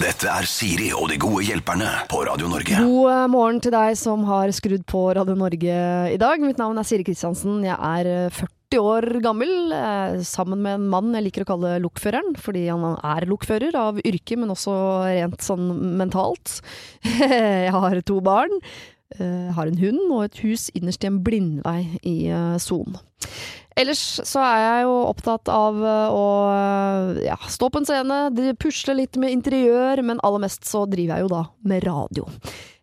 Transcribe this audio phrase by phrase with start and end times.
[0.00, 2.72] Dette er Siri og de gode hjelperne på Radio Norge.
[2.72, 5.74] God eh, morgen til deg som har skrudd på Radio Norge
[6.14, 6.40] i dag.
[6.40, 7.58] Mitt navn er Siri Kristiansen.
[7.66, 11.74] Jeg er eh, 40 år gammel, eh, sammen med en mann jeg liker å kalle
[11.84, 15.68] lokføreren, fordi han er lokfører av yrke, men også rent sånn
[16.00, 16.62] mentalt.
[17.04, 18.56] Jeg har to barn,
[19.18, 22.96] eh, har en hund og et hus innerst i en blindvei i eh, Son.
[23.80, 28.18] Ellers så er jeg jo opptatt av eh, å eh, ja, stå på en scene,
[28.60, 32.26] pusle litt med interiør, men aller mest så driver jeg jo da med radio.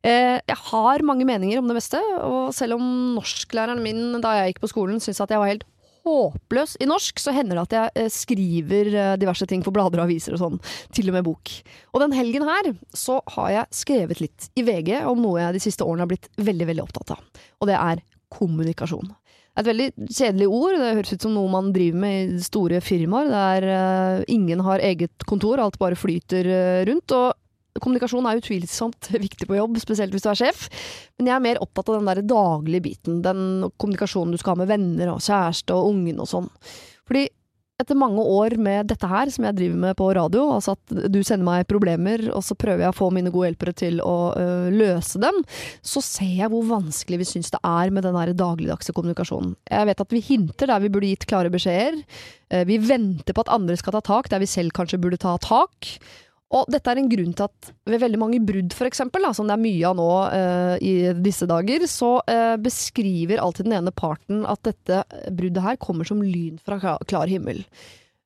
[0.02, 2.88] Eh, jeg har mange meninger om det meste, og selv om
[3.18, 5.68] norsklæreren min da jeg gikk på skolen syntes at jeg var helt
[6.08, 10.38] håpløs i norsk, så hender det at jeg skriver diverse ting for blader og aviser
[10.38, 10.60] og sånn,
[10.96, 11.52] til og med bok.
[11.92, 15.66] Og den helgen her så har jeg skrevet litt i VG om noe jeg de
[15.68, 19.12] siste årene har blitt veldig, veldig opptatt av, og det er kommunikasjon.
[19.58, 20.78] Et veldig kjedelig ord.
[20.78, 24.84] Det høres ut som noe man driver med i store firmaer, der uh, ingen har
[24.86, 27.16] eget kontor, alt bare flyter uh, rundt.
[27.18, 30.68] Og kommunikasjon er utvilsomt viktig på jobb, spesielt hvis du er sjef.
[31.18, 33.24] Men jeg er mer opptatt av den der daglige biten.
[33.26, 36.52] Den kommunikasjonen du skal ha med venner og kjæreste og ungen og sånn.
[37.08, 37.26] Fordi
[37.78, 41.20] etter mange år med dette her, som jeg driver med på radio, altså at du
[41.22, 44.70] sender meg problemer, og så prøver jeg å få mine gode hjelpere til å øh,
[44.74, 45.44] løse dem,
[45.86, 49.54] så ser jeg hvor vanskelig vi syns det er med den dagligdagse kommunikasjonen.
[49.70, 52.02] Jeg vet at vi hinter der vi burde gitt klare beskjeder.
[52.50, 55.38] Eh, Vi venter på at andre skal ta tak, der vi selv kanskje burde ta
[55.38, 55.94] tak.
[56.56, 59.50] Og dette er en grunn til at ved veldig mange brudd, for eksempel, da, som
[59.50, 63.92] det er mye av nå eh, i disse dager, så eh, beskriver alltid den ene
[63.92, 67.66] parten at dette bruddet her kommer som lyn fra klar, himmel.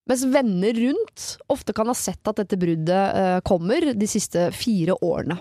[0.09, 4.99] Mens venner rundt ofte kan ha sett at dette bruddet eh, kommer de siste fire
[5.01, 5.39] årene.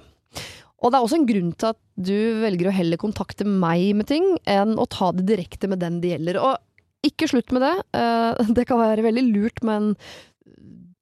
[0.81, 4.09] Og det er også en grunn til at du velger å heller kontakte meg med
[4.09, 6.41] ting, enn å ta det direkte med den det gjelder.
[6.41, 7.75] Og ikke slutt med det.
[8.01, 9.93] eh, det kan være veldig lurt med en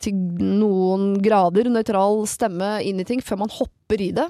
[0.03, 4.29] til noen grader nøytral stemme inn i ting før man hopper i det.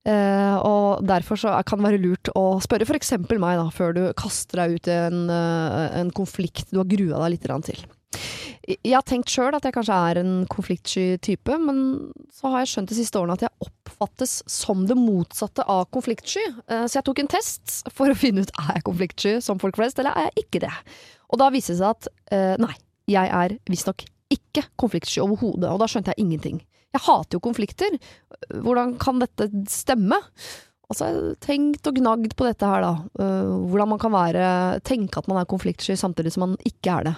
[0.00, 3.18] Uh, og derfor så kan det være lurt å spørre f.eks.
[3.28, 7.20] meg, da, før du kaster deg ut i en, uh, en konflikt du har grua
[7.26, 7.82] deg litt til.
[8.70, 11.82] Jeg har tenkt sjøl at jeg kanskje er en konfliktsky type, men
[12.32, 16.46] så har jeg skjønt de siste årene at jeg oppfattes som det motsatte av konfliktsky.
[16.68, 19.80] Eh, Så jeg tok en test for å finne ut er jeg konfliktsky som folk
[19.80, 20.72] flest, eller er jeg ikke det.
[21.32, 22.76] Og da viste det seg at nei,
[23.10, 26.58] jeg er visstnok ikke konfliktsky overhodet, og da skjønte jeg ingenting.
[26.90, 27.94] Jeg hater jo konflikter.
[28.64, 30.18] Hvordan kan dette stemme?
[30.90, 32.94] Og så har jeg tenkt og gnagd på dette her, da.
[33.22, 37.10] Eh, hvordan man kan være, tenke at man er konfliktsky samtidig som man ikke er
[37.10, 37.14] det.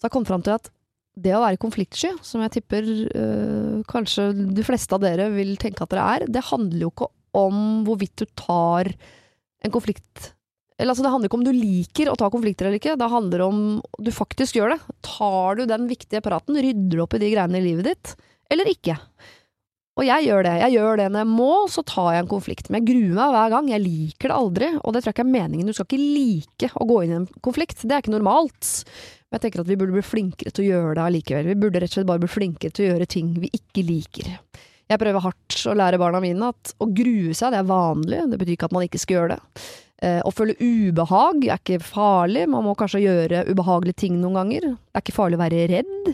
[0.00, 0.70] Så jeg kom fram til at
[1.16, 5.84] det å være konfliktsky, som jeg tipper øh, kanskje de fleste av dere vil tenke
[5.84, 8.90] at dere er, det handler jo ikke om hvorvidt du tar
[9.64, 10.35] en konflikt
[10.76, 13.44] eller altså Det handler ikke om du liker å ta konflikter eller ikke, det handler
[13.46, 13.60] om
[13.96, 14.96] du faktisk gjør det.
[15.06, 18.12] Tar du den viktige praten, rydder du opp i de greiene i livet ditt,
[18.52, 18.98] eller ikke?
[19.96, 20.52] Og jeg gjør det.
[20.60, 22.66] Jeg gjør det når jeg må, så tar jeg en konflikt.
[22.68, 23.70] Men jeg gruer meg hver gang.
[23.72, 25.70] Jeg liker det aldri, og det tror jeg ikke er meningen.
[25.70, 27.80] Du skal ikke like å gå inn i en konflikt.
[27.80, 28.72] Det er ikke normalt.
[29.24, 31.48] Men jeg tenker at vi burde bli flinkere til å gjøre det allikevel.
[31.48, 34.28] Vi burde rett og slett bare bli flinkere til å gjøre ting vi ikke liker.
[34.86, 38.20] Jeg prøver hardt å lære barna mine at å grue seg, det er vanlig.
[38.28, 39.64] Det betyr ikke at man ikke skal gjøre det.
[40.04, 42.46] Eh, Å føle ubehag er ikke farlig.
[42.52, 44.70] Man må kanskje gjøre ubehagelige ting noen ganger.
[44.74, 46.10] Det er ikke farlig å være redd.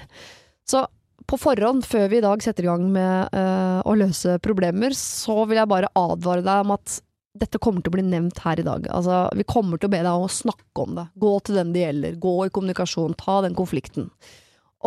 [0.68, 0.84] Så
[1.26, 5.42] på forhånd, før vi i dag setter i gang med eh, å løse problemer, så
[5.48, 7.00] vil jeg bare advare deg om at
[7.42, 8.86] dette kommer til å bli nevnt her i dag.
[8.92, 11.06] Altså, vi kommer til å be deg om å snakke om det.
[11.22, 12.18] Gå til den det gjelder.
[12.20, 13.16] Gå i kommunikasjon.
[13.18, 14.10] Ta den konflikten.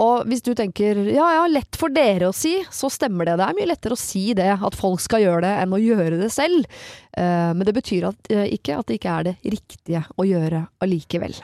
[0.01, 3.37] Og hvis du tenker ja ja, lett for dere å si, så stemmer det.
[3.39, 6.19] Det er mye lettere å si det, at folk skal gjøre det, enn å gjøre
[6.19, 6.67] det selv.
[7.15, 10.65] Eh, men det betyr at, eh, ikke at det ikke er det riktige å gjøre
[10.83, 11.37] allikevel.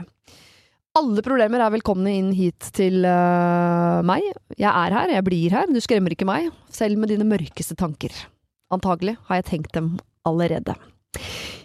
[1.00, 4.28] Alle problemer er velkomne inn hit til eh, meg.
[4.60, 5.72] Jeg er her, jeg blir her.
[5.72, 8.12] Du skremmer ikke meg, selv med dine mørkeste tanker.
[8.76, 9.94] Antagelig har jeg tenkt dem
[10.28, 10.76] allerede.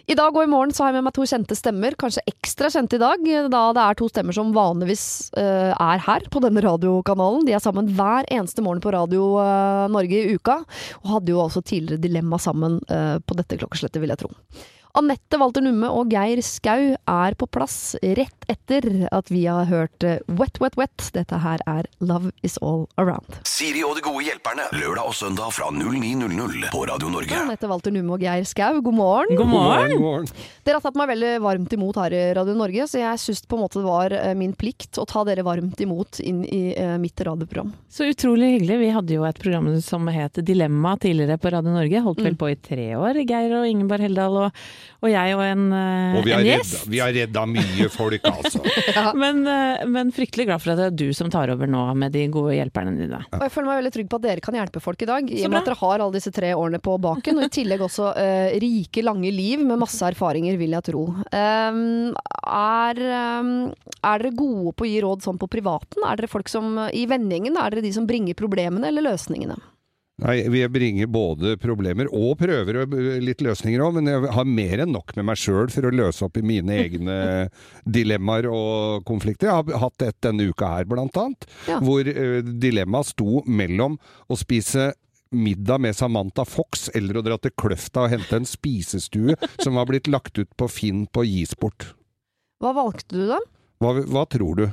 [0.07, 2.69] I dag og i morgen så har jeg med meg to kjente stemmer, kanskje ekstra
[2.71, 5.03] kjente i dag, da det er to stemmer som vanligvis
[5.35, 7.43] uh, er her på denne radiokanalen.
[7.47, 10.61] De er sammen hver eneste morgen på Radio uh, Norge i uka,
[11.03, 14.31] og hadde jo også tidligere Dilemma sammen uh, på dette klokkeslettet, vil jeg tro.
[14.97, 20.01] Anette Walter Numme og Geir Skau er på plass rett etter at vi har hørt
[20.01, 21.09] eh, Wet Wet Wet.
[21.13, 23.35] Dette her er Love Is All Around.
[23.45, 24.65] Siri og de gode hjelperne.
[24.73, 27.37] Lørdag og søndag fra 09.00 på Radio Norge.
[27.43, 29.37] Anette Walter Numme og Geir Skau, god morgen.
[29.37, 30.31] God morgen.
[30.65, 33.59] Dere har tatt meg veldig varmt imot her i Radio Norge, så jeg syns på
[33.59, 36.95] en måte det var eh, min plikt å ta dere varmt imot inn i eh,
[36.97, 37.69] mitt radioprogram.
[37.93, 38.81] Så utrolig hyggelig.
[38.81, 42.01] Vi hadde jo et program som het Dilemma tidligere på Radio Norge.
[42.09, 44.41] Holdt vel på i tre år, Geir og Ingeborg Heldal.
[44.47, 46.87] Og Og jeg og en, eh, Og vi har, en redda, gjest.
[46.89, 48.61] vi har redda mye folk, altså.
[49.23, 52.13] Men, eh, men fryktelig glad for at det er du som tar over nå med
[52.15, 53.19] de gode hjelperne dine.
[53.29, 55.43] Og jeg føler meg veldig trygg på at dere kan hjelpe folk i dag, i
[55.45, 58.09] og med at dere har alle disse tre årene på baken, og i tillegg også
[58.17, 61.05] uh, rike, lange liv med masse erfaringer, vil jeg tro.
[61.31, 62.11] Um,
[62.47, 63.01] er,
[63.43, 63.53] um,
[64.01, 66.03] er dere gode på å gi råd sånn på privaten?
[66.07, 69.59] Er dere folk som, i vennegjengen, er dere de som bringer problemene eller løsningene?
[70.17, 74.81] Nei, vi bringer både problemer og prøver og litt løsninger òg, men jeg har mer
[74.81, 77.17] enn nok med meg sjøl for å løse opp i mine egne
[77.85, 79.51] dilemmaer og konflikter.
[79.51, 81.77] Jeg har hatt et denne uka her, blant annet, Ja.
[81.85, 84.89] hvor dilemmaet sto mellom å spise
[85.29, 89.85] middag med Samantha Fox eller å dra til Kløfta og hente en spisestue som var
[89.91, 91.91] blitt lagt ut på Finn på Gisport.
[92.63, 93.37] Hva valgte du da?
[93.83, 94.65] Hva, hva tror du?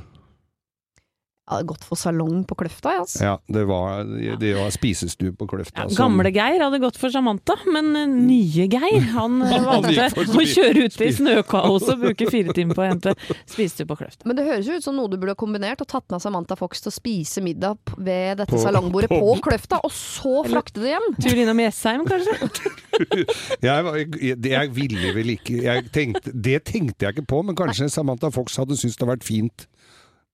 [1.45, 3.19] Hadde gått for salong på Kløfta, jeg, altså.
[3.21, 3.99] Ja, det var,
[4.41, 5.83] det var spisestue på Kløfta.
[5.83, 9.67] Ja, som- gamle Geir hadde gått for Samantha, men eh, nye Geir han eh, Han
[9.85, 13.13] valgte å kjøre ut i snøkaoset og bruke fire timer på å hente
[13.45, 14.25] spisestue på Kløfta.
[14.25, 16.57] Men det høres jo ut som noe du burde ha kombinert og tatt med Samantha
[16.57, 20.81] Fox til å spise middag ved dette På- salongbordet på, på- Kløfta, og så frakte
[20.81, 21.07] det hjem.
[21.21, 22.39] Tur innom Jessheim, kanskje?
[23.65, 27.57] Jeg, var- jeg, jeg ville vel ikke jeg tenkte, Det tenkte jeg ikke på, men
[27.59, 29.65] kanskje Samantha Fox hadde syntes det hadde vært fint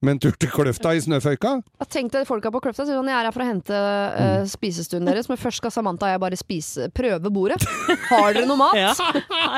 [0.01, 1.51] med en tur til Kløfta i snøføyka?
[1.83, 4.42] Jeg tenkte folka på Kløfta sier sånn, jeg er her for å hente Mm.
[4.42, 7.62] uh, spisestuen deres, men først skal Samantha og jeg bare spise, prøve bordet.
[8.09, 8.74] Har dere noe mat?
[8.81, 8.94] Ja,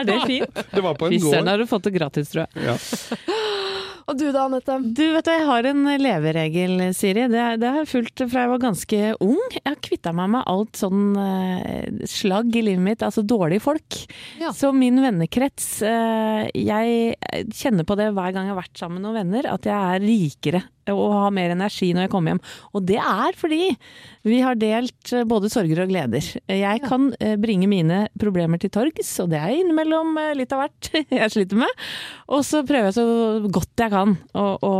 [0.01, 0.63] er det fint?
[0.73, 2.67] Det var på en Fisseren har du fått det gratis, tror jeg.
[2.67, 2.77] Ja.
[4.03, 4.77] Og du da, Anette?
[4.83, 7.27] Du vet du, jeg har en leveregel, Siri.
[7.31, 9.41] Det, det har jeg fulgt fra jeg var ganske ung.
[9.55, 13.99] Jeg har kvitta meg med alt sånn eh, slagg i livet mitt, altså dårlige folk.
[14.41, 14.51] Ja.
[14.55, 19.07] Så min vennekrets eh, Jeg kjenner på det hver gang jeg har vært sammen med
[19.07, 22.43] noen venner, at jeg er rikere og ha mer energi når jeg kommer hjem.
[22.75, 23.71] Og det er fordi
[24.27, 26.29] vi har delt eh, både sorger og gleder.
[26.51, 30.65] Jeg kan eh, bringe mine problemer til torgs, og det er innimellom eh, litt av
[30.65, 31.83] hvert jeg sliter med.
[32.33, 34.73] Og så prøver jeg så godt jeg kan å, å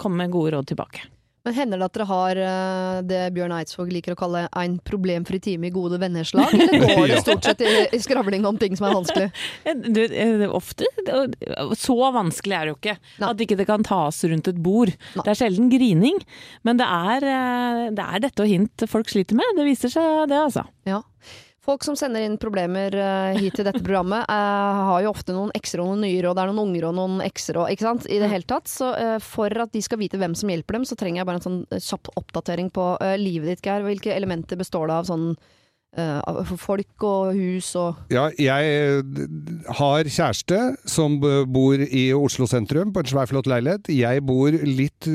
[0.00, 1.08] komme med gode råd tilbake.
[1.48, 5.38] Men Hender det at dere har eh, det Bjørn Eidsvåg liker å kalle en problemfri
[5.40, 6.52] time i gode venners lag?
[6.52, 9.30] Eller går det stort sett i, i skravling om ting som er vanskelig?
[9.88, 10.84] Du, eh, ofte
[11.80, 12.96] Så vanskelig er det jo ikke.
[13.22, 13.30] Nei.
[13.32, 14.92] At ikke det kan tas rundt et bord.
[14.92, 15.24] Nei.
[15.24, 16.20] Det er sjelden grining,
[16.68, 19.56] men det er, eh, det er dette og hint folk sliter med.
[19.56, 20.66] Det viser seg det, altså.
[20.88, 21.00] Ja.
[21.68, 25.50] Folk som sender inn problemer eh, hit til dette programmet, eh, har jo ofte noen
[25.52, 28.06] ekser og noen nyere, og Det er noen unger og noen ekser og ikke sant?
[28.08, 28.70] I det hele tatt.
[28.72, 31.42] Så eh, for at de skal vite hvem som hjelper dem, så trenger jeg bare
[31.42, 32.86] en sånn kjapp oppdatering på
[33.20, 33.84] livet ditt, Geir.
[33.84, 35.28] Hvilke elementer består det av sånn
[35.96, 39.22] eh, av folk og hus og Ja, jeg eh,
[39.78, 40.58] har kjæreste
[40.88, 43.88] som bor i Oslo sentrum på en svær, flott leilighet.
[43.92, 45.08] Jeg bor litt,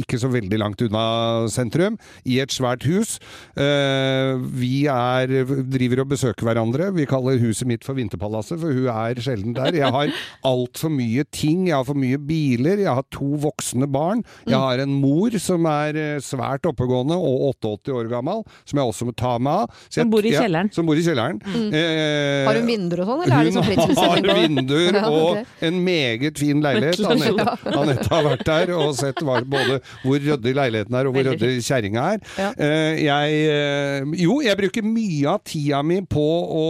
[0.00, 1.04] ikke så veldig langt unna
[1.52, 3.16] sentrum, i et svært hus.
[3.56, 5.30] Eh, Vi er,
[5.70, 6.90] driver og besøker hverandre.
[6.96, 9.74] Vi kaller huset mitt for Vinterpalasset, for hun er sjelden der.
[9.78, 10.12] Jeg har
[10.52, 11.68] altfor mye ting.
[11.70, 12.82] Jeg har for mye biler.
[12.84, 14.24] Jeg har to voksne barn.
[14.48, 19.08] Jeg har en mor som er svært oppegående og 88 år gammel, som jeg også
[19.08, 19.80] må ta meg av.
[19.88, 20.70] Så Som bor i ja, kjelleren.
[20.74, 21.40] Som bor i kjelleren.
[21.44, 25.64] Eh, Har hun vinduer og sånn, eller er det sånn hun har vinduer Ja, og
[25.68, 27.00] en meget fin leilighet.
[27.14, 31.52] Anette, Anette har vært der og sett både hvor ryddig leiligheten er og hvor ryddig
[31.64, 32.22] kjerringa er.
[32.40, 32.50] Ja.
[32.58, 36.64] Eh, jeg, eh, jo, jeg bruker mye av tida mi på å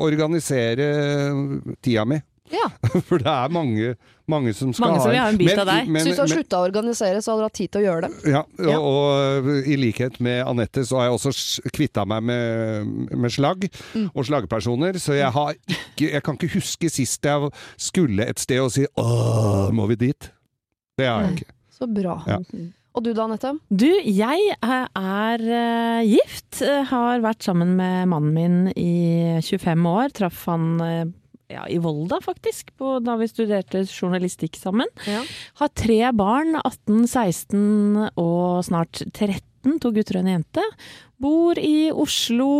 [0.00, 0.90] organisere
[1.82, 2.20] tida mi.
[2.50, 2.66] Ja.
[3.08, 3.92] For det er mange,
[4.30, 5.86] mange som skal Mange som vil ha en bit av deg.
[5.90, 7.80] Men, Så hvis du har men, slutta å organisere, så hadde du hatt tid til
[7.80, 8.32] å gjøre det?
[8.34, 8.42] ja,
[8.72, 13.68] og, og i likhet med Anette, så har jeg også kvitta meg med, med slagg
[13.94, 14.08] Mm.
[14.14, 14.98] og slaggpersoner.
[15.02, 18.86] Så jeg har ikke Jeg kan ikke huske sist jeg skulle et sted og si
[18.96, 20.30] 'Åh, må vi dit?'
[20.98, 21.52] Det har jeg ikke.
[21.78, 22.18] Så bra.
[22.28, 22.38] Ja.
[22.94, 23.52] Og du da, Anette?
[23.70, 26.60] Du, jeg er, er eh, gift.
[26.66, 30.10] Eh, Har vært sammen med mannen min i 25 år.
[30.12, 31.04] Traff han eh,
[31.50, 34.90] ja, i Volda, faktisk, på, da vi studerte journalistikk sammen.
[35.08, 35.22] Ja.
[35.60, 40.66] Har tre barn, 18, 16 og snart 13, to gutter og en jente.
[41.20, 42.52] Bor i Oslo.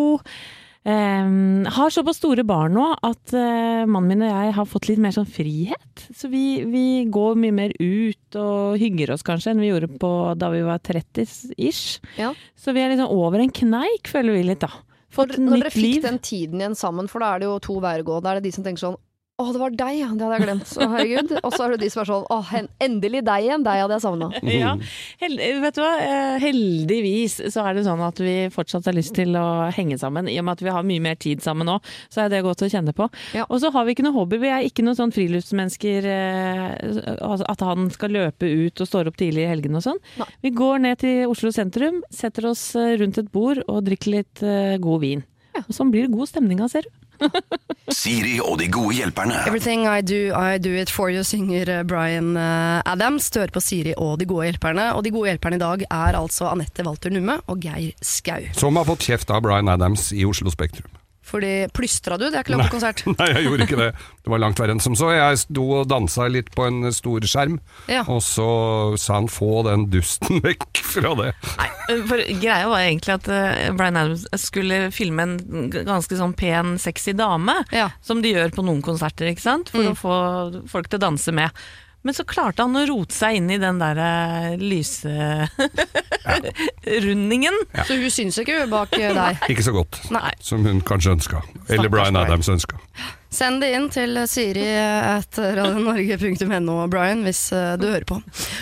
[0.81, 5.01] Em, har såpass store barn nå at eh, mannen min og jeg har fått litt
[5.03, 6.07] mer sånn frihet.
[6.17, 10.13] Så vi, vi går mye mer ut og hygger oss kanskje enn vi gjorde på
[10.41, 12.01] da vi var 30-ish.
[12.17, 12.33] Ja.
[12.57, 14.73] Så vi er liksom over en kneik, føler vi litt da.
[15.11, 16.03] Fått Når dere fikk liv.
[16.05, 18.19] den tiden igjen sammen, for da er det jo to veier å gå.
[18.23, 18.99] Da er det de som tenker sånn
[19.41, 20.09] Å, det var deg, ja.
[20.13, 20.73] Det hadde jeg glemt.
[20.77, 21.31] Å, herregud.
[21.41, 22.39] Og så er det de som er sånn Å,
[22.85, 23.65] endelig deg igjen.
[23.65, 24.29] Deg hadde jeg savna.
[24.61, 24.75] Ja,
[25.63, 25.93] vet du hva?
[26.03, 30.29] Eh, Heldigvis så er det sånn at vi fortsatt har lyst til å henge sammen.
[30.29, 31.79] I og med at vi har mye mer tid sammen nå,
[32.13, 33.09] så er det godt å kjenne på.
[33.37, 33.47] Ja.
[33.49, 34.41] Og så har vi ikke noe hobby.
[34.43, 39.11] Vi er ikke noen sånn friluftsmennesker eh, altså at han skal løpe ut og står
[39.13, 40.01] opp tidlig i helgene og sånn.
[40.21, 40.29] Nei.
[40.45, 44.45] Vi går ned til Oslo sentrum, setter oss eh, rundt et bord og drikker litt
[44.83, 45.23] god vin.
[45.57, 45.65] Ja.
[45.67, 47.00] Og sånn blir det god stemning av, ser du.
[48.01, 49.41] Siri og de gode hjelperne.
[49.47, 53.31] Everything I do, I do it for you, synger Brian Bryan eh, Adams.
[53.31, 54.91] Du hører på Siri og De gode hjelperne.
[54.95, 58.51] Og De gode hjelperne i dag er altså Anette Walter Numme og Geir Skau.
[58.57, 61.00] Som har fått kjeft av Bryan Adams i Oslo Spektrum.
[61.23, 62.25] Fordi plystra du?
[62.31, 63.03] Det er ikke lov på konsert.
[63.19, 63.89] Nei, jeg gjorde ikke det.
[64.25, 65.11] Det var langt verre enn som så.
[65.15, 67.59] Jeg sto og dansa litt på en stor skjerm,
[67.93, 68.03] Ja.
[68.09, 68.49] og så
[68.99, 71.35] sa han 'få den dusten vekk fra det'.
[71.61, 71.69] Nei,
[72.09, 77.13] for greia var egentlig at uh, Bryan Adams skulle filme en ganske sånn pen, sexy
[77.13, 77.91] dame, Ja.
[78.03, 79.71] som de gjør på noen konserter, ikke sant?
[79.71, 81.51] For å få folk til å danse med.
[82.03, 83.99] Men så klarte han å rote seg inn i den der
[84.61, 87.57] lyserundingen.
[87.77, 87.85] ja.
[87.85, 89.37] Så hun syns ikke hun bak eh, deg.
[89.53, 90.33] Ikke så godt Nei.
[90.45, 91.39] som hun kanskje ønska.
[91.69, 92.17] Eller Bryan.
[92.17, 92.77] Adams ønska.
[93.31, 98.17] Send det inn til Siri at radionorge.no, Brian, hvis eh, du hører på.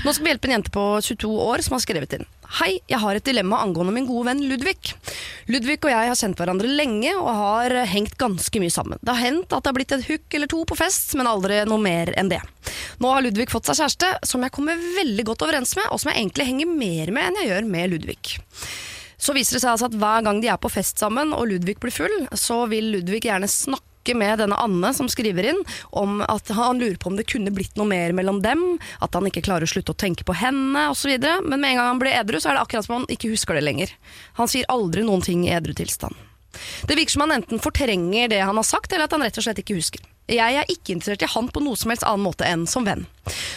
[0.04, 2.26] Nå skal vi hjelpe en jente på 22 år som har skrevet inn.
[2.58, 4.92] Hei, jeg har et dilemma angående min gode venn Ludvig.
[5.48, 9.00] Ludvig og jeg har kjent hverandre lenge og har hengt ganske mye sammen.
[9.00, 11.62] Det har hendt at det har blitt et hook eller to på fest, men aldri
[11.68, 12.40] noe mer enn det.
[13.00, 16.12] Nå har Ludvig fått seg kjæreste, som jeg kommer veldig godt overens med, og som
[16.12, 18.38] jeg egentlig henger mer med enn jeg gjør med Ludvig.
[19.18, 21.76] Så viser det seg altså at hver gang de er på fest sammen og Ludvig
[21.80, 23.86] blir full, så vil Ludvig gjerne snakke
[24.16, 25.60] med denne Anne som skriver inn,
[25.90, 28.64] om at han lurer på om det kunne blitt noe mer mellom dem,
[29.04, 31.12] at han ikke klarer å slutte å tenke på henne osv.
[31.18, 33.32] Men med en gang han blir edru, så er det akkurat som om han ikke
[33.34, 33.92] husker det lenger.
[34.40, 36.16] Han sier aldri noen ting i edru tilstand.
[36.86, 39.44] Det virker som han enten fortrenger det han har sagt, eller at han rett og
[39.44, 40.02] slett ikke husker.
[40.28, 43.06] Jeg er ikke interessert i han på noe som helst annen måte enn som venn.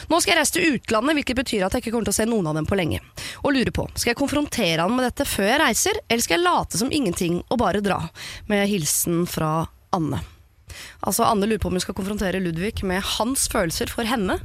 [0.08, 2.28] Nå skal jeg reise til utlandet, hvilket betyr at jeg ikke kommer til å se
[2.30, 3.02] noen av dem på lenge.
[3.44, 6.46] Og lurer på, skal jeg konfrontere han med dette før jeg reiser, eller skal jeg
[6.48, 8.00] late som ingenting og bare dra?
[8.52, 10.22] Med hilsen fra Anne.
[11.02, 14.40] Altså Anne lurer på om hun skal konfrontere Ludvig med hans følelser for henne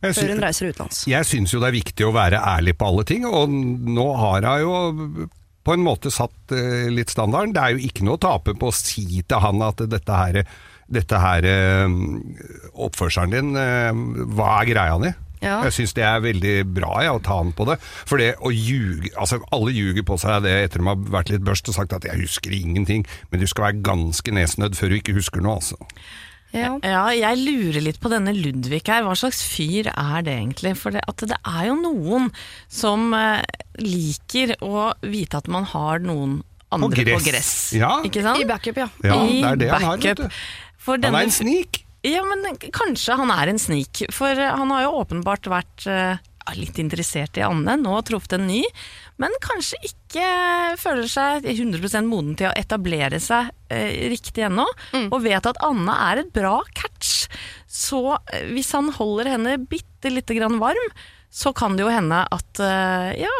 [0.00, 1.04] Jeg før hun reiser utenlands.
[1.10, 4.48] Jeg syns jo det er viktig å være ærlig på alle ting, og nå har
[4.48, 5.28] hun jo
[5.66, 7.54] på en måte satt eh, litt standarden.
[7.54, 10.40] Det er jo ikke noe å tape på å si til han at dette her,
[10.88, 11.98] dette her eh,
[12.80, 13.90] oppførselen din, eh,
[14.34, 15.12] hva er greia di?
[15.40, 15.58] Ja.
[15.64, 17.78] Jeg syns det er veldig bra ja, å ta han på det.
[17.80, 21.46] For det å ljuge altså Alle ljuger på seg det etter de har vært litt
[21.46, 24.98] børst og sagt at 'jeg husker ingenting', men du skal være ganske nesnødd før du
[25.00, 25.76] ikke husker noe, altså.
[26.52, 26.74] Ja.
[26.82, 29.04] Ja, jeg lurer litt på denne Ludvig her.
[29.06, 30.74] Hva slags fyr er det egentlig?
[30.76, 32.30] For det, at det er jo noen
[32.66, 33.42] som eh,
[33.78, 36.40] liker å vite at man har noen
[36.74, 37.28] andre på gress.
[37.28, 37.52] gress.
[37.78, 38.00] Ja.
[38.06, 38.42] Ikke sant?
[38.42, 38.88] I backup, ja.
[39.02, 40.42] Ja, I det er det han har, vet du.
[40.80, 41.84] For Han er en snik.
[42.06, 44.06] Ja, men kanskje han er en snik.
[44.14, 48.38] For eh, han har jo åpenbart vært eh, ja, litt interessert i Anne, nå truffet
[48.38, 48.62] en ny,
[49.20, 50.24] men kanskje ikke
[50.80, 54.64] føler seg 100% moden til å etablere seg eh, riktig ennå,
[55.12, 57.26] og vet at Anne er et bra catch.
[57.70, 58.02] Så
[58.32, 60.92] eh, hvis han holder henne bitte lite grann varm,
[61.30, 63.30] så kan det jo hende at eh, ja,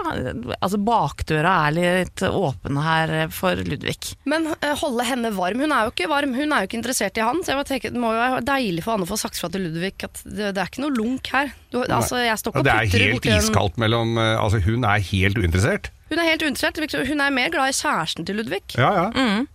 [0.61, 4.13] altså bakdøra er litt åpen her for Ludvig.
[4.31, 5.59] Men eh, holde henne varm.
[5.59, 7.43] Hun er jo ikke varm, hun er jo ikke interessert i han.
[7.43, 9.51] Så jeg må tenker, Det må jo være deilig for Anne å få sagt fra
[9.51, 11.51] til Ludvig at det, det er ikke noe lunk her.
[11.75, 14.37] Du, altså, jeg står ikke det og er putter helt borti helt iskaldt mellom eh,
[14.39, 15.91] Altså, hun er helt uinteressert.
[16.11, 16.79] Hun er helt uinteressert.
[16.79, 18.63] Det Hun er mer glad i kjæresten til Ludvig.
[18.79, 19.11] Ja, ja.
[19.15, 19.49] Mm.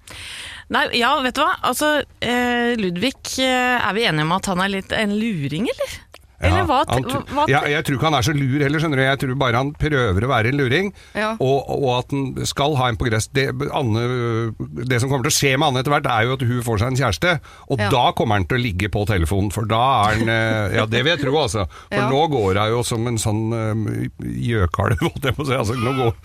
[0.75, 1.54] Nei, ja, vet du hva?
[1.70, 1.89] Altså,
[2.25, 5.98] eh, Ludvig, er vi enige om at han er litt en luring, eller?
[6.46, 6.82] Eller hva?
[6.88, 9.06] hva, hva ja, jeg tror ikke han er så lur heller, skjønner du.
[9.06, 11.34] Jeg tror bare han prøver å være en luring, Ja.
[11.40, 13.28] og, og at han skal ha en på gress.
[13.36, 16.64] Det, det som kommer til å skje med Anne etter hvert, er jo at hun
[16.66, 17.36] får seg en kjæreste,
[17.70, 17.90] og Ja.
[17.92, 21.04] da kommer han til å ligge på telefonen, for da er han eh, Ja, det
[21.06, 21.68] vil jeg tro, altså.
[21.92, 25.58] For nå går hun jo som en sånn uh, gjøkalv, holdt jeg på å si.
[25.60, 26.16] Altså, nå går,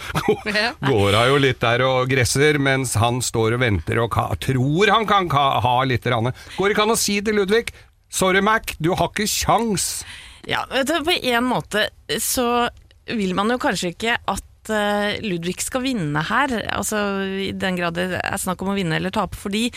[0.86, 5.06] går, hun jo litt der og gresser, mens han står og venter og tror han
[5.08, 6.06] kan ka, ha litt.
[6.10, 6.32] Rann.
[6.56, 7.70] Går ikke an å si til Ludvig
[8.10, 9.88] Sorry, Mac, du har ikke kjangs.
[10.48, 11.88] Ja, vet du, på en måte
[12.22, 12.68] så
[13.10, 17.00] vil man jo kanskje ikke at eh, Ludvig skal vinne her, altså
[17.48, 19.68] i den grad det er snakk om å vinne eller tape, fordi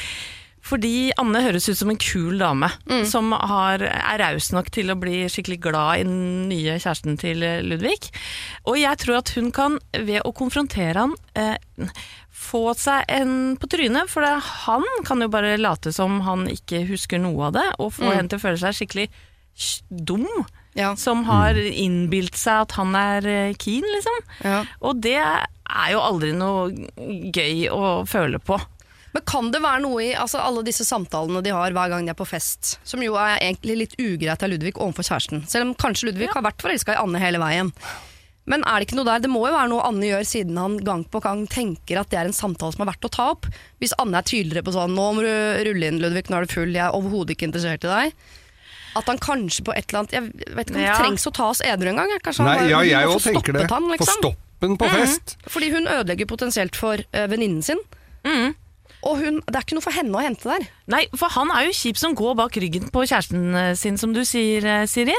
[0.64, 2.70] fordi Anne høres ut som en kul dame
[3.12, 7.44] som har, er raus nok til å bli skikkelig glad i den nye kjæresten til
[7.68, 8.08] Ludvig.
[8.72, 11.58] Og jeg tror at hun kan, ved å konfrontere han, eh,
[12.44, 14.12] få seg en på trynet.
[14.12, 14.34] For det,
[14.66, 18.30] han kan jo bare late som han ikke husker noe av det, og få henne
[18.32, 19.08] til å føle seg skikkelig
[19.90, 20.28] dum.
[20.74, 20.96] Ja.
[20.98, 24.22] Som har innbilt seg at han er eh, keen, liksom.
[24.42, 24.62] Ja.
[24.82, 26.72] Og det er jo aldri noe
[27.34, 28.58] gøy å føle på.
[29.14, 32.14] Men kan det være noe i altså, alle disse samtalene de har hver gang de
[32.16, 35.44] er på fest, som jo er egentlig litt ugreit av Ludvig overfor kjæresten?
[35.50, 37.70] Selv om kanskje Ludvig har vært forelska i Anne hele veien.
[38.46, 39.22] Men er det ikke noe der?
[39.24, 42.20] Det må jo være noe Anne gjør siden han gang på gang tenker at det
[42.20, 43.48] er en samtale som er verdt å ta opp.
[43.80, 46.52] Hvis Anne er tydeligere på sånn 'nå må du rulle inn, Ludvig, nå er du
[46.54, 48.14] full, jeg er overhodet ikke interessert i deg'.
[48.96, 50.92] At han kanskje på et eller annet Jeg vet ikke om Ja.
[50.92, 52.10] det trengs å tas edru engang.
[52.12, 52.22] jeg.
[52.22, 53.70] Kanskje Nei, han ja, jeg òg tenker det.
[53.72, 54.06] Han, liksom.
[54.06, 55.38] Få stoppen på fest.
[55.48, 57.80] Fordi hun ødelegger potensielt for uh, venninnen sin.
[59.04, 60.68] Og hun, det er ikke noe for henne å hente der.
[60.92, 64.14] Nei, for han er jo kjip som går bak ryggen på kjæresten eh, sin, som
[64.16, 65.16] du sier, eh, Siri.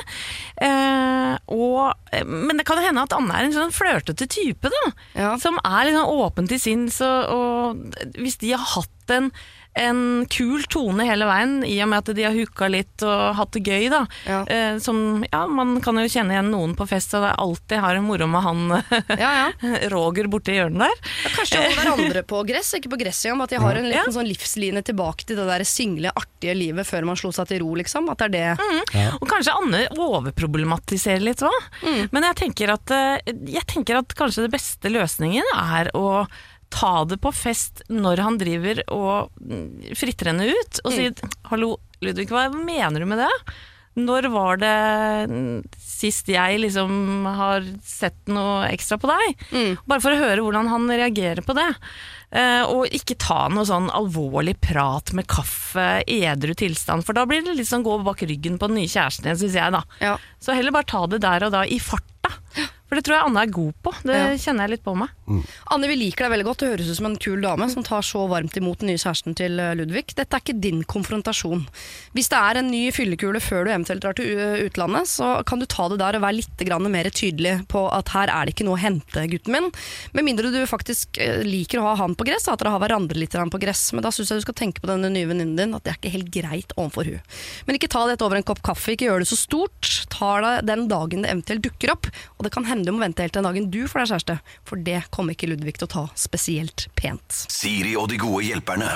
[0.64, 4.73] Eh, og, eh, men det kan jo hende at Anne er en sånn flørtete type,
[4.73, 4.95] da.
[5.19, 5.35] Ja.
[5.43, 9.31] Som er litt sånn åpen til sinns, og, og hvis de har hatt en
[9.75, 13.52] en kul tone hele veien, i og med at de har hooka litt og hatt
[13.57, 13.88] det gøy.
[13.90, 14.02] da.
[14.28, 14.40] Ja.
[14.47, 17.97] Eh, som, ja, Man kan jo kjenne igjen noen på fest, og det alltid har
[17.99, 18.62] en moro med han
[19.25, 19.73] Ja, ja.
[19.90, 21.12] Roger borti hjørnet der.
[21.35, 23.43] Kanskje de holder hverandre på gress, ikke på gress engang.
[23.49, 24.14] At de har en liten Ja.
[24.14, 27.75] sånn livsline tilbake til det der single, artige livet før man slo seg til ro,
[27.78, 28.09] liksom.
[28.14, 28.81] At det er det.
[28.95, 29.19] Mm.
[29.21, 29.85] Og kanskje Anne
[30.38, 31.61] overproblematiserer litt òg.
[32.14, 36.26] Men jeg tenker, at, eh, jeg tenker at kanskje det beste løsningen er å
[36.75, 41.14] ta det på fest når han driver og mm, fritter henne ut, og sier
[41.50, 43.54] 'hallo, Ludvig, hva mener du med det'?
[43.95, 49.45] Når var det mm, sist jeg liksom har sett noe ekstra på deg?
[49.87, 51.69] Bare for å høre hvordan han reagerer på det.
[52.33, 57.45] Eh, og ikke ta noe sånn alvorlig prat med kaffe, edru tilstand, for da blir
[57.47, 59.85] det litt sånn gå bak ryggen på den nye kjæresten igjen, syns jeg, da.
[60.00, 60.16] Ja.
[60.43, 62.11] Så heller bare ta det der og da, i farta.
[62.85, 63.90] For det tror jeg Anne er god på.
[64.07, 64.26] Det Ja.
[64.38, 65.09] kjenner jeg litt på meg.
[65.73, 66.59] Anne, vi liker deg veldig godt.
[66.62, 69.35] Du høres ut som en kul dame som tar så varmt imot den nye kjæresten
[69.35, 70.14] til eh, Ludvig.
[70.14, 71.66] Dette er ikke din konfrontasjon.
[72.14, 74.37] Hvis det er en ny fyllekule før du eventuelt drar til
[74.69, 76.64] utlandet, så kan du ta det der og være litt
[76.95, 79.71] mer tydelig på at her er det ikke noe å hente, gutten min.
[80.12, 83.19] Med mindre du faktisk eh, liker å ha han på gress, at dere har hverandre
[83.19, 83.87] litt på gress.
[83.95, 86.00] Men da syns jeg du skal tenke på denne nye venninnen din, at det er
[86.00, 87.21] ikke helt greit overfor hun.
[87.66, 89.90] Men ikke ta dette over en kopp kaffe, ikke gjør det så stort.
[90.12, 92.11] Ta det den dagen det eventuelt dukker opp.
[92.38, 94.38] Og det kan hende du må vente helt til den dagen du får deg kjæreste,
[94.69, 97.45] for det kommer ikke Ludvig til å ta spesielt pent.
[97.52, 98.90] Siri og de gode hjelperne.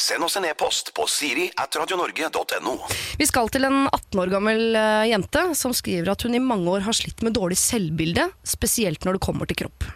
[0.00, 2.76] Send oss en e-post på siri at radionorge.no.
[3.18, 6.70] Vi skal til en 18 år gammel eh, jente som skriver at hun i mange
[6.70, 9.86] år har slitt med dårlig selvbilde, spesielt når det kommer til kropp.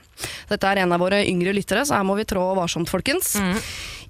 [0.51, 3.37] Dette er en av våre yngre lyttere, så her må vi trå varsomt, folkens.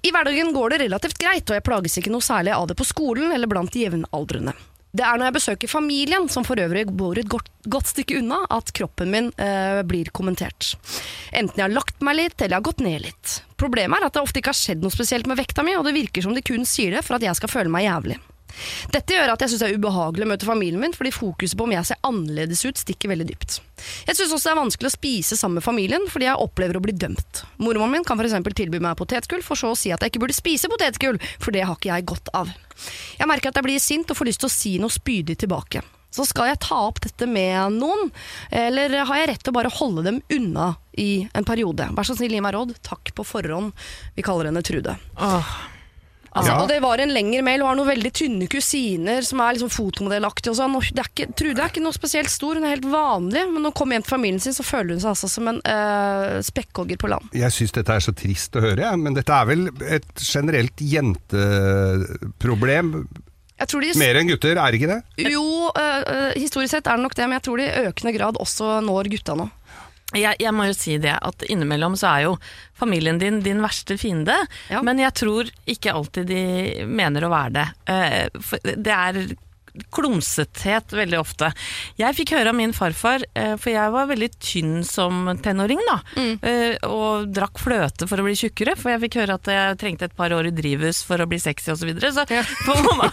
[0.01, 2.87] I hverdagen går det relativt greit, og jeg plages ikke noe særlig av det på
[2.87, 4.55] skolen eller blant de jevnaldrende.
[4.89, 8.39] Det er når jeg besøker familien, som for øvrig bor et godt, godt stykke unna,
[8.49, 10.71] at kroppen min eh, blir kommentert.
[11.29, 13.35] Enten jeg har lagt meg litt, eller jeg har gått ned litt.
[13.61, 15.93] Problemet er at det ofte ikke har skjedd noe spesielt med vekta mi, og det
[15.93, 18.17] virker som de kun sier det for at jeg skal føle meg jævlig.
[18.93, 21.67] Dette gjør at jeg syns det er ubehagelig å møte familien min, fordi fokuset på
[21.67, 23.59] om jeg ser annerledes ut, stikker veldig dypt.
[24.07, 26.83] Jeg syns også det er vanskelig å spise sammen med familien, fordi jeg opplever å
[26.83, 27.43] bli dømt.
[27.61, 28.35] Mormoren min kan f.eks.
[28.57, 31.67] tilby meg potetgull, for så å si at jeg ikke burde spise potetgull, for det
[31.67, 32.51] har ikke jeg godt av.
[33.19, 35.83] Jeg merker at jeg blir sint og får lyst til å si noe spydig tilbake.
[36.09, 38.09] Så skal jeg ta opp dette med noen,
[38.49, 41.85] eller har jeg rett til å bare holde dem unna i en periode?
[41.93, 42.73] Vær så snill, gi meg råd.
[42.85, 43.75] Takk på forhånd.
[44.17, 44.97] Vi kaller henne Trude.
[45.21, 45.51] Åh.
[46.29, 46.59] Altså, Ja.
[46.61, 49.69] Og det var en lengre mail, Hun har noen veldig tynne kusiner som er liksom
[49.73, 50.75] fotomodellaktige og sånn.
[50.93, 53.71] Det er ikke, Trude er ikke noe spesielt stor, hun er helt vanlig, men når
[53.73, 56.97] hun kommer hjem til familien sin, så føler hun seg altså som en øh, spekkhogger
[57.01, 57.25] på land.
[57.33, 60.77] Jeg syns dette er så trist å høre, jeg, men dette er vel et generelt
[60.79, 62.93] jenteproblem.
[63.59, 65.01] Jeg tror de, Mer enn gutter, er ikke det?
[65.33, 68.13] jo, øh, øh, historisk sett er det nok det, men jeg tror de i økende
[68.15, 69.49] grad også når gutta nå.
[70.17, 72.37] Jeg, jeg må jo si det at innimellom så er jo
[72.79, 74.35] familien din din verste fiende,
[74.69, 74.81] Ja.
[74.81, 77.67] men jeg tror ikke alltid de mener å være det.
[77.85, 79.35] Eh, Det er
[79.93, 81.51] klumsethet veldig ofte.
[81.95, 85.99] Jeg fikk høre av min farfar, eh, for jeg var veldig tynn som tenåring, da,
[86.17, 86.39] Mm.
[86.89, 90.15] og drakk fløte for å bli tjukkere, for jeg fikk høre at jeg trengte et
[90.17, 91.79] par år i drivhus for å bli sexy osv.
[91.79, 92.11] Så, videre.
[92.11, 92.41] så Ja.
[92.65, 93.11] på, meg,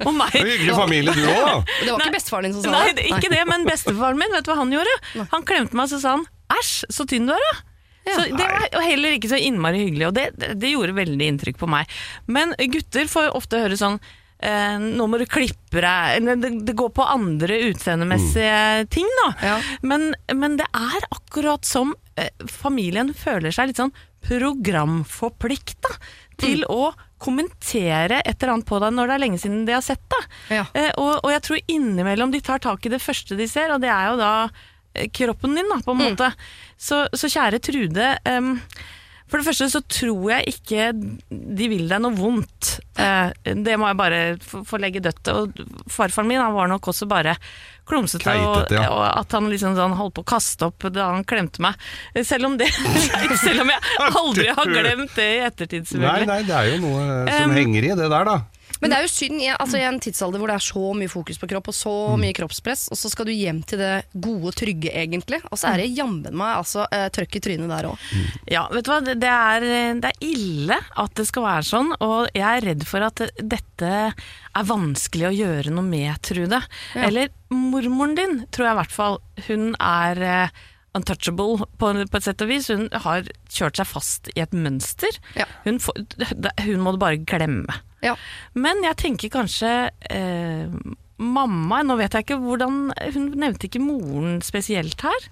[0.00, 1.62] på meg Det Hyggelig familie du òg, da.
[1.84, 2.96] Det var ikke bestefaren din som sa det?
[2.96, 5.28] Nei, ikke det, men bestefaren min, vet du hva han gjorde?
[5.30, 7.56] Han klemte meg og så sa han, æsj, så tynn du er da.
[8.08, 11.58] Så det var heller ikke så innmari hyggelig, og det, det, det gjorde veldig inntrykk
[11.60, 11.90] på meg.
[12.30, 13.98] Men gutter får jo ofte høre sånn,
[14.40, 19.28] eh, nå må du klippe deg, det, det går på andre utseendemessige ting da.
[19.50, 19.58] Ja.
[19.82, 25.92] Men, men det er akkurat som eh, familien føler seg litt sånn programforplikta
[26.38, 29.84] til å kommentere et eller annet på deg når det er lenge siden de har
[29.84, 30.26] sett deg.
[30.60, 30.64] Ja.
[30.72, 33.82] Eh, og, og jeg tror innimellom de tar tak i det første de ser, og
[33.82, 34.32] det er jo da
[35.14, 36.30] kroppen din, da, på en måte.
[36.78, 38.14] Så, så kjære Trude.
[38.28, 38.56] Um,
[39.28, 40.86] for det første så tror jeg ikke
[41.28, 42.78] de vil deg noe vondt.
[42.96, 45.28] Eh, det må jeg bare få legge dødt.
[45.34, 45.60] Og
[45.92, 47.34] farfaren min han var nok også bare
[47.88, 48.86] klumsete, og, ja.
[48.92, 51.76] og at han liksom sånn holdt på å kaste opp da han klemte meg.
[52.24, 52.68] Selv om, det,
[53.44, 56.28] selv om jeg aldri har glemt det i ettertid, Nei, selvfølgelig.
[56.32, 58.38] nei, det er jo noe som Um, henger i det der, da.
[58.80, 61.10] Men det er jo synd i, altså, i en tidsalder hvor det er så mye
[61.10, 62.20] fokus på kropp og så Mm.
[62.22, 65.40] mye kroppspress, og så skal du hjem til det gode, trygge, egentlig.
[65.50, 67.98] Og så er det jammen meg altså, eh, trøkk i trynet der òg.
[68.50, 69.60] Ja, vet du hva, det er,
[70.00, 73.92] det er ille at det skal være sånn, og jeg er redd for at dette
[74.14, 76.62] er vanskelig å gjøre noe med, Trude.
[76.94, 77.02] Ja.
[77.08, 79.18] Eller mormoren din, tror jeg i hvert fall.
[79.48, 80.48] Hun er eh,
[80.98, 82.68] untouchable på, på et sett og vis.
[82.72, 85.18] Hun har kjørt seg fast i et mønster.
[85.38, 85.44] Ja.
[85.66, 86.00] Hun, får,
[86.64, 87.82] hun må du bare glemme.
[88.04, 88.14] Ja.
[88.54, 89.70] Men jeg tenker kanskje
[90.10, 90.68] eh,
[91.18, 95.26] mamma Nå vet jeg ikke hvordan Hun nevnte ikke moren spesielt her.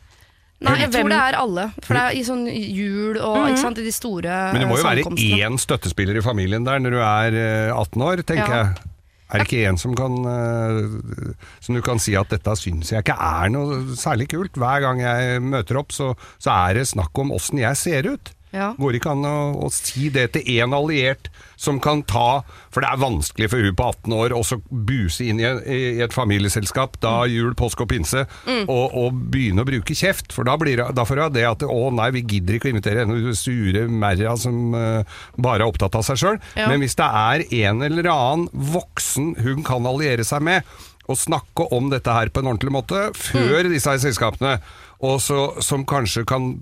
[0.67, 1.67] Nei, jeg tror det er alle.
[1.85, 4.79] For det er i sånn jul og ikke sant, i de store Men det må
[4.81, 8.53] jo eh, være én støttespiller i familien der når du er eh, 18 år, tenker
[8.55, 8.61] Ja.
[8.65, 8.93] jeg.
[9.27, 13.03] Er det ikke en som kan eh, Som du kan si at dette syns jeg
[13.03, 14.55] ikke er noe særlig kult?
[14.57, 18.33] Hver gang jeg møter opp, så, så er det snakk om åssen jeg ser ut.
[18.57, 18.71] Ja.
[18.79, 21.29] Går ikke an å, å si det til én alliert
[21.61, 22.43] som kan ta
[22.73, 26.15] For det er vanskelig for hun på 18 år å buse inn i, i et
[26.15, 28.27] familieselskap, da jul, påske og pinse,
[28.67, 30.35] og, og begynne å bruke kjeft.
[30.37, 33.05] For da, blir da får hun det at å nei, vi gidder ikke å invitere
[33.05, 36.43] henne sure merra som uh, bare er opptatt av seg sjøl.
[36.59, 36.69] Ja.
[36.71, 41.69] Men hvis det er en eller annen voksen hun kan alliere seg med, og snakke
[41.75, 44.57] om dette her på en ordentlig måte før disse her selskapene,
[45.05, 46.55] og så, som kanskje kan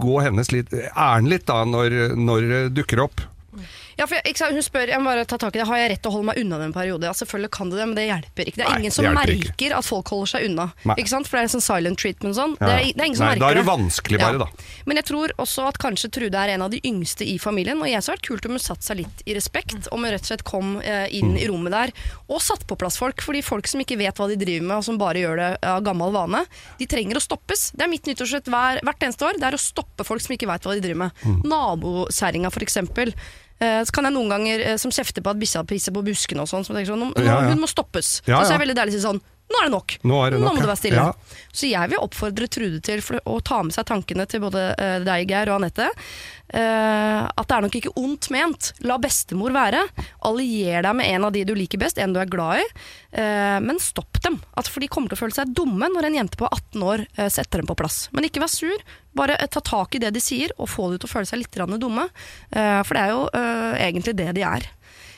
[0.00, 3.22] gå hennes litt, æren litt da, når, når det dukker opp.
[4.00, 5.90] Ja, for jeg, sant, Hun spør jeg må bare ta tak i det, har jeg
[5.92, 7.04] rett til å holde meg unna den periode.
[7.04, 8.58] Ja, selvfølgelig kan du det, men det hjelper ikke.
[8.60, 9.78] Det er Nei, ingen som det hjelper merker ikke.
[9.80, 10.66] at folk holder seg unna.
[10.88, 10.96] Nei.
[11.02, 11.28] Ikke sant?
[11.28, 12.54] For det er sånn silent treatment sånn.
[12.56, 13.68] Det, er, det er ingen som Nei, merker da er det det.
[13.70, 14.48] vanskelig bare, da.
[14.88, 17.78] Men jeg tror også at kanskje Trude er en av de yngste i familien.
[17.84, 20.24] Og jeg så vært kult om hun satte seg litt i respekt, om hun rett
[20.24, 21.92] og slett kom eh, inn i rommet der
[22.30, 23.20] og satt på plass folk.
[23.22, 25.84] Fordi folk som ikke vet hva de driver med, og som bare gjør det av
[25.86, 26.42] gammel vane,
[26.80, 27.68] de trenger å stoppes.
[27.76, 29.38] Det er mitt nyttårsrett hver, hvert eneste år.
[29.42, 31.22] Det er å stoppe folk som ikke vet hva de driver med.
[31.26, 31.38] Mm.
[31.52, 33.12] Nabokjerringa, for eksempel.
[33.12, 36.44] Eh, Så kan jeg noen ganger eh, som kjefter på at bikkja pisser på buskene
[36.44, 37.50] og sånn, som tenker sånn, nå, Ja, ja.
[37.52, 38.20] hun må stoppes.
[38.26, 38.44] Ja, ja.
[38.44, 39.94] så er jeg veldig deilig å si sånn, nå er det nok.
[40.06, 41.04] Nå det nok, må du være stille.
[41.10, 41.38] Ja.
[41.52, 45.26] Så jeg vil oppfordre Trude til å ta med seg tankene til både eh, deg,
[45.30, 45.88] Geir, og Anette.
[46.54, 48.70] eh, at det er nok ikke ondt ment.
[48.86, 49.82] La bestemor være.
[50.30, 52.64] Allier deg med en av de du liker best, en du er glad i.
[53.18, 54.38] eh, men stopp dem.
[54.70, 57.58] For de kommer til å føle seg dumme når en jente på 18 år setter
[57.62, 58.04] dem på plass.
[58.14, 58.86] Men ikke vær sur.
[59.18, 61.56] Bare ta tak i det de sier, og få dem til å føle seg litt
[61.82, 62.06] dumme.
[62.54, 64.68] For det er jo egentlig det de er.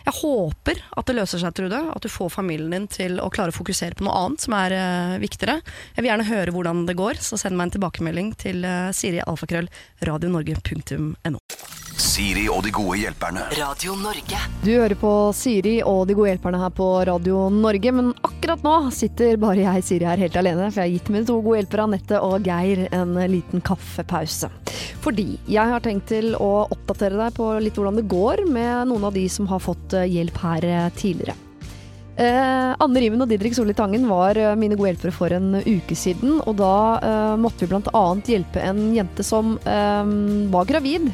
[0.06, 1.80] Jeg håper at det løser seg, Trude.
[1.92, 4.76] At du får familien din til å klare å fokusere på noe annet som er
[4.76, 5.60] uh, viktigere.
[5.96, 9.22] Jeg vil gjerne høre hvordan det går, så send meg en tilbakemelding til uh, Siri
[9.24, 9.70] Alfakrøll,
[10.08, 11.38] radionorge.no.
[12.02, 13.44] Siri og de gode hjelperne.
[13.54, 14.38] Radio Norge.
[14.64, 18.72] Du hører på Siri og de gode hjelperne her på Radio Norge, men akkurat nå
[18.94, 21.86] sitter bare jeg, Siri, her helt alene, for jeg har gitt mine to gode hjelpere,
[21.86, 24.50] Anette og Geir, en liten kaffepause.
[25.04, 29.06] Fordi jeg har tenkt til å oppdatere deg på litt hvordan det går med noen
[29.06, 31.38] av de som har fått eh, hjelp her eh, tidligere.
[32.18, 35.96] Eh, Anne Riven og Didrik Solli Tangen var eh, mine gode hjelpere for en uke
[35.96, 36.40] siden.
[36.42, 38.04] Og da eh, måtte vi bl.a.
[38.26, 40.12] hjelpe en jente som eh,
[40.52, 41.08] var gravid.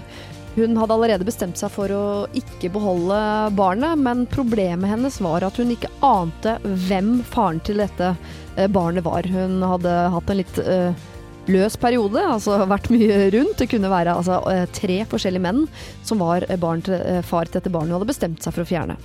[0.58, 3.18] Hun hadde allerede bestemt seg for å ikke beholde
[3.54, 6.56] barnet, men problemet hennes var at hun ikke ante
[6.88, 8.08] hvem faren til dette
[8.56, 9.28] eh, barnet var.
[9.30, 10.90] Hun hadde hatt en litt uh,
[11.46, 13.54] løs periode, altså vært mye rundt.
[13.60, 15.62] Det kunne være altså, eh, tre forskjellige menn
[16.02, 18.98] som var barn til, far til dette barnet hun hadde bestemt seg for å fjerne.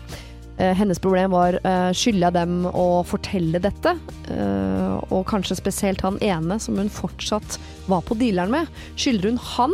[0.58, 3.96] Eh, Hennes problem var uh, skylder jeg dem å fortelle dette,
[4.32, 7.58] Eh, og kanskje spesielt han ene som hun fortsatt
[7.92, 8.70] var på dealeren med.
[8.96, 9.74] Skylder hun han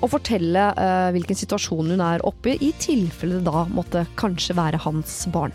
[0.00, 4.56] å fortelle eh, hvilken situasjon hun er oppe i, i tilfelle det da måtte kanskje
[4.58, 5.54] være hans barn.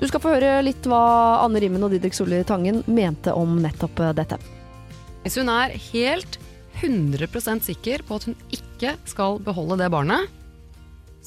[0.00, 1.00] Du skal få høre litt hva
[1.44, 4.40] Anne Rimmen og Didrik Solli Tangen mente om nettopp eh, dette.
[5.24, 6.38] Hvis hun er helt
[6.78, 10.28] 100% sikker på at hun ikke skal beholde det barnet,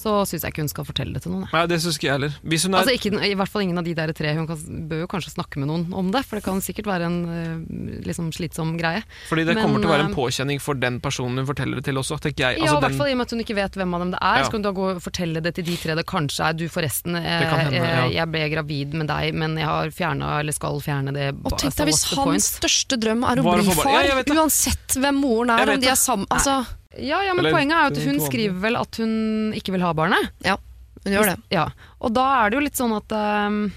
[0.01, 1.45] så syns jeg ikke hun skal fortelle det til noen.
[1.53, 2.33] Nei, det synes ikke jeg heller.
[2.41, 4.33] Hvis hun er Altså ikke, I hvert fall ingen av de der tre.
[4.37, 4.57] Hun kan,
[4.89, 8.01] bør jo kanskje snakke med noen om det, for det kan sikkert være en øh,
[8.07, 9.03] liksom slitsom greie.
[9.29, 11.77] Fordi det Men, kommer til å være en eh, påkjenning for den personen hun forteller
[11.81, 12.57] det til også, tenker jeg.
[12.59, 13.99] ja, Altså, i hvert den- fall i og med at hun ikke vet hvem av
[14.05, 14.37] dem det er.
[14.41, 14.43] Ja.
[14.43, 16.53] Så kan hun da gå og fortelle det til de tre det kanskje er.
[16.57, 18.05] Du forresten, jeg, hende, ja.
[18.07, 21.29] eh, jeg ble gravid med deg, men jeg har fjerna eller skal fjerne det.
[21.45, 22.41] Og tenk altså, deg hvis what's point?
[22.41, 25.87] hans største drøm er å Var bli far, Ja, uansett hvem moren er, om de
[25.91, 26.65] er sammen Altså,
[26.99, 29.81] Ja, ja, men Eller poenget er jo at hun skriver vel at hun ikke vil
[29.85, 30.31] ha barnet.
[30.43, 30.57] ja,
[31.05, 31.37] hun gjør det.
[31.55, 31.69] Ja,
[32.01, 33.71] og da er det jo litt sånn at um,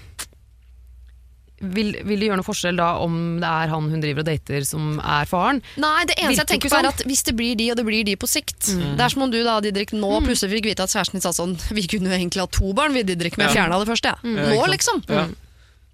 [1.65, 4.65] vil, vil det gjøre noe forskjell da om det er han hun driver og dater
[4.67, 5.61] som er faren?
[5.81, 6.91] Nei, det eneste jeg tenker på er sånn.
[6.99, 9.31] at hvis det blir de, og det blir de på sikt Det er som om
[9.31, 12.17] du da, Didrik, nå plutselig fikk vite at kjæresten din sa sånn Vi kunne jo
[12.19, 13.55] egentlig ha to barn, vi, Didrik, men Ja.
[13.55, 14.11] fjerna det første.
[14.11, 14.35] jeg.
[14.35, 15.07] Ja, Nå, ikke sant.
[15.07, 15.15] liksom.
[15.15, 15.25] Ja.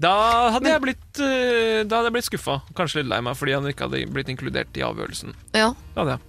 [0.01, 0.15] Da
[0.57, 2.55] hadde jeg blitt, eh, da hadde jeg blitt skuffa.
[2.73, 5.35] Kanskje litt lei meg fordi han ikke hadde blitt inkludert i avgjørelsen.
[5.53, 5.67] Ja.
[5.77, 6.27] Det hadde jeg.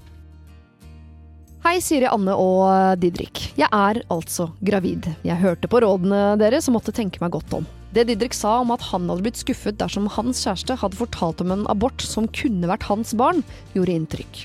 [1.62, 3.38] Hei, Siri, Anne og Didrik.
[3.54, 5.04] Jeg er altså gravid.
[5.22, 7.68] Jeg hørte på rådene deres og måtte tenke meg godt om.
[7.94, 11.52] Det Didrik sa om at han hadde blitt skuffet dersom hans kjæreste hadde fortalt om
[11.54, 13.44] en abort som kunne vært hans barn,
[13.76, 14.40] gjorde inntrykk.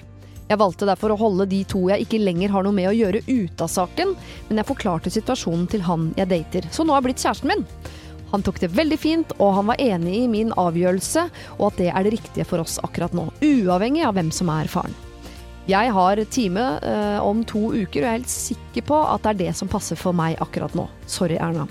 [0.52, 3.24] Jeg valgte derfor å holde de to jeg ikke lenger har noe med å gjøre
[3.26, 4.14] ute av saken,
[4.52, 7.66] men jeg forklarte situasjonen til han jeg dater, så nå er blitt kjæresten min.
[8.30, 11.26] Han tok det veldig fint, og han var enig i min avgjørelse,
[11.58, 14.70] og at det er det riktige for oss akkurat nå, uavhengig av hvem som er
[14.70, 15.07] faren.
[15.68, 19.34] Jeg har time eh, om to uker, og jeg er helt sikker på at det
[19.34, 20.86] er det som passer for meg akkurat nå.
[21.12, 21.66] Sorry, Erna.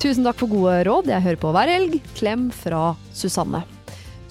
[0.00, 1.98] Tusen takk for gode råd, jeg hører på hver helg.
[2.16, 3.60] Klem fra Susanne.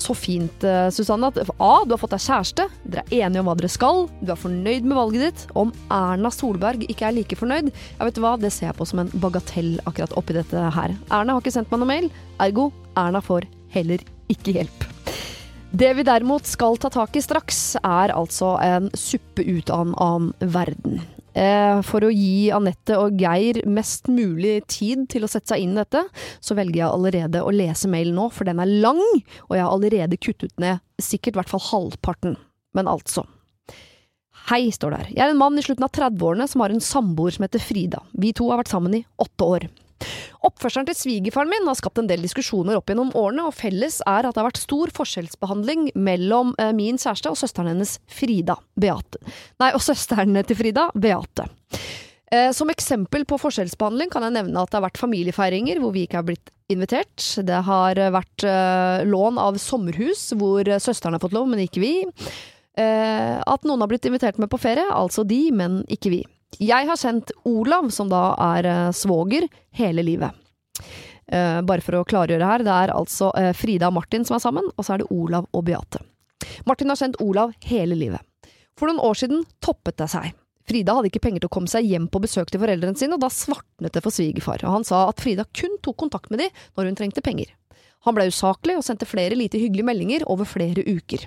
[0.01, 1.85] Så fint, eh, Susanne, at A.
[1.85, 2.65] Du har fått deg kjæreste.
[2.81, 4.09] Dere er enige om hva dere skal.
[4.25, 5.45] Du er fornøyd med valget ditt.
[5.53, 8.89] Om Erna Solberg ikke er like fornøyd, ja, vet du hva, det ser jeg på
[8.89, 10.97] som en bagatell akkurat oppi dette her.
[11.11, 14.01] Erna har ikke sendt meg noe mail, ergo Erna får heller
[14.33, 14.94] ikke hjelp.
[15.75, 19.95] Det vi derimot skal ta tak i straks, er altså en suppe ut av en
[19.99, 21.01] annen verden.
[21.35, 25.73] Eh, For å gi Anette og Geir mest mulig tid til å sette seg inn
[25.75, 26.05] i dette,
[26.39, 29.03] så velger jeg allerede å lese mailen nå, for den er lang,
[29.49, 32.37] og jeg har allerede kuttet ned sikkert i hvert fall halvparten.
[32.77, 33.25] Men altså.
[34.47, 35.11] Hei, står det her.
[35.11, 38.05] Jeg er en mann i slutten av 30-årene som har en samboer som heter Frida.
[38.15, 39.67] Vi to har vært sammen i åtte år.
[40.45, 44.27] Oppførselen til svigerfaren min har skapt en del diskusjoner opp gjennom årene, og felles er
[44.27, 48.59] at det har vært stor forskjellsbehandling mellom eh, min kjæreste og søsteren hennes Frida.
[48.77, 49.21] Beate.
[49.61, 51.47] Nei, og søsteren til Frida, Beate.
[52.29, 56.05] Eh, Som eksempel på forskjellsbehandling kan jeg nevne at det har vært familiefeiringer hvor vi
[56.05, 57.25] ikke har blitt invitert.
[57.45, 61.95] Det har vært eh, lån av sommerhus hvor søsteren har fått lov, men ikke vi.
[62.75, 66.17] At noen har blitt invitert med på ferie, altså de, men ikke vi.
[66.61, 70.31] Jeg har kjent Olav, som da er eh, svoger, hele livet.
[71.27, 74.43] Eh, bare for å klargjøre her, det er altså eh, Frida og Martin som er
[74.43, 76.03] sammen, og så er det Olav og Beate.
[76.69, 78.21] Martin har kjent Olav hele livet.
[78.79, 80.33] For noen år siden toppet det seg.
[80.65, 83.21] Frida hadde ikke penger til å komme seg hjem på besøk til foreldrene sine, og
[83.21, 86.49] da svartnet det for svigerfar, og han sa at Frida kun tok kontakt med de
[86.77, 87.51] når hun trengte penger.
[88.05, 91.25] Han ble usaklig og sendte flere lite hyggelige meldinger over flere uker.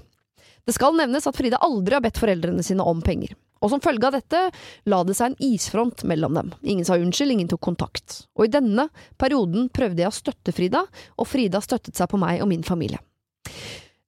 [0.66, 3.32] Det skal nevnes at Frida aldri har bedt foreldrene sine om penger.
[3.58, 4.42] Og som følge av dette
[4.90, 6.52] la det seg en isfront mellom dem.
[6.62, 8.22] Ingen sa unnskyld, ingen tok kontakt.
[8.38, 8.88] Og i denne
[9.20, 10.84] perioden prøvde jeg å støtte Frida,
[11.18, 13.02] og Frida støttet seg på meg og min familie.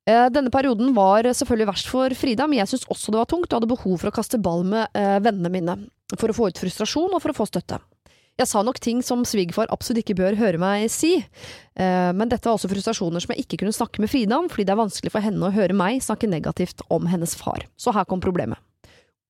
[0.08, 3.50] Eh, Denne perioden var selvfølgelig verst for Frida, men jeg syntes også det var tungt
[3.50, 5.78] og hadde behov for å kaste ball med eh, vennene mine.
[6.16, 7.78] For å få ut frustrasjon og for å få støtte.
[8.40, 12.48] Jeg sa nok ting som svigerfar absolutt ikke bør høre meg si, eh, men dette
[12.48, 15.12] var også frustrasjoner som jeg ikke kunne snakke med Frida om, fordi det er vanskelig
[15.12, 17.66] for henne å høre meg snakke negativt om hennes far.
[17.76, 18.56] Så her kom problemet.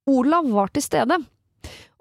[0.08, 1.18] Olav var til stede,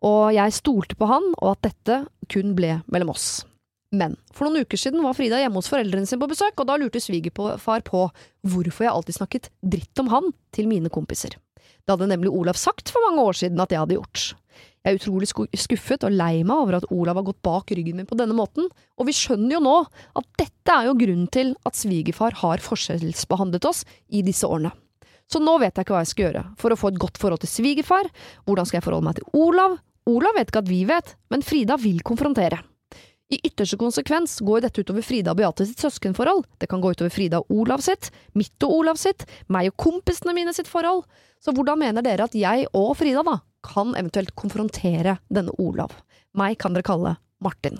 [0.05, 3.43] og jeg stolte på han og at dette kun ble mellom oss.
[3.89, 6.77] Men for noen uker siden var Frida hjemme hos foreldrene sine på besøk, og da
[6.77, 8.05] lurte svigerfar på
[8.45, 11.33] hvorfor jeg alltid snakket dritt om han til mine kompiser.
[11.89, 14.25] Det hadde nemlig Olav sagt for mange år siden at jeg hadde gjort.
[14.85, 15.27] Jeg er utrolig
[15.59, 18.69] skuffet og lei meg over at Olav har gått bak ryggen min på denne måten,
[18.69, 19.73] og vi skjønner jo nå
[20.21, 24.71] at dette er jo grunnen til at svigerfar har forskjellsbehandlet oss i disse årene.
[25.29, 27.43] Så nå vet jeg ikke hva jeg skal gjøre for å få et godt forhold
[27.43, 28.09] til svigerfar,
[28.47, 29.77] hvordan skal jeg forholde meg til Olav?
[30.09, 32.63] Olav vet ikke at vi vet, men Frida vil konfrontere.
[33.29, 36.47] I ytterste konsekvens går dette utover Frida og Beate sitt søskenforhold.
[36.57, 40.33] Det kan gå utover Frida og Olav sitt, mitt og Olav sitt, meg og kompisene
[40.33, 41.03] mine sitt forhold.
[41.37, 43.37] Så hvordan mener dere at jeg og Frida da
[43.69, 45.93] kan eventuelt konfrontere denne Olav?
[46.33, 47.15] Meg kan dere kalle
[47.45, 47.77] Martin.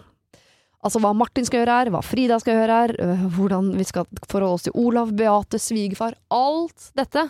[0.80, 4.08] Altså hva Martin skal gjøre her, hva Frida skal gjøre her, øh, hvordan vi skal
[4.24, 6.16] forholde oss til Olav, Beate, svigerfar.
[6.32, 7.26] Alt dette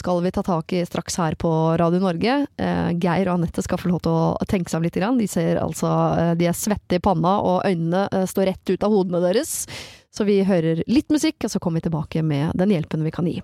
[0.00, 2.38] skal vi ta tak i straks her på Radio Norge.
[2.56, 4.96] Eh, Geir og Anette skal få lov til å tenke seg om litt.
[4.96, 8.88] De ser altså eh, De er svette i panna, og øynene eh, står rett ut
[8.88, 9.66] av hodene deres.
[10.08, 13.28] Så vi hører litt musikk, og så kommer vi tilbake med den hjelpen vi kan
[13.28, 13.42] gi.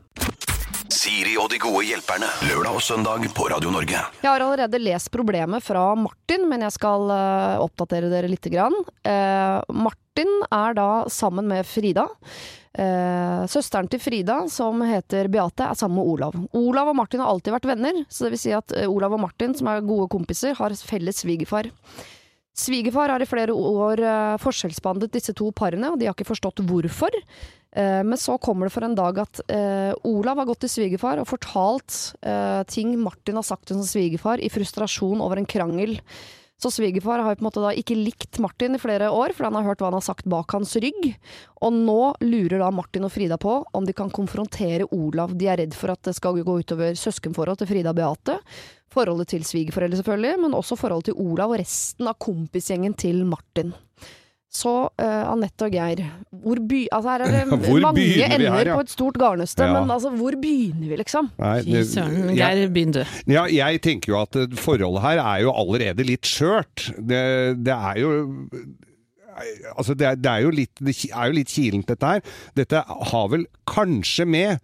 [0.92, 2.26] Siri og de gode hjelperne.
[2.50, 3.96] Lørdag og søndag på Radio Norge.
[3.96, 8.44] Jeg har allerede lest problemet fra Martin, men jeg skal uh, oppdatere dere litt.
[8.52, 8.74] Grann.
[9.06, 12.08] Uh, Martin er da sammen med Frida.
[12.72, 16.36] Eh, søsteren til Frida, som heter Beate, er sammen med Olav.
[16.56, 19.52] Olav og Martin har alltid vært venner, så det vil si at Olav og Martin,
[19.56, 21.68] som er gode kompiser, har felles svigerfar.
[22.56, 26.64] Svigerfar har i flere år eh, forskjellsbehandlet disse to parene, og de har ikke forstått
[26.68, 27.16] hvorfor.
[27.76, 31.22] Eh, men så kommer det for en dag at eh, Olav har gått til svigerfar
[31.22, 35.96] og fortalt eh, ting Martin har sagt til sin svigerfar i frustrasjon over en krangel.
[36.62, 39.56] Så svigerfar har på en måte da ikke likt Martin i flere år, for han
[39.58, 41.08] har hørt hva han har sagt bak hans rygg.
[41.58, 45.34] Og nå lurer da Martin og Frida på om de kan konfrontere Olav.
[45.34, 48.38] De er redd for at det skal gå utover søskenforhold til Frida og Beate.
[48.94, 53.74] Forholdet til svigerforeldre selvfølgelig, men også forholdet til Olav og resten av kompisgjengen til Martin.
[54.52, 56.02] Så uh, Anette og Geir,
[56.44, 56.82] hvor by...
[56.92, 58.76] Altså her er det Hvor mange ender her, ja?
[58.76, 59.78] på et stort garnnøste, Ja.
[59.80, 61.30] men altså hvor begynner vi, liksom?
[61.64, 62.34] Fy søren.
[62.36, 63.00] Geir, begynn du.
[63.32, 66.90] Ja, jeg tenker jo at eh, forholdet her er jo allerede litt skjørt.
[66.98, 67.22] Det,
[67.64, 68.12] det er jo
[69.72, 72.20] Altså, det er, det, er jo litt, det er jo litt kilent, dette her.
[72.58, 74.58] Dette har vel kanskje med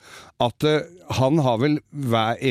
[0.44, 0.83] at uh,
[1.16, 1.79] han har vel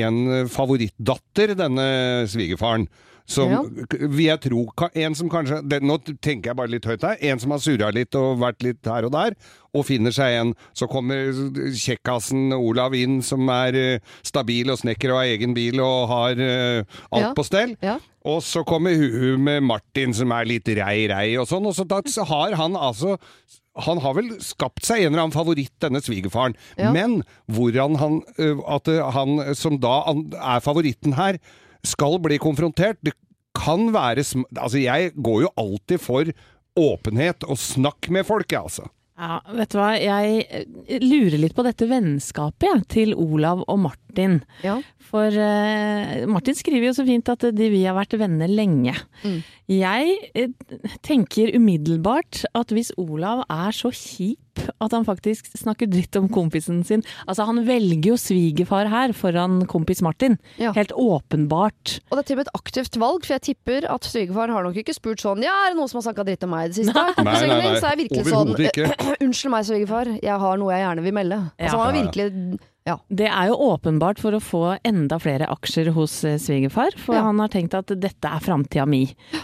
[0.02, 0.18] en
[0.50, 1.86] favorittdatter, denne
[2.34, 2.88] svigerfaren.
[3.28, 3.62] Som Ja.
[3.92, 4.62] vil jeg tro
[4.96, 7.18] En som kanskje det, Nå tenker jeg bare litt høyt her.
[7.22, 9.36] En som har surra litt og vært litt her og der,
[9.76, 10.54] og finner seg en.
[10.74, 11.34] Så kommer
[11.76, 16.40] kjekkasen Olav inn, som er eh, stabil og snekker og har egen bil og har
[16.40, 17.34] uh, alt Ja.
[17.36, 17.76] på stell.
[17.84, 17.98] Ja.
[18.28, 22.02] Og så kommer hun med Martin som er litt rei-rei og sånn, og så da
[22.08, 23.18] så har han altså
[23.78, 26.56] han har vel skapt seg en eller annen favoritt, denne svigerfaren.
[26.80, 26.90] Ja.
[26.92, 28.16] Men hvordan han,
[28.66, 31.38] at han som da er favoritten her,
[31.86, 33.16] skal bli konfrontert, det
[33.58, 36.30] kan være sm Altså, jeg går jo alltid for
[36.78, 38.88] åpenhet og snakk med folk, jeg, altså.
[39.18, 43.80] Ja, vet du hva, jeg eh, lurer litt på dette vennskapet ja, til Olav og
[43.82, 44.36] Martin.
[44.62, 44.76] Ja.
[45.08, 48.94] For uh, Martin skriver jo så fint at de, vi har vært venner lenge.
[49.24, 49.40] Mm.
[49.74, 50.54] Jeg eh,
[51.02, 54.38] tenker umiddelbart at hvis Olav er så kjip
[54.84, 59.62] at han faktisk snakker dritt om kompisen sin Altså, han velger jo svigerfar her foran
[59.70, 60.38] kompis Martin.
[60.62, 60.74] Ja.
[60.76, 61.98] Helt åpenbart.
[62.10, 64.68] Og det er til og med et aktivt valg, for jeg tipper at svigerfar har
[64.68, 66.72] nok ikke spurt sånn Ja, er det noen som har snakka dritt om meg i
[66.72, 66.96] det siste?
[66.96, 67.76] Nei, nei, nei, nei.
[67.82, 68.90] Så er virkelig sånn ikke.
[69.26, 71.44] Unnskyld meg, svigerfar, jeg har noe jeg gjerne vil melde.
[71.58, 72.96] Altså, han har virkelig Ja.
[73.12, 77.26] Det er jo åpenbart for å få enda flere aksjer hos eh, svigerfar, for Ja.
[77.28, 79.02] han har tenkt at dette er framtida mi.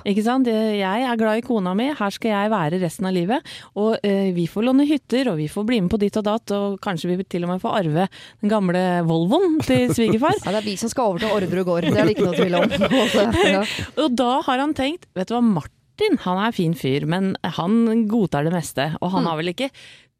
[0.08, 0.48] Ikke sant?
[0.48, 3.44] Jeg er glad i kona mi, her skal jeg være resten av livet.
[3.76, 6.56] Og eh, vi får låne hytter, og vi får bli med på ditt og datt,
[6.56, 8.08] og kanskje vi til og med får arve
[8.42, 10.40] den gamle Volvoen til svigerfar.
[10.46, 12.40] Ja, det er vi som skal over til Orderud gård, det er det ikke noe
[12.40, 12.72] tvil om.
[13.54, 13.64] Ja.
[14.02, 18.08] Og da har han tenkt, vet du hva, Martin han er fin fyr, men han
[18.10, 18.88] godtar det meste.
[19.04, 19.68] Og han har vel ikke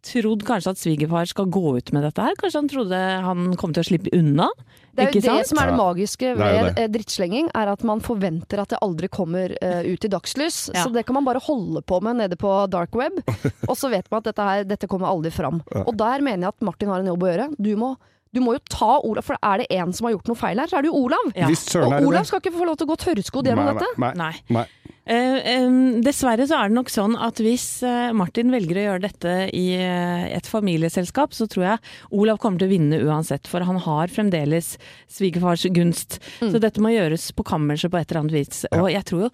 [0.04, 2.36] trodd kanskje at svigerfar skal gå ut med dette her?
[2.40, 4.50] Kanskje han trodde han kom til å slippe unna?
[4.94, 6.84] Det er jo det som er det magiske Det er ved det.
[6.84, 10.68] eh, drittslenging, er at man forventer at det aldri kommer uh, ut i dagslys.
[10.70, 10.84] Ja.
[10.84, 13.18] Så det kan man bare holde på med nede på dark web,
[13.70, 15.64] og så vet man at dette, her, dette kommer aldri fram.
[15.88, 17.48] Og der mener jeg at Martin har en jobb å gjøre.
[17.58, 17.96] Du må,
[18.34, 20.70] du må jo ta Olav, for er det en som har gjort noe feil her,
[20.70, 21.34] så er det jo Olav.
[21.34, 21.50] Ja.
[21.50, 23.90] Og er Olav skal ikke få lov til å gå tørrskodd gjennom dette.
[23.98, 24.34] Nei, Nei.
[24.62, 24.68] nei.
[25.04, 25.66] Eh,
[26.04, 29.66] dessverre så er det nok sånn at hvis eh, Martin velger å gjøre dette i
[29.76, 34.14] eh, et familieselskap, så tror jeg Olav kommer til å vinne uansett, for han har
[34.14, 34.78] fremdeles
[35.12, 36.22] svigerfars gunst.
[36.40, 38.64] Så dette må gjøres på kammerset på et eller annet vis.
[38.72, 39.34] Og jeg tror jo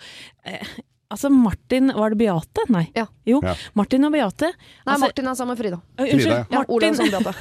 [1.09, 2.65] Altså Martin, var det Beate?
[2.69, 2.83] Nei.
[2.93, 3.07] Ja.
[3.25, 3.55] Jo, Ja.
[3.73, 4.51] Martin og Beate.
[4.53, 5.79] Nei, Altså, Martin er sammen med Frida.
[5.97, 6.43] Frida, Unnskyld, ja.
[6.51, 6.95] Ja, Martin.
[6.95, 7.33] som Beate.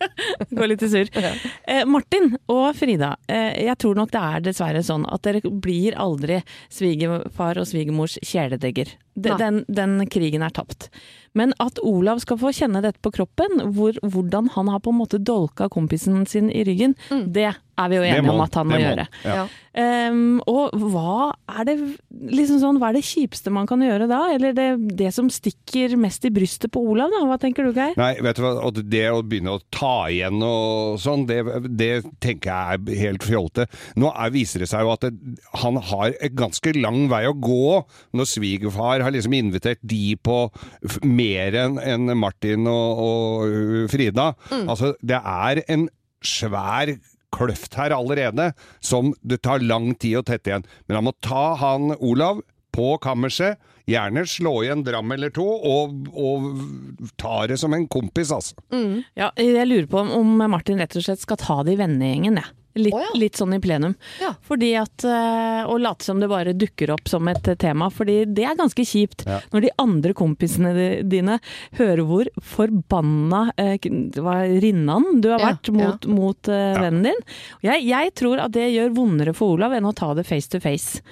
[0.60, 1.10] Går litt i surr.
[1.66, 5.96] Eh, Martin og Frida, eh, jeg tror nok det er dessverre sånn at dere blir
[5.98, 6.38] aldri
[6.70, 8.94] svigerfar og svigermors kjæledegger.
[9.16, 10.90] Den, den krigen er tapt.
[11.36, 15.00] Men at Olav skal få kjenne dette på kroppen, hvor, hvordan han har på en
[15.02, 16.94] måte dolka kompisen sin i ryggen,
[17.28, 18.80] det er vi jo enige må- om at han må må.
[18.80, 19.04] gjøre.
[19.28, 19.42] Ja.
[19.76, 21.74] Ehm, og hva er det
[22.32, 24.20] liksom sånn, hva er det kjipeste man kan gjøre da?
[24.32, 27.20] Eller det, det som stikker mest i brystet på Olav, da?
[27.28, 27.92] Hva tenker du, Geir?
[28.00, 31.42] Nei, vet du hva, og det å begynne å ta igjen og sånn, det,
[31.76, 31.90] det
[32.24, 33.68] tenker jeg er helt fjolte.
[34.00, 35.12] Nå er, viser det seg jo at det,
[35.60, 37.84] han har ganske lang vei å gå
[38.16, 40.38] når svigerfar har liksom invitert de på
[41.06, 43.96] mer enn en Martin og, og Frida.
[43.96, 44.30] Frida.
[44.68, 45.86] Altså, det er en
[46.26, 46.92] svær
[47.36, 50.66] kløft her allerede, som det tar lang tid å tette igjen.
[50.88, 52.38] Men han må ta han Olav
[52.76, 57.86] på kammerset, gjerne slå i en dram eller to, og, og ta det som en
[57.92, 58.56] kompis, altså.
[59.16, 62.52] Ja, jeg lurer på om- Martin rett og slett skal ta det i vennegjengen, jeg.
[62.76, 63.12] Litt, oh, ja.
[63.18, 63.94] litt sånn i plenum.
[64.20, 64.34] Ja.
[64.46, 68.18] Fordi at, eh, Og late som det bare dukker opp som et eh, tema, fordi
[68.36, 69.24] det er ganske kjipt.
[69.26, 69.40] Ja.
[69.52, 70.74] Når de andre kompisene
[71.08, 71.38] dine
[71.78, 73.78] hører hvor forbanna eh,
[74.60, 77.24] rinnan du har Ja, vært mot, mot eh, vennen din.
[77.64, 80.60] Jeg, jeg tror at det gjør vondere for Olav enn å ta det face to
[80.62, 81.02] face.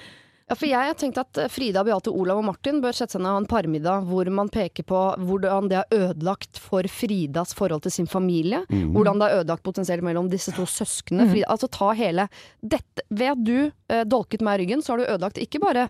[0.45, 3.23] Ja, for jeg har tenkt at eh, Frida, Beate, Olav og Martin bør sette seg
[3.23, 7.55] ned og ha en parmiddag hvor man peker på hvordan det er ødelagt for Fridas
[7.57, 8.61] forhold til sin familie.
[8.69, 11.25] Hvordan det er ødelagt potensielt mellom disse to søsknene.
[11.31, 12.27] Frida, altså ta hele
[12.61, 15.89] dette Ved at du eh, dolket meg i ryggen, så har du ødelagt ikke bare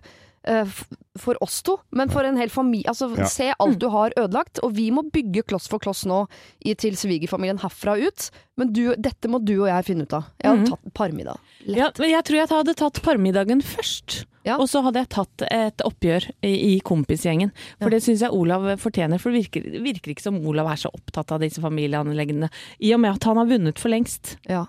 [1.17, 2.89] for oss to, men for en hel familie.
[2.91, 3.25] Altså, Ja.
[3.31, 4.60] Se alt du har ødelagt.
[4.63, 6.25] Og vi må bygge kloss for kloss nå
[6.65, 8.29] i, til svigerfamilien herfra ut.
[8.60, 10.29] Men du, dette må du og jeg finne ut av.
[10.43, 11.39] Jeg har tatt parmiddag.
[11.65, 11.77] Lett.
[11.79, 14.25] Ja, men jeg tror jeg hadde tatt parmiddagen først.
[14.45, 14.60] Ja.
[14.62, 17.49] Og så hadde jeg tatt et oppgjør i, kompisgjengen.
[17.81, 19.17] For det syns jeg Olav fortjener.
[19.17, 22.51] For det virker, virker ikke som Olav er så opptatt av disse familieanleggene.
[22.86, 24.36] I og med at han har vunnet for lengst.
[24.45, 24.67] Ja.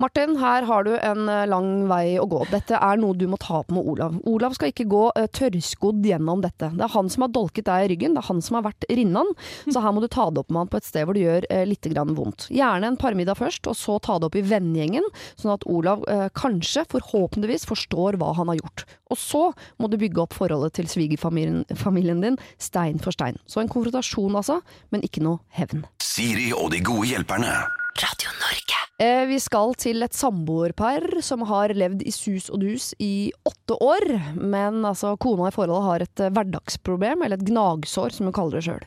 [0.00, 2.44] Martin, her har du en eh, lang vei å gå.
[2.52, 4.20] Dette er noe du må ta opp med Olav.
[4.30, 6.68] Olav skal ikke gå uh, tørrskodd gjennom dette.
[6.70, 8.86] Det er han som har dolket deg i ryggen, det er han som har vært
[8.86, 9.32] rinnan.
[9.74, 11.48] Så her må du ta det opp med han på et sted hvor det gjør
[11.50, 12.46] uh, litt grann vondt.
[12.54, 16.28] Gjerne en parmiddag først, og så ta det opp i vennegjengen, sånn at Olav eh,
[16.36, 18.84] kanskje, forhåpentligvis, forstår hva han har gjort.
[19.10, 19.42] Og så
[19.82, 23.40] må du bygge opp forholdet til svigerfamilien din, stein for stein.
[23.50, 24.60] Så en konfrontasjon altså,
[24.94, 25.82] men ikke noe hevn.
[26.04, 27.56] Siri og de gode hjelperne.
[27.98, 28.76] Radio Norge.
[29.02, 33.74] Eh, Vi skal til et samboerpar som har levd i sus og dus i åtte
[33.82, 34.06] år.
[34.38, 38.58] Men altså, kona i forholdet har et eh, hverdagsproblem, eller et gnagsår, som hun kaller
[38.60, 38.86] det sjøl.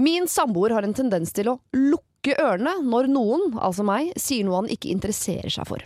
[0.00, 4.62] Min samboer har en tendens til å lukke ørene når noen, altså meg, sier noe
[4.62, 5.84] han ikke interesserer seg for.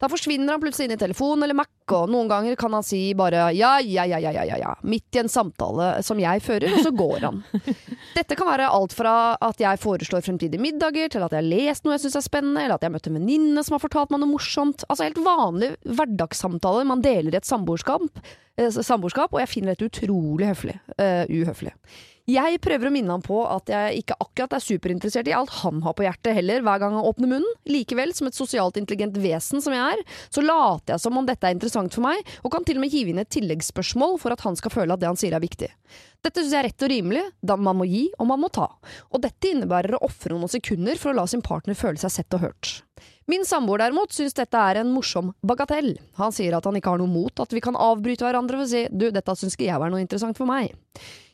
[0.00, 3.00] Da forsvinner han plutselig inn i telefon eller Mac, og noen ganger kan han si
[3.16, 6.86] bare ja, ja, ja, ja, ja, ja, midt i en samtale som jeg fører, og
[6.86, 7.42] så går han.
[8.18, 11.86] Dette kan være alt fra at jeg foreslår fremtidige middager, til at jeg har lest
[11.86, 14.12] noe jeg syns er spennende, eller at jeg har møtt en venninne som har fortalt
[14.12, 14.84] meg noe morsomt.
[14.90, 18.20] Altså helt vanlige hverdagssamtaler man deler i et samboerskap,
[18.58, 21.74] eh, samboerskap og jeg finner dette utrolig høflig, Uh, uhøflig.
[22.26, 25.78] Jeg prøver å minne ham på at jeg ikke akkurat er superinteressert i alt han
[25.84, 27.52] har på hjertet heller, hver gang han åpner munnen.
[27.70, 30.02] Likevel, som et sosialt intelligent vesen som jeg er,
[30.34, 32.90] så later jeg som om dette er interessant for meg, og kan til og med
[32.90, 35.68] hive inn et tilleggsspørsmål for at han skal føle at det han sier er viktig.
[36.26, 38.66] Dette synes jeg er rett og rimelig, da man må gi og man må ta.
[39.14, 42.34] Og dette innebærer å ofre noen sekunder for å la sin partner føle seg sett
[42.34, 42.72] og hørt.
[43.30, 45.92] Min samboer derimot synes dette er en morsom bagatell.
[46.18, 48.82] Han sier at han ikke har noe mot at vi kan avbryte hverandre og si
[48.90, 50.74] du, dette synes ikke jeg var noe interessant for meg.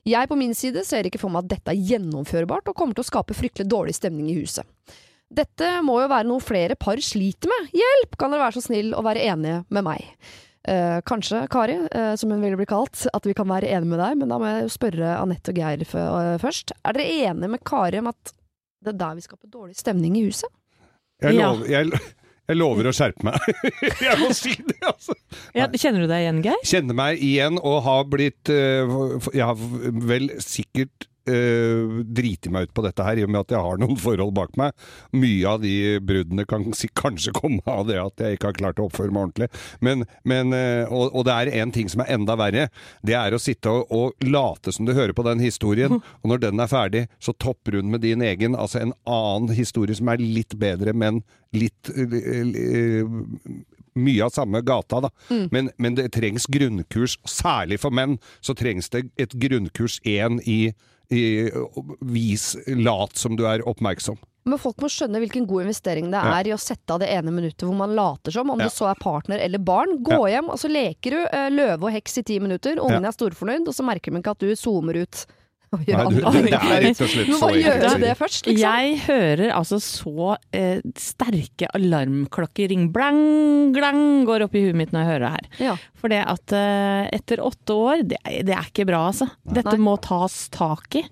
[0.08, 3.04] Jeg på min side ser ikke for meg at dette er gjennomførbart og kommer til
[3.04, 4.66] å skape fryktelig dårlig stemning i huset.
[5.32, 7.70] Dette må jo være noe flere par sliter med.
[7.78, 8.16] Hjelp!
[8.20, 10.08] Kan dere være så snill å være enige med meg?
[10.68, 13.98] Eh, kanskje, Kari, eh, som hun ville bli kalt, at vi kan være enige med
[14.02, 16.74] deg, men da må jeg spørre Anette og Geir eh, først.
[16.84, 18.34] Er dere enige med Kari om at
[18.82, 20.50] det er der vi skaper dårlig stemning i huset?
[21.22, 21.50] Jeg, Ja.
[21.54, 22.02] lover, jeg,
[22.52, 23.38] jeg lover å skjerpe meg.
[24.06, 25.16] jeg må si det, altså.
[25.56, 26.66] Ja, kjenner du deg igjen, Geir?
[26.68, 28.98] Kjenner meg igjen og har blitt eh,
[29.32, 29.56] Jeg har
[30.12, 33.80] vel sikkert uh, driti meg ut på dette her, i og med at jeg har
[33.82, 34.76] noen forhold bak meg.
[35.16, 36.68] Mye av de bruddene kan
[36.98, 39.50] kanskje komme av det at jeg ikke har klart å oppføre meg ordentlig.
[39.84, 42.68] Men, men, eh, og, og det er en ting som er enda verre.
[43.06, 46.46] Det er å sitte og, og late som du hører på den historien, og når
[46.46, 50.22] den er ferdig, så topper hun med din egen, altså en annen historie som er
[50.22, 53.04] litt bedre, men litt eh,
[53.94, 55.10] mye av samme gata, da.
[55.52, 60.72] Men, men det trengs grunnkurs, særlig for menn, så trengs det et grunnkurs én i
[62.00, 64.18] vis lat som du er oppmerksom.
[64.44, 66.32] Men folk må skjønne hvilken god investering det Ja.
[66.40, 68.66] er i å sette av det ene minuttet hvor man later som, om Ja.
[68.66, 70.02] det så er partner eller barn.
[70.02, 72.74] Gå hjem, og så leker du eh, løve og heks i ti minutter.
[72.82, 75.26] Ungen er storfornøyd, og så merker de ikke at du zoomer ut.
[75.72, 78.58] Nei, du, det, det er rett og slett så liksom.
[78.60, 84.92] Jeg hører altså så eh, sterke alarmklokker ring blang, glang går opp i huet mitt
[84.92, 85.48] når jeg hører det her.
[85.70, 85.76] Ja.
[85.96, 89.30] For det at eh, etter åtte år, det, det er ikke bra altså.
[89.48, 89.84] Dette Nei.
[89.86, 91.04] må tas tak i.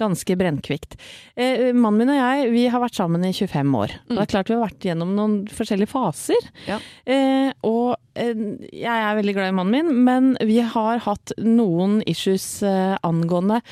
[0.00, 0.98] Ganske brennkvikt.
[1.38, 3.94] Eh, mannen min og jeg, vi har vært sammen i 25 år.
[4.08, 6.50] Og det er klart vi har vært gjennom noen forskjellige faser.
[6.66, 6.80] Ja.
[7.06, 8.34] Eh, og eh,
[8.72, 13.62] jeg er veldig glad i mannen min, men vi har hatt noen issues eh, angående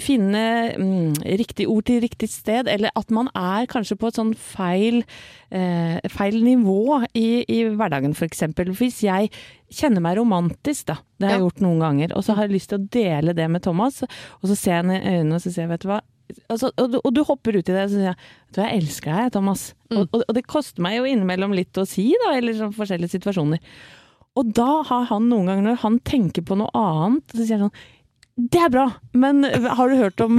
[0.00, 0.42] finne
[0.76, 5.02] mm, riktig ord til riktig sted, eller at man er kanskje på et sånn feil,
[5.50, 8.72] eh, feil nivå i, i hverdagen, eksempel.
[8.76, 9.30] Hvis jeg
[9.70, 11.48] kjenner meg romantisk, da, det har jeg Ja.
[11.48, 14.46] gjort noen ganger, og så har jeg lyst til å dele det med Thomas, og
[14.48, 16.00] så ser jeg henne i øynene og så sier jeg, vet du hva,
[16.46, 18.60] Altså, og, du, og du hopper ut i det og så sier jeg, vet du
[18.62, 19.64] jeg elsker deg, Thomas.
[19.90, 23.16] Og, og, og det koster meg jo innimellom litt å si, da, eller sånn forskjellige
[23.16, 23.58] situasjoner.
[24.38, 27.66] Og da har han noen ganger, når han tenker på noe annet, så sier han
[27.66, 27.82] sånn
[28.52, 30.38] det er bra, men har du hørt om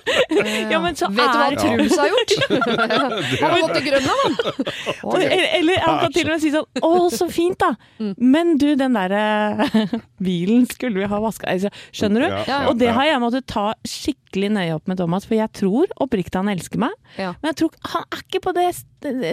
[0.72, 2.34] Ja, men så Vet du hva er Truls har gjort?
[3.40, 5.16] han har gått til Grønland, han.
[5.16, 7.72] Eller, eller han kan til og med si sånn Å, så fint, da!
[8.02, 8.12] Mm.
[8.36, 9.66] Men du, den derre
[10.28, 12.54] bilen skulle vi ha vaska altså, Skjønner du?
[12.70, 16.38] Og det har jeg måttet ta skikkelig nøye opp med Thomas, for jeg tror oppriktig
[16.40, 16.94] han elsker meg.
[17.18, 18.88] Men jeg tror han er ikke på det st-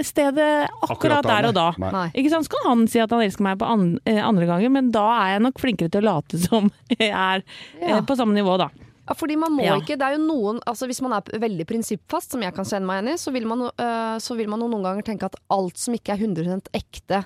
[0.05, 1.67] stedet akkurat, Akkurat der og da.
[1.79, 2.05] nei.
[2.17, 2.45] Ikke sant?
[2.47, 3.69] Så kan han si at han elsker meg på
[4.09, 7.43] eh, andre ganger, men da er jeg nok flinkere til å late som jeg er
[7.81, 8.01] eh, Ja.
[8.01, 8.69] på samme nivå, da.
[9.09, 9.75] Ja, fordi man må Ja.
[9.81, 12.85] ikke, det er jo noen altså Hvis man er veldig prinsippfast, som jeg kan kjenne
[12.85, 15.77] meg igjen i, så vil man, øh, så vil man noen ganger tenke at alt
[15.81, 17.23] som ikke er 100% ekte,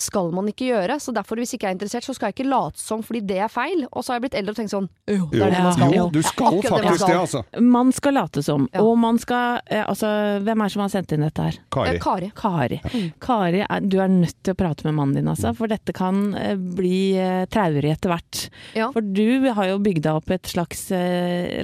[0.00, 0.96] skal man ikke gjøre.
[1.00, 3.38] Så derfor, hvis ikke jeg er interessert, så skal jeg ikke late som fordi det
[3.44, 3.84] er feil.
[3.92, 5.94] Og så har jeg blitt eldre og tenkt sånn Jo, det er det man skal.
[5.96, 7.12] Jo, du skal det faktisk skal.
[7.12, 7.42] det, altså.
[7.76, 8.80] Man skal late som, Ja.
[8.84, 10.08] og man skal eh, Altså,
[10.44, 11.58] hvem er det som har sendt inn dette her?
[11.70, 11.94] Kari.
[11.94, 12.30] Eh, Kari.
[12.36, 12.80] Kari.
[13.20, 16.34] Kari, er- du er nødt til å prate med mannen din, altså, for dette kan
[16.34, 17.14] eh, bli
[17.50, 18.44] traurig etter hvert.
[18.76, 18.90] Ja.
[18.94, 20.86] For du har jo bygd deg opp et slags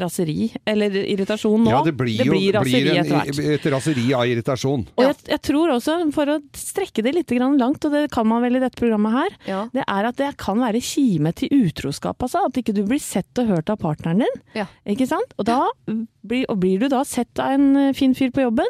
[0.00, 1.70] raseri, eller irritasjon nå.
[1.70, 3.40] Ja, det blir jo blir raseri blir etter hvert.
[3.56, 4.86] et raseri av irritasjon.
[4.96, 8.25] Og jeg, jeg tror også, for å strekke det litt grann langt, og det kan
[8.28, 9.60] man vel i dette programmet her, Ja.
[9.72, 12.44] det er at det kan være kime til utroskap, altså.
[12.46, 14.42] At ikke du blir sett og hørt av partneren din.
[14.54, 14.66] Ja.
[14.86, 15.32] Ikke sant?
[15.38, 18.66] Og, da og blir du da sett av en eh, fin fyr på jobben,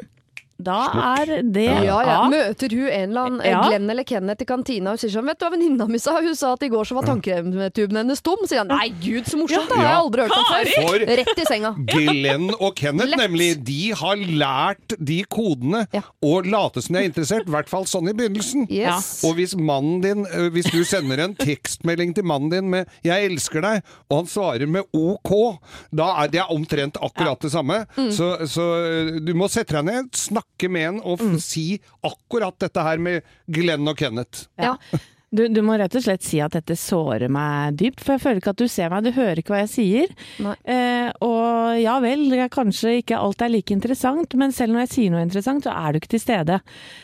[0.58, 0.76] Da
[1.20, 2.14] er det Ja, ja.
[2.24, 2.28] A.
[2.32, 3.60] Møter hun en eller annen eh, Ja.
[3.68, 6.14] Glenn eller Kenneth i kantina og sier sånn Vet du hva venninna mi sa?
[6.24, 8.40] Hun sa at i går så var tannkremtuben hennes tom.
[8.48, 10.70] Sier han nei gud så morsomt, det har jeg aldri hørt om før.
[10.86, 11.72] For- Rett i senga.
[11.92, 13.20] Glenn og Kenneth, Lett.
[13.20, 16.02] nemlig, de har lært de kodene Ja.
[16.24, 18.66] og late som de er interessert, i hvert fall sånn i begynnelsen.
[18.72, 19.20] Yes.
[19.28, 23.60] Og hvis mannen din, hvis du sender en tekstmelding til mannen din med 'jeg elsker
[23.60, 25.58] deg', og han svarer med OK,
[25.94, 27.84] da er det omtrent akkurat det samme.
[27.96, 28.10] Mm.
[28.10, 31.38] Så, så du må sette deg ned, snakke med en og f- Mm.
[31.40, 33.22] si akkurat dette her med
[33.52, 34.46] Glenn og Kenneth.
[34.58, 34.76] Ja.
[35.36, 38.40] Du, du må rett og slett si at dette sårer meg dypt, for jeg føler
[38.40, 40.14] ikke at du ser meg, du hører ikke hva jeg sier.
[40.64, 45.10] Eh, og ja vel, kanskje ikke alt er like interessant, men selv når jeg sier
[45.12, 46.60] noe interessant, så er du ikke til stede.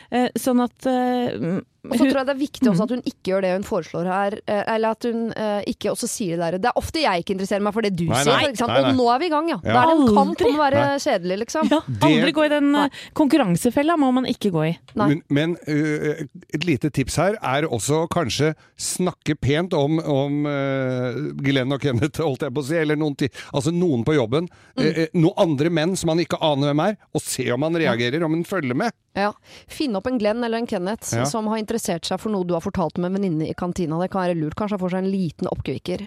[0.09, 3.27] Eh, sånn at eh, Og så tror jeg det er viktig også at hun ikke
[3.33, 4.35] gjør det hun foreslår her.
[4.47, 6.57] eh, Eller at hun eh, ikke også sier det der.
[6.63, 8.31] Det er ofte jeg ikke interesserer meg for det du Nei, sier.
[8.37, 8.45] nei.
[8.53, 8.71] Ikke sant?
[8.71, 8.91] Nei, nei.
[8.93, 9.57] Og nå er vi i gang, ja.
[9.63, 9.73] Ja.
[9.73, 11.01] Da er det en kamp om å være Nei.
[11.03, 11.67] kjedelig, liksom.
[11.73, 14.71] ja, aldri gå i den eh, konkurransefella, må man ikke gå i.
[14.99, 15.07] Nei.
[15.11, 16.23] Men, men uh,
[16.55, 22.21] et lite tips her er også kanskje snakke pent om, om uh, Glenn og Kenneth,
[22.23, 23.15] holdt jeg på å si, eller noen,
[23.51, 24.47] altså noen på jobben.
[24.79, 24.83] Mm.
[24.87, 28.23] Eh, noen andre menn som man ikke aner hvem er, og se om han reagerer,
[28.25, 28.95] om han følger med.
[29.17, 29.29] Ja.
[29.69, 31.25] Finne opp en Glenn eller en Kenneth Ja.
[31.29, 33.97] som har interessert seg for noe du har fortalt om en venninne i kantina.
[34.01, 34.55] Det kan være lurt.
[34.59, 36.05] Kanskje han får seg en liten oppkvikker.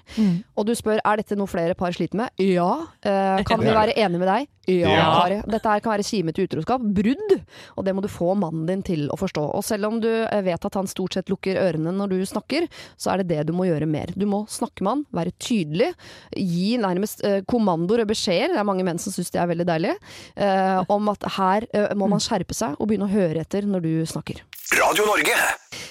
[0.56, 2.30] Og du spør er dette noe flere par sliter med.
[2.42, 2.70] Ja.
[3.02, 4.52] Eh, kan vi er være enige med deg?
[4.66, 5.02] Ja, Ja.
[5.22, 5.36] Kari.
[5.46, 6.82] Dette her kan være kime til utroskap.
[6.82, 7.34] Brudd.
[7.78, 9.44] Og det må du få mannen din til å forstå.
[9.54, 12.66] Og selv om du eh, vet at han stort sett lukker ørene når du snakker,
[12.98, 14.10] så er det det du må gjøre mer.
[14.18, 15.92] Du må snakke med han, være tydelig,
[16.34, 19.68] gi nærmest eh, kommandoer og beskjeder, det er mange menn som syns det er veldig
[19.70, 19.94] deilig,
[20.34, 23.86] eh, om at her eh, må man skjerpe seg og begynne å høre etter når
[23.86, 24.42] du snakker.
[24.74, 25.34] Radio Norge.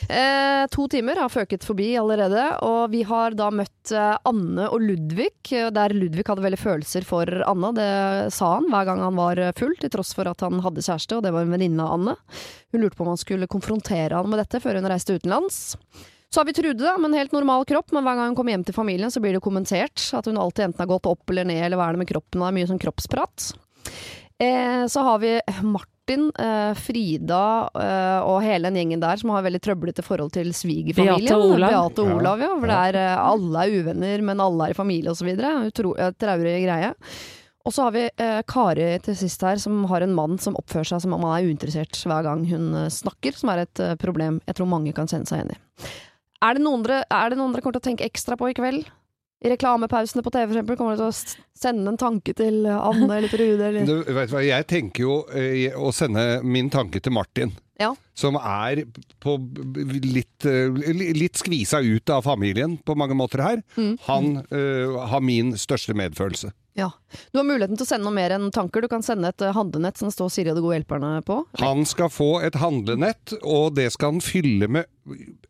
[0.09, 4.84] Eh, to timer har føket forbi allerede, og vi har da møtt eh, Anne og
[4.84, 7.71] Ludvig, eh, der Ludvig hadde veldig følelser for Anna.
[7.78, 7.88] Det
[8.36, 11.15] sa han hver gang han var eh, full, til tross for at han hadde kjæreste,
[11.15, 12.17] og det var en venninne av Anne.
[12.76, 15.80] Hun lurte på om han skulle konfrontere han med dette før hun reiste utenlands.
[16.28, 18.57] Så har vi Trude, da, med en helt normal kropp, men hver gang hun kommer
[18.57, 21.47] hjem til familien, så blir det kommentert at hun alltid enten har gått opp eller
[21.47, 23.51] ned, eller hva er det med kroppen, og det er mye sånn kroppsprat.
[24.43, 29.45] Eh, så har vi Martin, eh, Frida eh, og hele den gjengen der som har
[29.45, 31.26] veldig trøblete forhold til svigerfamilien.
[31.26, 31.74] Beate og Olav.
[31.74, 32.51] Beate og Olav, ja.
[32.60, 35.32] For det er, eh, alle er uvenner, men alle er i familie osv.
[36.22, 36.91] Traurig greie.
[37.66, 40.91] Og så har vi eh, Kari til sist her, som har en mann som oppfører
[40.91, 44.60] seg som om han er uinteressert hver gang hun snakker, som er et problem jeg
[44.60, 45.89] tror mange kan kjenne seg igjen i.
[46.45, 48.58] Er det noen dere, er det noen dere kommer til å tenke ekstra på i
[48.58, 48.86] kveld?
[49.46, 53.30] I reklamepausene på TV eksempel, kommer du til å sende en tanke til Anne eller
[53.30, 53.62] Trude?
[53.62, 53.86] Eller?
[53.86, 57.54] Du, vet hva, jeg tenker jo eh, å sende min tanke til Martin.
[57.78, 57.91] Ja.
[58.16, 58.86] Som er
[59.22, 59.36] på
[60.02, 60.72] litt, eh,
[61.14, 63.64] litt skvisa ut av familien på mange måter her.
[63.76, 63.96] Mm.
[64.08, 66.54] Han eh, har min største medfølelse.
[66.76, 66.89] Ja.
[67.32, 68.84] Du har muligheten til å sende noe mer enn tanker.
[68.84, 71.38] Du kan sende et eh, handlenett som det står Siri og de gode hjelperne på.
[71.61, 74.91] Han skal få et handlenett, og det skal han fylle med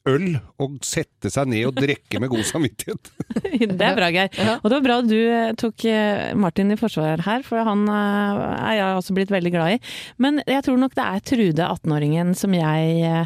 [0.05, 3.09] øl og sette seg ned og drikke med god samvittighet.
[3.79, 4.29] Det er bra, Geir.
[4.59, 8.77] Og det var bra du eh, tok eh, Martin i forsvar her, for han er
[8.77, 9.83] jeg også blitt veldig glad i.
[10.21, 13.25] Men jeg tror nok det er Trude, 18-åringen, som jeg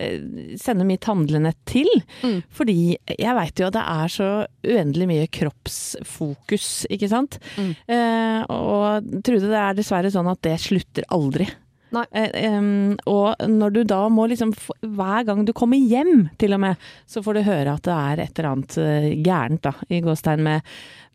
[0.00, 1.88] eh, sender mitt handlenett til.
[2.24, 2.40] Mm.
[2.56, 4.30] Fordi jeg veit jo at det er så
[4.66, 7.40] uendelig mye kroppsfokus, ikke sant.
[7.60, 7.72] Mm.
[7.94, 11.48] Eh, og Trude, det er dessverre sånn at det slutter aldri.
[11.90, 16.62] Eh, um, og når du da må liksom Hver gang du kommer hjem, til og
[16.62, 20.00] med, så får du høre at det er et eller annet eh, gærent, da, i
[20.04, 20.66] gåstegn med,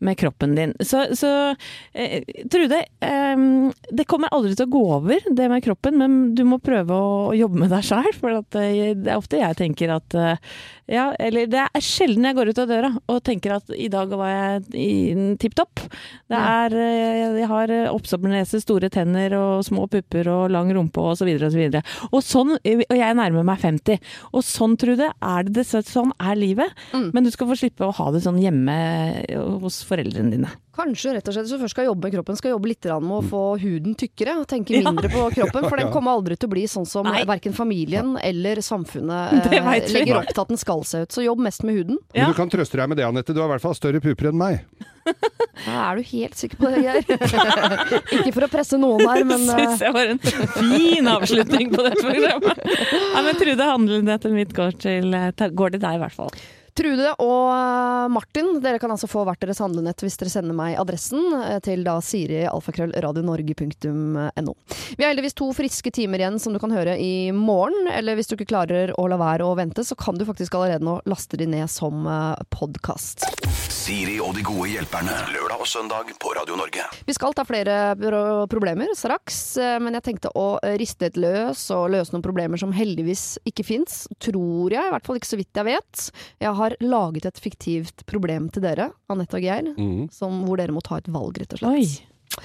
[0.04, 0.74] med kroppen din.
[0.84, 1.30] Så, så
[1.96, 2.22] eh,
[2.52, 6.60] Trude, em, det kommer aldri til å gå over, det med kroppen, men du må
[6.62, 8.12] prøve å jobbe med deg sjæl.
[8.20, 10.56] For eh, det er ofte jeg tenker at eh,
[10.90, 14.12] Ja, eller det er sjelden jeg går ut av døra og tenker at i dag
[14.14, 15.82] var jeg i tipp topp.
[16.30, 21.18] Det er eh, Jeg har oppstoppernese, store tenner og små pupper og lang rumpe og
[21.18, 21.82] så videre og så videre.
[22.12, 23.98] Og sånn, og jeg nærmer meg 50.
[24.32, 26.86] Og sånn, Trude, er det dessverre sånn er livet.
[26.92, 27.10] Mm.
[27.14, 28.76] Men du skal få slippe å ha det sånn hjemme
[29.62, 30.52] hos foreldrene dine.
[30.76, 33.14] Kanskje rett og slett hvis du først skal jobbe med kroppen, skal jobbe litt med
[33.16, 34.34] å få huden tykkere.
[34.42, 34.90] og Tenke Ja.
[34.90, 37.24] mindre på kroppen, for den kommer aldri til å bli sånn som Nei.
[37.24, 41.08] verken familien eller samfunnet eh, legger opp til at den skal se ut.
[41.16, 41.98] Så jobb mest med huden.
[42.12, 42.26] Ja.
[42.26, 43.32] Men du kan trøste deg med det, Anette.
[43.32, 44.60] Du har i hvert fall større puper enn meg.
[45.66, 47.06] Ja, er du helt sikker på det, Geir?
[48.18, 51.86] Ikke for å presse noen her, men Det Syns jeg var en fin avslutning på
[51.86, 52.60] dette programmet.
[52.92, 55.16] Ja, men Trude, handlenettet mitt går til,
[55.56, 56.30] går til deg, i hvert fall.
[56.76, 60.76] Trude og eh, Martin, dere kan altså få hvert deres handlenett hvis dere sender meg
[60.80, 64.54] adressen eh, til da Siri alfakrøll radionorge.no.
[64.96, 68.28] Vi har heldigvis to friske timer igjen som du kan høre i morgen, eller hvis
[68.28, 71.40] du ikke klarer å la være å vente, så kan du faktisk allerede nå laste
[71.40, 72.04] de ned som
[72.52, 73.24] podkast.
[73.56, 75.14] Siri og de gode hjelperne.
[75.32, 76.84] Lørdag og søndag på Radio Norge.
[77.06, 77.94] Vi skal ta flere
[78.50, 82.74] problemer straks, eh, men jeg tenkte å riste et løs og løse noen problemer som
[82.76, 83.96] heldigvis ikke fins.
[84.22, 86.04] Tror jeg, i hvert fall ikke så vidt jeg vet.
[86.44, 90.08] Jeg har laget et fiktivt problem til dere, Anette og Geir, mm.
[90.14, 91.72] som, hvor dere må ta et valg, rett og slett.
[91.72, 92.42] Oi.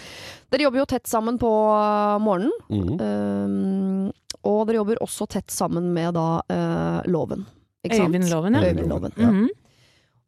[0.52, 2.94] Dere jobber jo tett sammen på eh, morgenen, Mm.
[3.02, 4.12] um,
[4.48, 7.44] og dere jobber også tett sammen med da uh, Loven.
[7.86, 8.16] Ikke sant?
[8.16, 8.72] Øyvind Loven, ja.
[8.88, 9.50] Loven.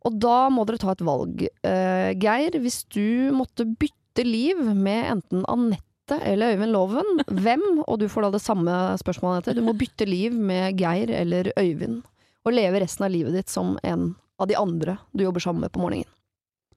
[0.03, 1.45] Og da må dere ta et valg.
[1.63, 8.01] Eh, Geir, hvis du måtte bytte liv med enten Anette eller Øyvind Loven, hvem, og
[8.01, 12.01] du får da det samme spørsmålet, Anette, du må bytte liv med Geir eller Øyvind,
[12.43, 15.71] og leve resten av livet ditt som en av de andre du jobber sammen med
[15.71, 16.09] på morgenen.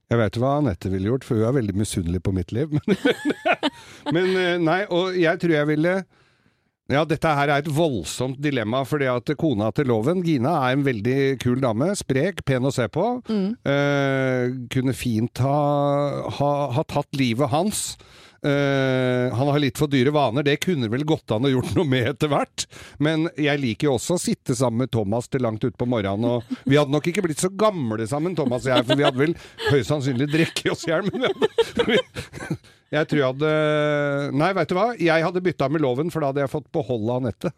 [0.07, 2.70] Jeg vet hva Anette ville gjort, for hun er veldig misunnelig på mitt liv.
[2.70, 3.01] Men,
[4.14, 5.97] men eh, nei, og jeg tror jeg ville
[6.93, 10.84] ja, dette her er et voldsomt dilemma, fordi at kona til Loven, Gina, er en
[10.87, 11.91] veldig kul dame.
[11.99, 13.07] Sprek, pen å se på.
[13.26, 13.49] Mm.
[13.72, 15.57] Eh, kunne fint ha,
[16.39, 17.89] ha, ha tatt livet hans.
[18.47, 21.89] Eh, han har litt for dyre vaner, det kunne vel gått an å gjort noe
[21.91, 22.68] med etter hvert.
[23.03, 26.39] Men jeg liker jo også å sitte sammen med Thomas til langt utpå morgenen.
[26.39, 29.24] Og vi hadde nok ikke blitt så gamle sammen, Thomas og jeg, for vi hadde
[29.24, 29.37] vel
[29.72, 31.11] høyst sannsynlig drukket oss i hjel.
[32.95, 33.53] Jeg tror jeg hadde
[34.39, 34.91] Nei, veit du hva?
[35.01, 37.51] Jeg hadde bytta med Loven, for da hadde jeg fått beholde Anette.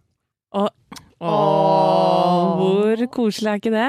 [0.55, 0.71] Åh,
[2.59, 3.89] hvor koselig er ikke det?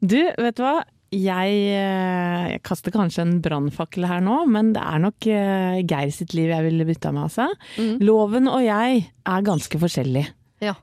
[0.00, 0.80] Du, vet du hva?
[1.12, 6.12] Jeg, eh, jeg kaster kanskje en brannfakkel her nå, men det er nok eh, Geir
[6.14, 7.50] sitt liv jeg ville bytta med, altså.
[7.76, 7.98] Mm.
[8.00, 10.32] Loven og jeg er ganske forskjellige.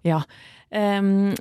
[0.05, 0.21] Ja.
[0.69, 1.33] Em,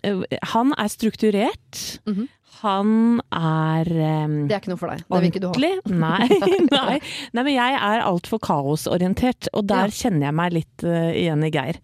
[0.55, 1.85] han er strukturert.
[2.09, 2.29] Mhm.
[2.63, 3.89] Han er
[4.25, 5.05] um, Det er ikke noe for deg.
[5.07, 5.55] Det vil ikke du ha.
[5.87, 6.29] Nei,
[6.73, 6.99] nei.
[7.37, 9.97] nei, men jeg er altfor kaosorientert, og der Ja.
[10.03, 11.79] kjenner jeg meg litt uh, igjen i Geir.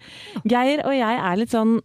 [0.44, 1.78] Geir og jeg er litt sånn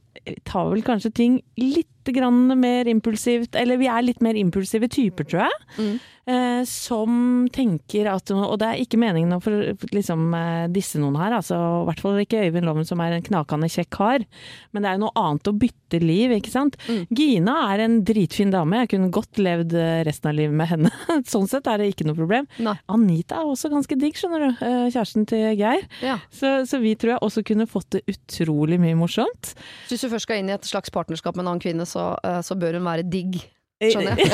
[0.48, 5.28] Tar vel kanskje ting litt grann mer impulsivt, eller vi er litt mer impulsive typer,
[5.30, 5.68] tror jeg.
[5.78, 6.00] Mm.
[6.30, 11.18] Eh, som tenker at Og det er ikke meningen å for, liksom, eh, disse noen
[11.18, 14.26] her, altså, i hvert fall ikke Øyvind Loven som er en knakende kjekk kar,
[14.72, 16.78] men det er jo noe annet å bytte liv, ikke sant.
[16.86, 17.00] Mm.
[17.18, 20.94] Gina er en dritfin dame, jeg kunne godt levd eh, resten av livet med henne.
[21.34, 22.50] sånn sett er det ikke noe problem.
[22.62, 22.76] Nei.
[22.94, 24.66] Anita er også ganske digg, skjønner du.
[24.66, 25.86] eh, Kjæresten til Geir.
[26.06, 26.20] Ja.
[26.30, 29.56] Så, så vi tror jeg også kunne fått det utrolig mye morsomt.
[29.90, 32.12] Syns hvis du først skal inn i et slags partnerskap med en annen kvinne, så,
[32.26, 33.40] eh, så bør hun være digg.
[33.80, 34.28] Skjønner jeg.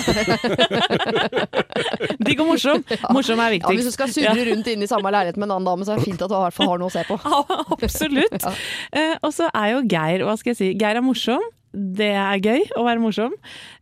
[2.25, 2.81] Digg og morsom.
[3.13, 5.69] Morsom er Ja, hvis du skal surre rundt inne i samme leilighet med en annen
[5.69, 7.19] dame, så er det fint at du i hvert fall har noe å se på.
[7.77, 8.39] Absolutt.
[8.41, 8.53] Ja.
[8.89, 11.45] Eh, og så er jo Geir, hva skal jeg si, Geir er morsom.
[11.75, 13.35] Det er gøy å være morsom.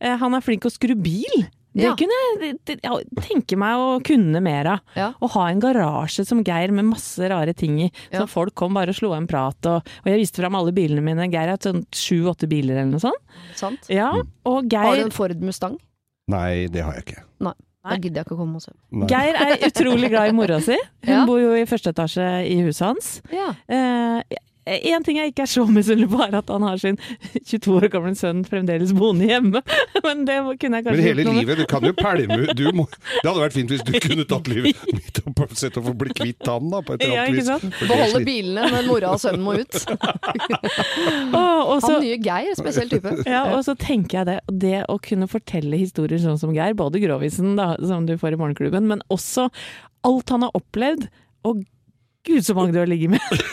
[0.03, 1.45] Eh, han er flink å skru bil.
[1.73, 1.95] Det Ja.
[1.95, 2.81] kunne jeg det-
[3.23, 4.79] tenke meg å kunne mer av.
[4.95, 5.13] Ja.
[5.21, 7.91] Å ha en garasje som Geir med masse rare ting i.
[8.11, 8.25] Så Ja.
[8.27, 9.55] folk kom bare og slo en prat.
[9.65, 11.29] Og, og jeg viste fram alle bilene mine.
[11.31, 13.21] Geir har hatt sånn sju-åtte biler eller noe sånt.
[13.55, 13.89] Sant?
[13.89, 14.11] Ja,
[14.45, 15.77] og Har du en Ford Mustang?
[16.27, 17.23] Nei, det har jeg ikke.
[17.41, 17.53] Da
[17.89, 17.97] Nei.
[17.97, 18.71] gidder jeg ikke å komme og se.
[19.07, 20.77] Geir er utrolig glad i mora si.
[21.03, 21.25] Hun Ja.
[21.25, 23.21] bor jo i første etasje i huset hans.
[23.31, 23.53] Ja.
[24.65, 26.95] Eh, en ting jeg ikke er så misunnelig på, er at han har sin
[27.35, 29.61] 22 år gamle sønn fremdeles boende hjemme.
[30.05, 32.85] Men det kunne jeg kanskje Men hele livet, du kan jo pælme du må,
[33.19, 35.95] Det hadde vært fint hvis du kunne tatt livet mitt opp og sett å få
[35.99, 37.81] bli kvitt han, da, på et eller annet ja, vis.
[37.89, 39.79] Beholde bilene, men mora og sønnen må ut.
[41.33, 43.15] Åh, og så- Han nye Geir, spesiell type.
[43.27, 47.01] Ja, og så tenker jeg det, det å kunne fortelle historier sånn som Geir, både
[47.03, 49.49] Grovisen da, som du får i Morgenklubben, men også
[50.07, 51.07] alt han har opplevd,
[51.47, 51.63] og
[52.27, 53.43] gud så mange du har ligget med.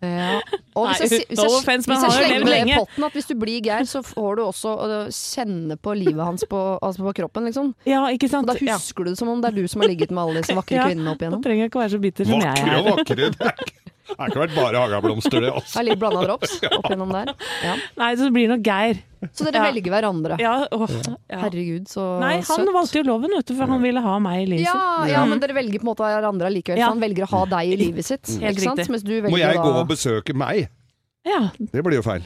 [0.00, 0.40] Ja.
[0.74, 3.12] Og hvis Nei, jeg, hvis jeg, hvis jeg, hvis jeg slenger med i potten at
[3.18, 4.72] hvis du blir Geir, så får du også
[5.12, 7.74] kjenne på livet hans på, altså på kroppen, liksom.
[7.84, 8.48] Ja, ikke Og sant?
[8.48, 10.56] da husker du det som om det er du som har ligget med alle disse
[10.56, 11.42] vakre kvinnene opp Da igjennom.
[11.44, 12.96] trenger jeg ikke være så bitter som Vakre og er.
[12.96, 13.16] vakre.
[13.16, 15.48] Det er ikke- det har ikke vært bare hagablomster, det.
[15.50, 15.78] Det Altså.
[15.80, 17.32] er litt blanda drops opp gjennom der.
[17.64, 17.74] Ja.
[17.96, 19.00] Nei, så blir det nok Geir.
[19.36, 19.64] Så dere Ja.
[19.72, 20.38] velger hverandre.
[20.40, 20.88] Ja, åh,
[21.28, 21.38] ja.
[21.42, 22.72] Herregud, så Nei, han søtt.
[22.72, 24.72] valgte jo loven, vet du, for han ville ha meg i livet Ja,
[25.04, 25.12] sitt.
[25.12, 25.28] ja, Mm.
[25.34, 26.78] men dere velger på en måte hverandre likevel.
[26.78, 26.86] Ja.
[26.88, 28.26] For han velger å ha deg i livet sitt.
[28.40, 28.78] Helt ikke sant?
[28.80, 28.90] riktig.
[28.90, 30.68] Mens du velger Må jeg gå og besøke meg?
[31.26, 32.22] Ja, Det blir jo feil.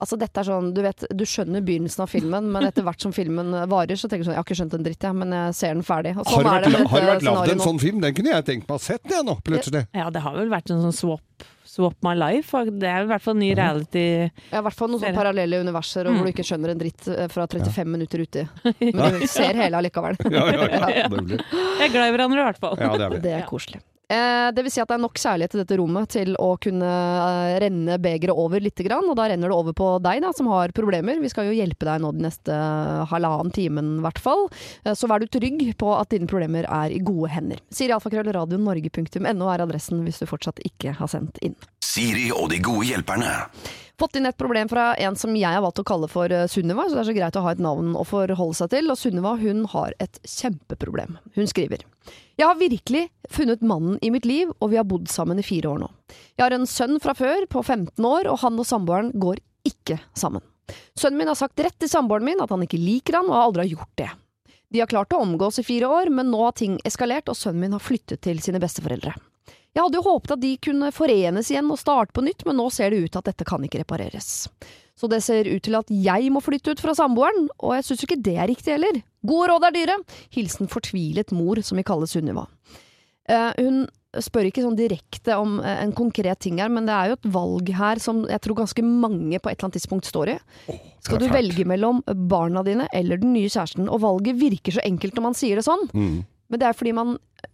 [0.00, 3.10] Altså dette er sånn, Du vet, du skjønner begynnelsen av filmen, men etter hvert som
[3.12, 5.54] filmen varer, så tenker du sånn Jeg har ikke skjønt en dritt, jeg, men jeg
[5.58, 6.12] ser den ferdig.
[6.16, 8.00] Og Har sånn det er vært, det har det vært lagd en sånn film?
[8.06, 9.82] Den kunne jeg tenkt meg å sett, jeg nå, plutselig.
[9.98, 12.62] ja, det har vel vært en sånn swap, swap my life.
[12.78, 14.04] Det er i hvert fall en ny reality.
[14.52, 16.16] Ja, I hvert fall noen sånne parallelle universer Mm.
[16.16, 18.46] hvor du ikke skjønner en dritt eh, fra 35 minutter uti.
[18.94, 20.16] Men du ser hele allikevel.
[20.30, 21.08] Ja, ja, ja.
[21.12, 22.78] Det, blir, Vi er glad i hverandre i hvert fall.
[22.78, 23.18] ja, det er.
[23.26, 23.82] Det er koselig.
[24.08, 26.88] Eh, det vil si at det er nok kjærlighet til dette rommet til å kunne
[26.88, 30.48] eh, renne begeret over lite grann, og da renner det over på deg da, som
[30.48, 31.20] har problemer.
[31.20, 32.56] Vi skal jo hjelpe deg nå de neste
[33.10, 34.46] halvannen timen i hvert fall.
[34.84, 37.60] Eh, så vær du trygg på at dine problemer er i gode hender.
[37.68, 41.58] Siri alfakrøll radionorge.no er adressen hvis du fortsatt ikke har sendt inn.
[41.84, 43.34] Siri og de gode hjelperne.
[43.98, 46.84] Fått inn et problem fra en som jeg har valgt å kalle for eh, Sunniva,
[46.86, 48.88] så det er så greit å ha et navn å forholde seg til.
[48.92, 51.16] Og Sunniva hun har et kjempeproblem.
[51.34, 51.82] Hun skriver
[52.38, 55.72] Jeg har virkelig funnet mannen i mitt liv, og vi har bodd sammen i fire
[55.72, 55.88] år nå.
[56.38, 59.96] Jeg har en sønn fra før på 15 år, og han og samboeren går ikke
[60.14, 60.44] sammen.
[60.94, 63.64] Sønnen min har sagt rett til samboeren min at han ikke liker han, og aldri
[63.66, 64.08] har gjort det.
[64.70, 67.64] De har klart å omgås i fire år, men nå har ting eskalert, og sønnen
[67.64, 69.16] min har flyttet til sine besteforeldre.
[69.74, 72.68] Jeg hadde jo håpet at de kunne forenes igjen og starte på nytt, men nå
[72.70, 74.46] ser det ut til at dette kan ikke repareres.
[74.98, 78.04] Så det ser ut til at jeg må flytte ut fra samboeren, og jeg syns
[78.04, 78.98] ikke det er riktig heller.
[79.26, 79.96] Gode råd er dyre!
[80.34, 82.48] Hilsen fortvilet mor, som vi kaller Sunniva.
[83.28, 83.82] Uh, hun
[84.24, 87.28] spør ikke sånn direkte om uh, en konkret ting her, men det er jo et
[87.34, 90.38] valg her som jeg tror ganske mange på et eller annet tidspunkt står i.
[91.04, 91.36] Skal du fælt.
[91.36, 93.86] velge mellom barna dine eller den nye kjæresten?
[93.92, 95.86] Og valget virker så enkelt når man sier det sånn.
[95.92, 96.18] Mm.
[96.48, 97.10] Men det er fordi man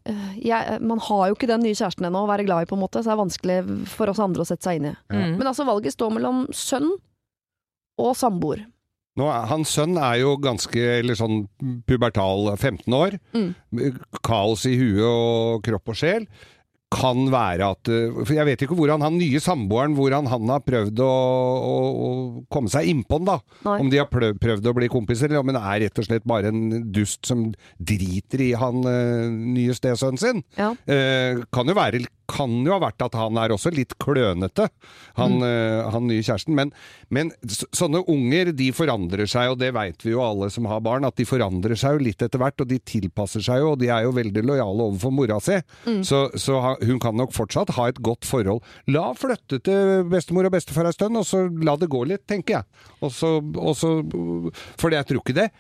[0.07, 2.77] øh, jeg, Man har jo ikke den nye kjæresten ennå å være glad i, på
[2.79, 3.57] en måte, så det er vanskelig
[3.91, 4.95] for oss andre å sette seg inn i.
[5.11, 5.35] Mm.
[5.41, 6.93] Men altså, valget står mellom sønn
[8.01, 8.65] og samboer.
[9.15, 11.45] Nå hans sønn er jo ganske eller sånn
[11.87, 13.21] pubertal, 15 år.
[13.37, 13.53] Mm.
[14.27, 16.27] Kaos i huet og kropp og sjel.
[16.95, 20.61] Kan være at eh, For jeg vet ikke hvordan han nye samboeren Hvordan han har
[20.63, 22.11] prøvd å, å, å
[22.53, 23.39] komme seg innpå den, da.
[23.67, 23.79] Nei.
[23.83, 26.29] Om de har prøvd, prøvd å bli kompiser, eller om han er rett og slett
[26.29, 29.27] bare en dust som driter i han eh,
[29.57, 30.45] nye stesønnen sin.
[30.59, 30.71] Ja.
[30.87, 34.69] Eh, kan, jo være, kan jo ha vært at han er også litt klønete,
[35.19, 36.55] han, eh, han nye kjæresten.
[36.55, 36.73] Men,
[37.11, 40.81] men så- sånne unger, de forandrer seg, og det veit vi jo alle som har
[40.81, 43.79] barn, at de forandrer seg jo litt etter hvert, og de tilpasser seg jo, og
[43.81, 45.61] de er jo veldig lojale overfor mora si.
[46.03, 48.63] Så, så ha- hun kan nok fortsatt ha et godt forhold.
[48.89, 52.59] La flytte til bestemor og bestefar en stund, og så la det gå litt, tenker
[52.61, 52.65] jeg.
[53.03, 53.93] Og så, og så,
[54.81, 55.51] for jeg tror ikke det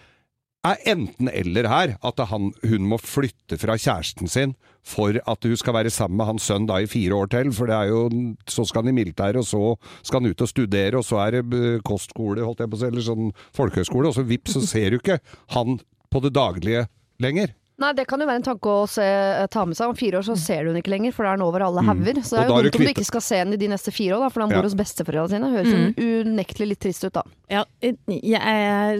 [0.65, 4.55] er enten-eller her, at han, hun må flytte fra kjæresten sin
[4.85, 7.71] for at hun skal være sammen med hans sønn da i fire år til, for
[7.71, 9.62] det er jo, så skal han i militæret, og så
[10.05, 12.83] skal han ut og studere, og så er det eh, kostskole, holdt jeg på å
[12.83, 15.21] si, eller sånn folkehøyskole, og så vips, så ser du ikke
[15.57, 15.79] han
[16.12, 16.85] på det daglige
[17.23, 17.57] lenger.
[17.85, 19.05] Nei, det kan jo være en tanke å se,
[19.53, 19.91] ta med seg.
[19.93, 21.85] Om fire år så ser du henne ikke lenger, for da er den over alle
[21.85, 22.20] hauger.
[22.24, 22.45] Så det Mm.
[22.45, 24.24] Er jo da dumt om du ikke skal se henne i de neste fire år,
[24.24, 24.57] da, for han Ja.
[24.57, 25.51] bor hos besteforeldrene sine.
[25.53, 25.95] Høres mm.
[26.32, 27.22] unektelig litt trist ut, da.
[27.53, 28.97] Ja, jeg er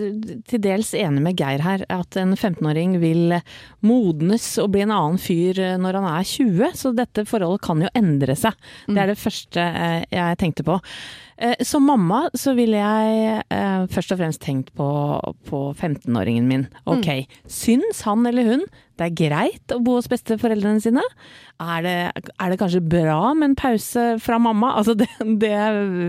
[0.47, 3.41] til dels enig med Geir her, at en 15-åring vil
[3.85, 7.89] modnes og bli en annen fyr når han er 20, så dette forholdet kan jo
[7.97, 8.53] endre seg.
[8.87, 10.79] Det er det første eh, jeg tenkte på.
[11.37, 14.87] Eh, Som mamma så ville jeg eh, først og fremst tenkt på,
[15.49, 16.67] på 15-åringen min.
[16.91, 21.03] Ok, syns han eller hun det er greit å bo hos besteforeldrene sine?
[21.59, 21.95] Er det,
[22.39, 24.71] er det kanskje bra med en pause fra mamma?
[24.79, 25.09] Altså det,
[25.43, 25.57] det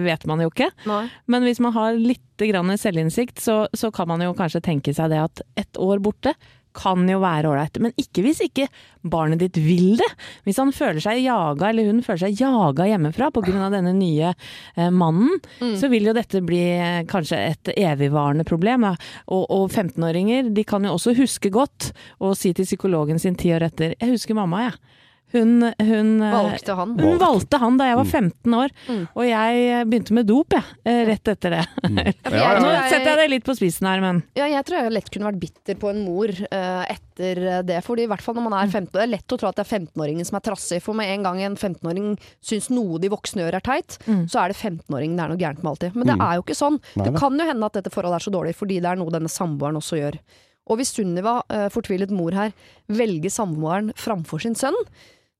[0.05, 0.69] vet man jo ikke.
[0.85, 1.07] Nei.
[1.25, 5.21] Men hvis man har litt selvinnsikt, så, så kan man jo kanskje tenke seg det
[5.23, 6.35] at ett år borte
[6.75, 7.79] kan jo være ålreit.
[7.83, 8.67] Men ikke hvis ikke
[9.05, 10.09] barnet ditt vil det.
[10.47, 13.69] Hvis han føler seg jaga, eller hun føler seg jaga hjemmefra pga.
[13.73, 15.39] denne nye eh, mannen,
[15.79, 18.87] så vil jo dette bli eh, kanskje et evigvarende problem.
[18.89, 18.95] Ja.
[19.27, 23.53] Og, og 15-åringer de kan jo også huske godt og si til psykologen sin ti
[23.55, 25.03] år etter 'Jeg husker mamma, jeg'.
[25.33, 26.91] Hun, hun eh, Valgte han.
[27.01, 28.99] hun valgte han da jeg var 15 år, Mm.
[29.17, 30.63] og jeg begynte med dop, jeg.
[30.85, 31.63] eh, Rett etter det.
[31.83, 31.97] Mm.
[32.35, 35.09] Ja, Nå setter jeg det litt på spissen her, men Ja, jeg tror jeg lett
[35.11, 37.81] kunne vært bitter på en mor uh, etter det.
[37.83, 39.65] Fordi i hvert fall når man er 15 Det er lett å tro at det
[39.65, 40.79] er 15-åringen som er trassig.
[40.85, 42.13] For med en gang en 15-åring
[42.45, 43.97] syns noe de voksne gjør er teit,
[44.29, 45.95] så er det 15-åringen det er noe gærent med alltid.
[45.99, 46.79] Men det er jo ikke sånn.
[46.95, 49.11] Nei, det kan jo hende at dette forholdet er så dårlig fordi det er noe
[49.13, 50.19] denne samboeren også gjør.
[50.65, 52.53] Og hvis Sunniva, uh, fortvilet mor her,
[52.89, 54.75] velger samboeren framfor sin sønn,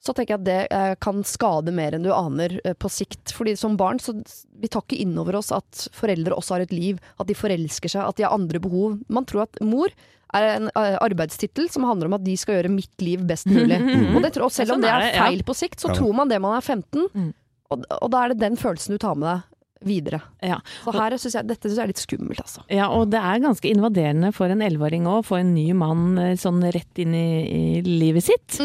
[0.06, 3.32] så tenker jeg at det eh, kan skade mer enn du aner eh, på sikt.
[3.34, 4.14] Fordi som barn så
[4.62, 7.90] vi tar ikke inn over oss at foreldre også har et liv, at de forelsker
[7.96, 9.00] seg, at de har andre behov.
[9.10, 9.90] Man tror at mor
[10.36, 13.78] er en eh, arbeidstittel som handler om at de skal gjøre mitt liv best mulig.
[14.14, 16.30] og, det, tror- og selv om Sånn det er feil på sikt, så tror man
[16.32, 17.32] det man er 15, Mm.
[17.74, 19.52] og, og da er det den følelsen du tar med deg
[19.86, 20.22] videre.
[20.44, 20.60] ja.
[20.84, 22.64] Så her synes jeg, dette syns jeg er litt skummelt, altså.
[22.74, 22.90] ja.
[22.96, 26.34] Og det er ganske invaderende for en 11-åring òg, å få en ny mann eh,
[26.40, 28.58] sånn rett inn i, i livet sitt.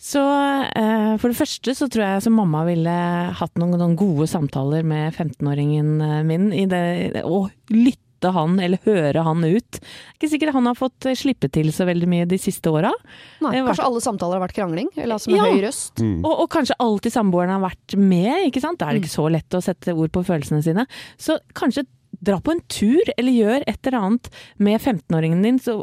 [0.00, 2.96] Så eh, for det første så tror jeg som mamma ville
[3.38, 8.78] hatt noen, noen gode samtaler med 15-åringen eh, min i det, og lytte han eller
[8.84, 9.80] høre han ut.
[10.16, 12.92] Ikke sikkert han har fått eh, slippe til så veldig mye de siste åra.
[13.40, 15.50] Var- kanskje alle samtaler har vært krangling, eller altså med Ja.
[15.52, 16.00] høy røst.
[16.24, 18.78] Og, og kanskje alltid samboeren har vært med, ikke sant.
[18.78, 20.86] Da er det ikke så lett å sette ord på følelsene sine.
[21.18, 21.84] Så kanskje
[22.22, 25.82] dra på en tur, eller gjør et eller annet med 15-åringen din, så,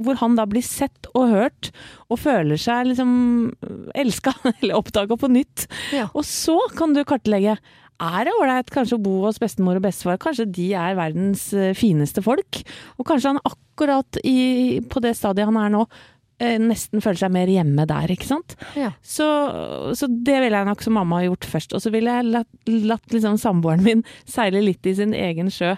[0.00, 1.68] hvor han da blir sett og hørt,
[2.08, 3.52] og føler seg liksom
[3.94, 4.32] elska,
[4.62, 5.66] eller oppdaga på nytt.
[5.92, 6.08] Ja.
[6.14, 7.58] Og så kan du kartlegge.
[8.02, 10.18] Er det ålreit kanskje å bo hos bestemor og bestefar?
[10.22, 12.62] Kanskje de er verdens eh, fineste folk?
[12.98, 15.84] Og kanskje han akkurat i, på det stadiet han er nå,
[16.42, 18.56] eh, nesten føler seg mer hjemme der, ikke sant.
[18.78, 18.90] Ja.
[18.98, 19.28] Så,
[19.94, 21.76] så det ville jeg nok som mamma ha gjort først.
[21.76, 25.76] Og så ville jeg latt, latt liksom samboeren min seile litt i sin egen sjø.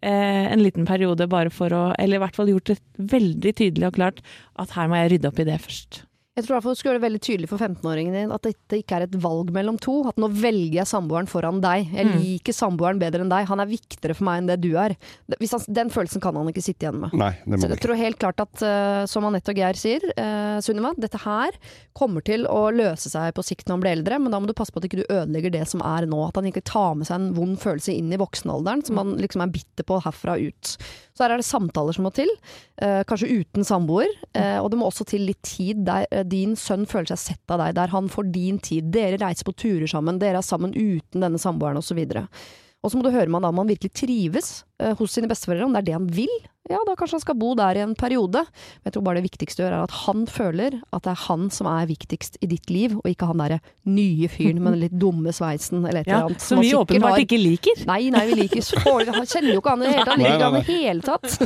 [0.00, 2.76] Eh, en liten periode bare for å Eller i hvert fall gjort det
[3.10, 4.20] veldig tydelig og klart
[4.62, 6.04] at her må jeg rydde opp i det først.
[6.38, 8.94] Jeg tror fall du skal gjøre det veldig tydelig for 15-åringen din at dette ikke
[8.94, 9.96] er et valg mellom to.
[10.06, 11.88] At nå velger jeg samboeren foran deg.
[11.90, 13.48] Jeg liker samboeren bedre enn deg.
[13.50, 14.94] Han er viktigere for meg enn det du er.
[15.34, 17.16] Han, den følelsen kan han ikke sitte igjen med.
[17.18, 17.80] Nei, det Så må jeg vi.
[17.88, 21.58] tror helt klart at, uh, som Anette og Geir sier, uh, Sunniva, dette her
[21.98, 24.54] kommer til å løse seg på sikt når han blir eldre, men da må du
[24.54, 26.22] passe på at ikke du ødelegger det som er nå.
[26.28, 29.42] At han ikke tar med seg en vond følelse inn i voksenalderen som han liksom
[29.42, 30.76] er bitter på herfra ut.
[31.18, 32.30] Så her er det samtaler som må til,
[32.78, 34.06] eh, kanskje uten samboer.
[34.38, 37.50] eh, og det må også til litt tid der eh, din sønn føler seg sett
[37.50, 38.92] av deg, der han får din tid.
[38.94, 41.98] Dere reiser på turer sammen, dere er sammen uten denne samboeren osv.
[41.98, 45.66] Og så må du høre med han da om han virkelig trives hos sine besteforeldre,
[45.66, 46.30] om det er det han vil.
[46.68, 48.42] Ja, da kanskje han skal bo der i en periode.
[48.44, 51.22] Men jeg tror bare det viktigste å gjøre er at han føler at det er
[51.28, 54.82] han som er viktigst i ditt liv, og ikke han derre nye fyren med den
[54.86, 56.40] litt dumme sveisen eller et eller annet.
[56.44, 57.84] som vi åpenbart har- ikke liker.
[57.88, 60.12] Nei, nei, vi liker så Han kjenner jo ikke han i det hele tatt.
[60.12, 61.38] Han liker ikke han i hele tatt.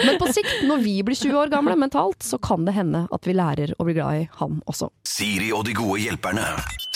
[0.06, 3.26] Men på sikt, når vi blir 20 år gamle mentalt, så kan det hende at
[3.28, 4.90] vi lærer å bli glad i ham også.
[5.06, 6.44] Siri og de gode hjelperne.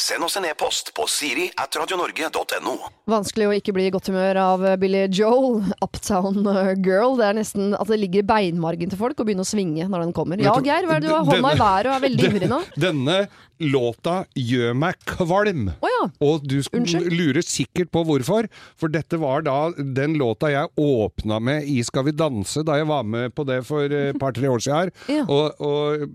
[0.00, 2.74] Send oss en e-post på siri at radionorge.no.
[3.08, 6.42] Vanskelig å ikke bli i godt humør av Billy Joel, Uptown
[6.84, 7.16] Girl.
[7.20, 10.06] Det er nesten at det ligger i beinmargen til folk å begynne å svinge når
[10.06, 10.40] den kommer.
[10.42, 12.60] Ja, Geir, hva er det du har hånda i været og er veldig ivrig nå?
[12.80, 13.18] Denne
[13.64, 15.68] låta gjør meg kvalm.
[15.78, 16.06] Oh, ja.
[16.26, 17.06] Og du Unnskyld?
[17.14, 22.08] lurer sikkert på hvorfor, for dette var da den låta jeg åpna med i Skal
[22.08, 25.22] vi danse da jeg var med på det for et par-tre år siden Ja.
[25.30, 26.08] og, og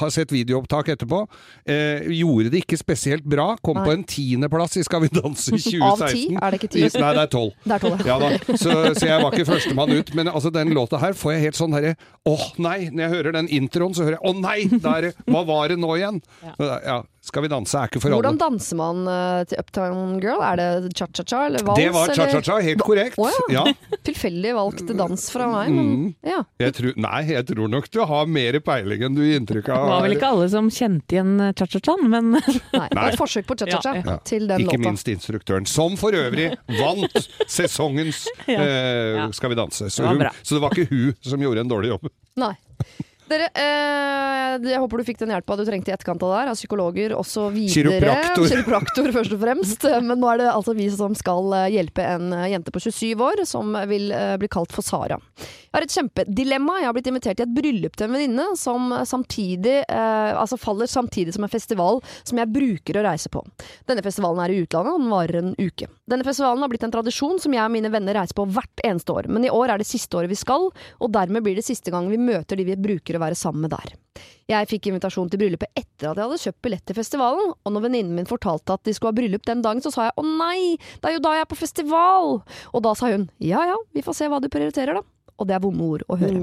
[0.00, 1.22] har sett videoopptak etterpå.
[1.70, 3.86] Eh, gjorde det ikke spesielt bra, kom Nei.
[3.86, 5.86] på en tiendeplass i Skal vi danse i 2016.
[5.86, 6.24] Av ti?
[6.34, 6.82] Er det ikke ti?
[7.00, 7.54] Nei, det er tolv.
[7.64, 8.30] Det er ja.
[8.56, 10.12] Så, så jeg var ikke førstemann ut.
[10.20, 11.94] Men altså, den låta her får jeg helt sånn herre
[12.28, 12.78] Åh, nei!
[12.92, 14.58] Når jeg hører den introen, så hører jeg Å nei!
[14.84, 16.20] Der, hva var det nå igjen?
[16.44, 18.40] Så, ja, Skal vi danse er ikke for Hvordan alle.
[18.40, 20.40] danser man uh, til Uptown Girl?
[20.40, 21.76] Er det cha-cha-cha eller vals?
[21.78, 23.18] Det var cha-cha-cha, helt korrekt.
[23.20, 23.66] Oh, ja.
[23.68, 23.74] Ja,
[24.08, 26.06] Tilfeldig valgt dans fra meg, men Mm.
[26.24, 26.38] ja.
[26.64, 29.82] jeg tror, nei, jeg tror nok du har mer peiling enn du gir inntrykk av.
[29.84, 33.20] Det var vel ikke alle som kjente igjen eh, cha-cha-chan, men Nei, det var et
[33.20, 34.88] forsøk på cha-cha-cha Ja, til den Ikke låta.
[34.88, 37.20] minst instruktøren, som for øvrig vant
[37.52, 38.64] sesongens Ja.
[38.64, 39.90] eh, Skal vi danse.
[39.92, 42.08] Så, Det hun, så det var ikke hun som gjorde en dårlig jobb.
[42.40, 42.54] Nei.
[43.30, 46.50] Dere, eh, jeg håper du fikk den hjelpa du trengte i etterkant av det her,
[46.50, 47.60] av psykologer osv.
[47.70, 48.48] Kiropraktor.
[48.50, 49.86] Kiropraktor, først og fremst.
[50.08, 53.22] Men nå er det altså vi som skal eh, hjelpe en eh, jente på 27
[53.28, 55.20] år som vil eh, bli kalt for Sara.
[55.70, 56.80] Jeg har et kjempedilemma.
[56.80, 60.90] Jeg har blitt invitert til et bryllup til en venninne som samtidig eh, altså faller
[60.90, 63.44] samtidig som en festival som jeg bruker å reise på.
[63.86, 65.86] Denne festivalen er i utlandet, og den varer en uke.
[66.10, 69.14] Denne festivalen har blitt en tradisjon som jeg og mine venner reiser på hvert eneste
[69.14, 69.30] år.
[69.30, 72.10] Men i år er det siste året vi skal, og dermed blir det siste gang
[72.10, 73.94] vi møter de vi bruker å være sammen med der.
[74.50, 77.86] Jeg fikk invitasjon til bryllupet etter at jeg hadde kjøpt billett til festivalen, og når
[77.86, 80.74] venninnen min fortalte at de skulle ha bryllup den dagen, så sa jeg å nei,
[80.98, 82.40] det er jo da jeg er på festival!
[82.74, 85.06] Og da sa hun ja ja, vi får se hva du prioriterer da.
[85.40, 86.40] Og det er vonde ord å høre.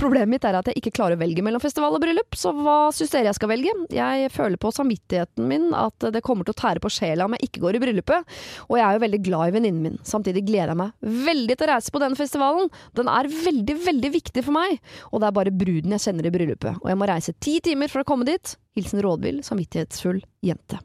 [0.00, 2.76] Problemet mitt er at jeg ikke klarer å velge mellom festival og bryllup, så hva
[2.94, 3.74] syns dere jeg skal velge?
[3.94, 7.48] Jeg føler på samvittigheten min at det kommer til å tære på sjela om jeg
[7.48, 8.36] ikke går i bryllupet,
[8.68, 10.00] og jeg er jo veldig glad i venninnen min.
[10.06, 12.70] Samtidig gleder jeg meg veldig til å reise på denne festivalen.
[12.98, 14.78] Den er veldig, veldig viktig for meg,
[15.10, 16.82] og det er bare bruden jeg kjenner i bryllupet.
[16.82, 18.56] Og jeg må reise ti timer for å komme dit.
[18.78, 20.80] Hilsen rådvill, samvittighetsfull jente.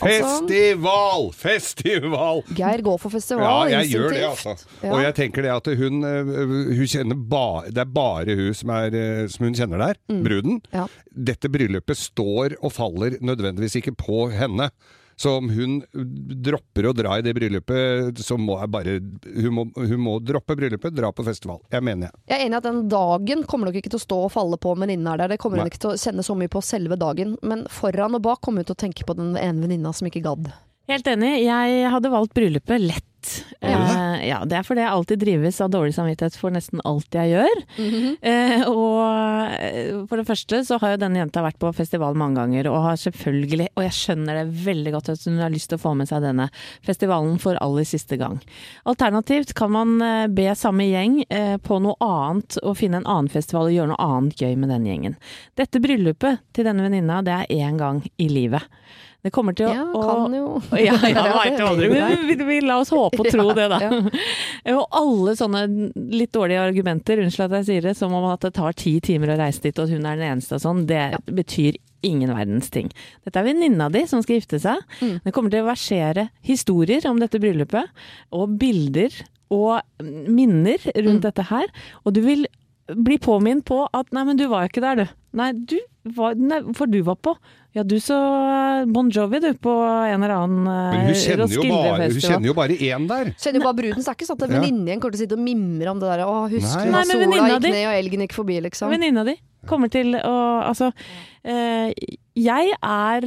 [0.00, 1.26] Festival!
[1.36, 2.42] Festival!
[2.56, 3.44] Geir går for festival.
[3.44, 4.54] Ja, jeg gjør det, altså.
[4.82, 4.92] Ja.
[4.94, 6.32] Og jeg tenker det at hun, øh,
[6.78, 10.60] hun kjenner ba, Det er bare hun som, er, øh, som hun kjenner der, bruden.
[10.72, 10.86] Ja.
[11.10, 14.70] Dette bryllupet står og faller nødvendigvis ikke på henne.
[15.20, 15.80] Så om hun
[16.40, 20.56] dropper å dra i det bryllupet, så må jeg bare Hun må, hun må droppe
[20.56, 21.60] bryllupet, dra på festival.
[21.72, 22.22] Jeg mener jeg.
[22.30, 24.56] Jeg er enig i at den dagen kommer nok ikke til å stå og falle
[24.60, 25.34] på om venninnen er der.
[25.34, 27.36] Det kommer hun ikke til å kjenne så mye på selve dagen.
[27.44, 30.24] Men foran og bak kommer hun til å tenke på den ene venninna som ikke
[30.24, 30.48] gadd.
[30.90, 31.34] Helt enig.
[31.44, 33.09] Jeg hadde valgt bryllupet lett.
[33.60, 33.78] Ja.
[33.80, 37.32] Eh, ja, det er fordi jeg alltid drives av dårlig samvittighet for nesten alt jeg
[37.34, 37.62] gjør.
[38.22, 42.40] eh, og eh, for det første så har jo denne jenta vært på festival mange
[42.40, 45.80] ganger, og har selvfølgelig, og jeg skjønner det veldig godt at hun har lyst til
[45.80, 46.48] å få med seg denne
[46.86, 48.38] festivalen for aller siste gang.
[48.88, 49.98] Alternativt kan man
[50.34, 54.08] be samme gjeng eh, på noe annet og finne en annen festival og gjøre noe
[54.16, 55.20] annet gøy med den gjengen.
[55.58, 58.66] Dette bryllupet til denne venninna, det er én gang i livet.
[59.22, 61.88] Det kommer til å Ja, kan jo ja, ja, Ja, veit det aldri.
[61.92, 63.80] vet vi, vi la oss håpe og tro det, da.
[64.80, 65.64] Og alle sånne
[66.14, 69.34] litt dårlige argumenter, unnskyld at jeg sier det, som om at det tar ti timer
[69.34, 72.70] å reise dit, og at hun er den eneste og sånn, det betyr ingen verdens
[72.72, 72.88] ting.
[73.26, 74.80] Dette er venninna di som skal gifte seg.
[75.04, 75.18] Mm.
[75.26, 77.92] Det kommer til å versere historier om dette bryllupet,
[78.32, 79.12] og bilder
[79.52, 81.24] og minner rundt Mm.
[81.28, 81.66] dette her.
[82.06, 82.46] Og du vil
[82.90, 85.12] bli påminnet på at nei, men du var jo ikke der, du.
[85.36, 85.76] Nei, du
[86.16, 87.36] var, nei, for du var på.
[87.76, 91.52] Ja, du så eh, Bon Jovi du på en eller annen eh, Men hun kjenner,
[91.54, 92.74] jo bare, Roskilde-festival.
[92.74, 93.30] én der.
[93.38, 95.24] Kjenner jo bare bruden, så det er ikke sånn at venninnen igjen kommer til å
[95.24, 96.24] sitte og mimre om det der.
[96.26, 98.90] Å, husker du da sola gikk ned og elgen gikk forbi, liksom?
[98.94, 99.36] Venninna di
[99.68, 100.90] kommer til å Altså,
[101.44, 101.92] eh,
[102.36, 103.26] jeg er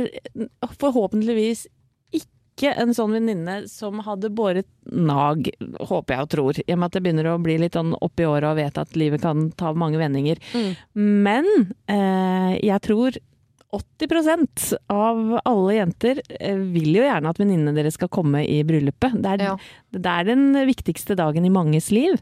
[0.79, 1.65] forhåpentligvis
[2.13, 5.49] ikke en sånn venninne som hadde båret nag,
[5.81, 8.27] håper jeg og tror, i og med at jeg begynner å bli litt sånn oppi
[8.29, 10.41] åra og vet at livet kan ta mange vendinger.
[10.53, 10.69] Mm.
[11.25, 11.49] Men
[11.89, 13.17] eh, jeg tror
[13.73, 19.15] 80% av alle jenter eh, vil jo gjerne at venninnene deres skal komme i bryllupet.
[19.23, 19.55] Det er, Ja.
[19.97, 22.19] det er den viktigste dagen i manges liv.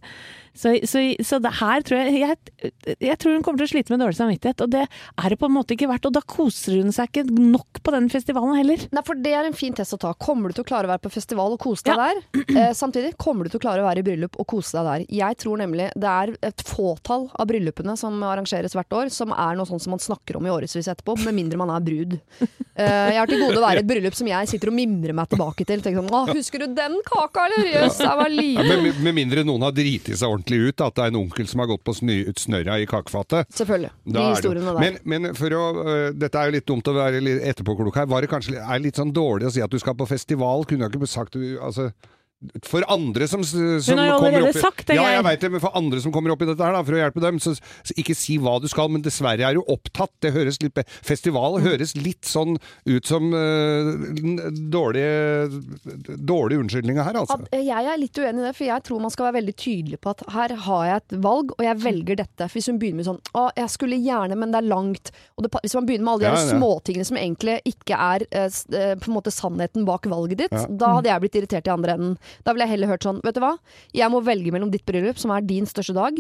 [0.54, 3.94] Så, så, så det her tror jeg, jeg Jeg tror hun kommer til å slite
[3.94, 6.10] med dårlig samvittighet, og det er det på en måte ikke verdt.
[6.10, 8.84] Og da koser hun seg ikke nok på den festivalen heller.
[8.92, 10.12] Nei, for det er en fin test å ta.
[10.20, 12.22] Kommer du til å klare å være på festival og kose deg der?
[12.62, 15.04] Eh, samtidig, kommer du til å klare å være i bryllup og kose deg der?
[15.22, 19.56] Jeg tror nemlig det er et fåtall av bryllupene som arrangeres hvert år, som er
[19.56, 22.18] noe sånt som man snakker om i årevis etterpå, med mindre man er brud.
[22.42, 25.16] Eh, jeg har til gode å være i et bryllup som jeg sitter og mimrer
[25.16, 25.82] meg tilbake til.
[25.86, 27.72] Tenker sånn, Å, husker du den kaka, eller?
[27.72, 31.04] Jøss, jeg var Ja, med, med mindre noen har driti seg ordentlig ut, at det
[31.04, 33.52] er en onkel som har gått på snø, snørra i kakefatet.
[33.54, 33.92] Selvfølgelig.
[34.06, 34.82] De er historiene der.
[34.82, 37.22] Men, men for å, uh, dette er jo litt dumt å være
[37.52, 38.10] etterpåklok her.
[38.12, 40.66] Var det kanskje er litt sånn dårlig å si at du skal på festival?
[40.66, 41.92] Kunne jeg ikke sagt du, altså,
[42.66, 45.52] For andre som, som Hun har jo kommer allerede sagt det, Ja, jeg vet det,
[45.54, 47.54] men for andre som kommer opp i dette her, da, for å hjelpe dem, så,
[47.86, 50.10] så ikke si hva du skal, men dessverre er du opptatt.
[50.26, 51.66] Det høres litt Festival Mm.
[51.68, 52.56] høres litt sånn
[52.90, 53.94] ut som uh,
[54.74, 55.50] dårlige
[56.18, 57.38] dårlige unnskyldninger her, altså.
[57.42, 60.00] At- Jeg er litt uenig i det, for jeg tror man skal være veldig tydelig
[60.02, 62.48] på at her har jeg et valg, og jeg velger dette.
[62.50, 65.12] For hvis hun begynner med sånn å, jeg skulle gjerne, men det er langt.
[65.38, 66.58] Og det, hvis man begynner med alle de Ja, ja.
[66.58, 70.66] småtingene som egentlig ikke er uh, på en måte sannheten bak valget ditt, Ja.
[70.70, 72.18] da hadde jeg blitt irritert i andre enden.
[72.46, 73.56] Da ville jeg heller hørt sånn, vet du hva,
[73.98, 76.18] jeg må velge mellom ditt bryllup, som er din største dag,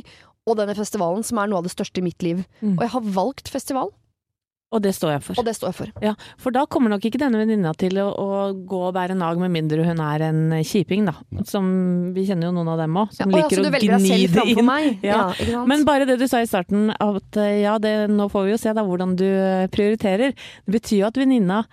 [0.47, 2.45] og denne festivalen, som er noe av det største i mitt liv.
[2.61, 2.77] Mm.
[2.79, 3.91] Og jeg har valgt festival,
[4.73, 5.35] Og det står jeg for.
[5.37, 5.89] og det står jeg for.
[6.01, 9.35] Ja, for da kommer nok ikke denne venninna til å, å gå og bære nag,
[9.37, 11.13] med mindre hun er en kjiping, da.
[11.43, 14.45] Som Vi kjenner jo noen av dem òg, Ja, som ja, liker å gni det
[14.55, 14.65] inn.
[14.65, 14.99] meg?
[15.11, 15.33] Ja.
[15.35, 15.67] sant?
[15.67, 18.61] Men bare det du sa i starten, at eh, ja, det, nå får vi jo
[18.63, 20.31] se da hvordan du eh, prioriterer.
[20.65, 21.65] Det betyr jo at venninna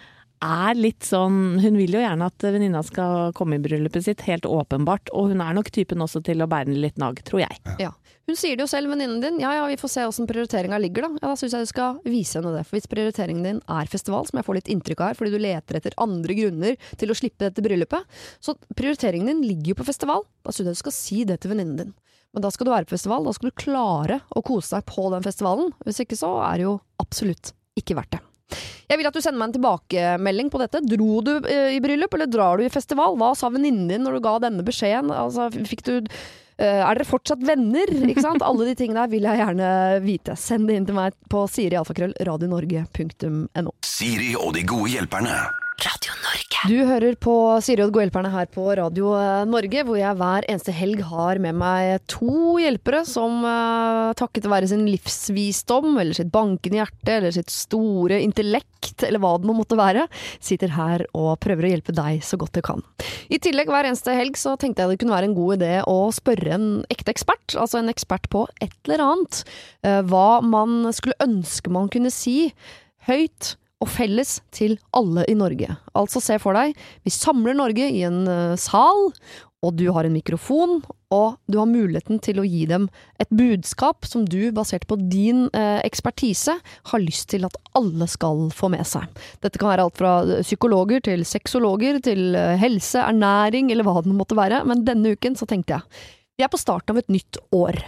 [0.45, 4.47] er litt sånn Hun vil jo gjerne at venninna skal komme i bryllupet sitt, helt
[4.49, 5.11] åpenbart.
[5.17, 7.59] Og hun er nok typen også til å bære litt nag, tror jeg.
[7.83, 7.93] Ja.
[8.29, 9.39] Hun sier det jo selv, venninnen din.
[9.41, 11.23] Ja ja, vi får se åssen prioriteringa ligger, da.
[11.23, 12.67] Ja, da syns jeg du skal vise henne det.
[12.69, 15.41] For hvis prioriteringen din er festival, som jeg får litt inntrykk av her, fordi du
[15.41, 19.89] leter etter andre grunner til å slippe dette bryllupet, så prioriteringen din ligger jo på
[19.89, 20.27] festival.
[20.45, 21.97] Da syns jeg du skal si det til venninnen din.
[22.37, 25.09] Men da skal du være på festival, da skal du klare å kose deg på
[25.17, 25.73] den festivalen.
[25.89, 28.28] Hvis ikke så er det jo absolutt ikke verdt det.
[28.89, 30.81] Jeg vil at du sender meg en tilbakemelding på dette.
[30.89, 33.17] Dro du eh, i bryllup, eller drar du i festival?
[33.21, 35.11] Hva sa venninnen din når du ga denne beskjeden?
[35.13, 37.93] Altså, fikk du eh, er dere fortsatt venner?
[38.09, 38.43] Ikke sant?
[38.47, 39.69] Alle de tingene der vil jeg gjerne
[40.07, 40.33] vite.
[40.41, 43.71] Send det inn til meg på sirialfakrøll.radionorge.no.
[43.85, 45.37] Siri og de gode hjelperne.
[45.79, 46.61] Radio Norge.
[46.67, 50.73] Du hører på Siri og hjelperne her på Radio eh, Norge, hvor jeg hver eneste
[50.75, 56.81] helg har med meg to hjelpere som eh, takket være sin livsvisdom, eller sitt bankende
[56.81, 60.09] hjerte, eller sitt store intellekt, eller hva det nå måtte være,
[60.43, 62.83] sitter her og prøver å hjelpe deg så godt de kan.
[63.31, 65.97] I tillegg hver eneste helg så tenkte jeg det kunne være en god idé å
[66.15, 69.45] spørre en ekte ekspert, altså en ekspert på et eller annet,
[69.87, 72.51] eh, hva man skulle ønske man kunne si
[73.07, 75.71] høyt og felles til alle i Norge.
[75.99, 76.75] Altså se for deg,
[77.07, 79.13] vi samler Norge i en eh, sal,
[79.65, 80.79] og du har en mikrofon,
[81.15, 82.87] og du har muligheten til å gi dem
[83.19, 86.59] et budskap som du, basert på din eh, ekspertise,
[86.93, 89.09] har lyst til at alle skal få med seg.
[89.43, 93.99] Dette kan være alt fra eh, psykologer til sexologer til eh, helse, ernæring eller hva
[94.05, 97.09] det måtte være, men denne uken så tenkte jeg vi er på starten av et
[97.11, 97.81] nytt år.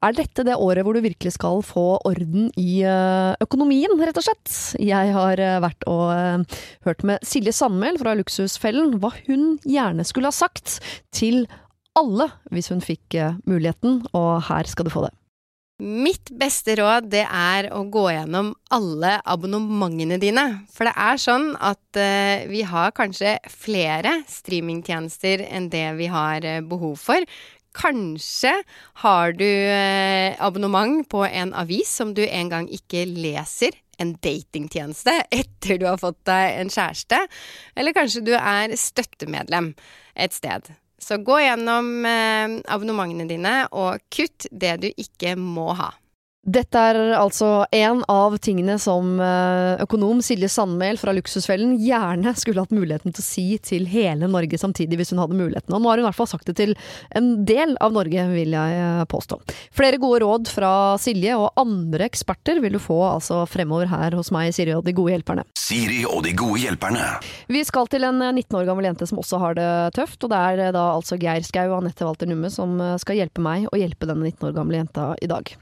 [0.00, 4.24] Er dette det året hvor du virkelig skal få orden i eh, økonomien, rett og
[4.24, 4.52] slett?
[4.80, 10.06] Jeg har eh, vært og eh, hørt med Silje Sandmæl fra Luksusfellen hva hun gjerne
[10.08, 10.78] skulle ha sagt
[11.12, 11.44] til
[11.98, 13.18] alle hvis hun fikk
[13.50, 15.12] muligheten, og her skal du få det.
[15.80, 20.44] Mitt beste råd det er å gå gjennom alle abonnementene dine.
[20.72, 22.00] For det er sånn at
[22.52, 27.24] vi har kanskje flere streamingtjenester enn det vi har eh, behov for.
[27.76, 28.52] Kanskje
[29.04, 33.76] har du eh, abonnement på en avis som du en gang ikke leser.
[34.00, 37.20] En datingtjeneste etter du har fått deg en kjæreste.
[37.78, 39.74] Eller kanskje du er støttemedlem
[40.18, 40.72] et sted.
[41.00, 45.92] Så gå gjennom eh, abonnementene dine og kutt det du ikke må ha.
[46.40, 52.64] Dette er altså en av tingene som eh, økonom Silje Sandmæl fra Luksusfellen gjerne skulle
[52.64, 55.74] hatt muligheten til å si til hele Norge samtidig, hvis hun hadde muligheten.
[55.76, 56.72] Og nå har hun i hvert fall sagt det til
[57.12, 59.36] en del av Norge, vil jeg eh, påstå.
[59.76, 60.72] Flere gode råd fra
[61.02, 64.96] Silje og andre eksperter vil du få altså fremover her hos meg, Siri og de
[64.96, 65.44] gode hjelperne.
[65.60, 67.10] Siri og de gode hjelperne.
[67.52, 70.32] Vi skal til en eh, 19 år gammel jente som også har det tøft, og
[70.32, 73.44] det er eh, da altså Geir Skau og Anette Walter Numme som eh, skal hjelpe
[73.44, 75.52] meg å hjelpe denne 19 år gamle jenta i dag.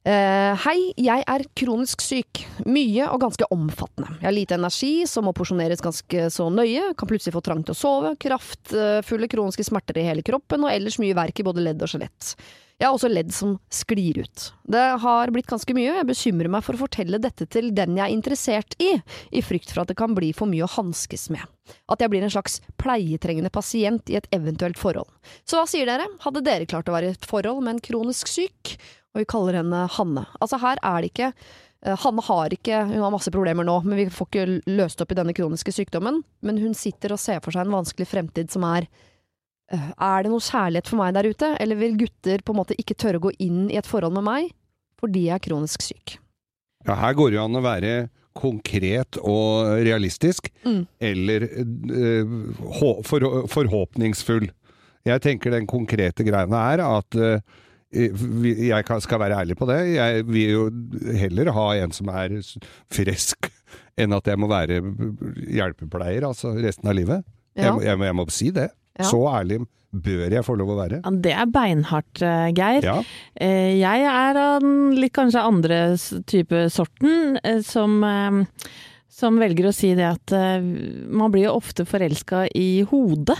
[0.00, 2.40] Eh, hei, jeg er kronisk syk.
[2.64, 4.14] Mye og ganske omfattende.
[4.16, 6.94] Jeg har lite energi, som må porsjoneres ganske så nøye.
[6.96, 8.14] Kan plutselig få trang til å sove.
[8.20, 12.34] Kraftfulle kroniske smerter i hele kroppen, og ellers mye verk i både ledd og skjelett.
[12.80, 14.44] Jeg har også ledd som sklir ut.
[14.72, 17.98] Det har blitt ganske mye, og jeg bekymrer meg for å fortelle dette til den
[17.98, 18.94] jeg er interessert i,
[19.36, 21.44] i frykt for at det kan bli for mye å hanskes med.
[21.92, 25.12] At jeg blir en slags pleietrengende pasient i et eventuelt forhold.
[25.44, 26.08] Så hva sier dere?
[26.24, 28.78] Hadde dere klart å være i et forhold med en kronisk syk?
[29.14, 30.22] Og vi kaller henne Hanne.
[30.40, 33.98] Altså her er det ikke eh, Hanne har ikke Hun har masse problemer nå, men
[33.98, 36.22] vi får ikke løst opp i denne kroniske sykdommen.
[36.46, 38.86] Men hun sitter og ser for seg en vanskelig fremtid som er
[39.72, 42.78] eh, Er det noe kjærlighet for meg der ute, eller vil gutter på en måte
[42.78, 44.52] ikke tørre å gå inn i et forhold med meg
[45.00, 46.18] fordi jeg er kronisk syk?
[46.84, 47.92] Ja, her går det jo an å være
[48.36, 50.82] konkret og realistisk, Mm.
[51.00, 52.34] eller eh,
[53.02, 54.46] for, forhåpningsfull.
[55.08, 57.40] Jeg tenker den konkrete greiene er at vi-
[57.92, 59.78] jeg skal være ærlig på det.
[59.96, 60.64] Jeg vil jo
[61.18, 62.36] heller ha en som er
[62.92, 63.50] frisk,
[63.98, 64.80] enn at jeg må være
[65.50, 67.24] hjelpepleier altså resten av livet.
[67.56, 67.64] Ja.
[67.64, 68.68] Jeg, må- jeg, må- jeg må si det.
[68.98, 69.04] Ja.
[69.10, 69.60] Så ærlig
[69.90, 71.00] bør jeg få lov å være.
[71.02, 72.82] Ja, det er beinhardt, eh, Geir.
[72.84, 73.02] Ja.
[73.34, 75.96] Eh, Jeg er av den litt kanskje andre
[76.30, 78.44] type sorten, eh, som, eh,
[79.08, 80.60] som velger å si det at eh,
[81.10, 83.36] man blir jo ofte forelska i hodet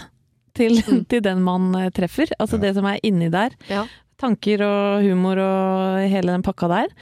[0.55, 2.27] til, til den man eh, treffer.
[2.41, 2.63] Altså Ja.
[2.67, 3.51] det som er inni der.
[3.69, 3.87] Ja.
[4.21, 6.93] Tanker og humor og hele den pakka der.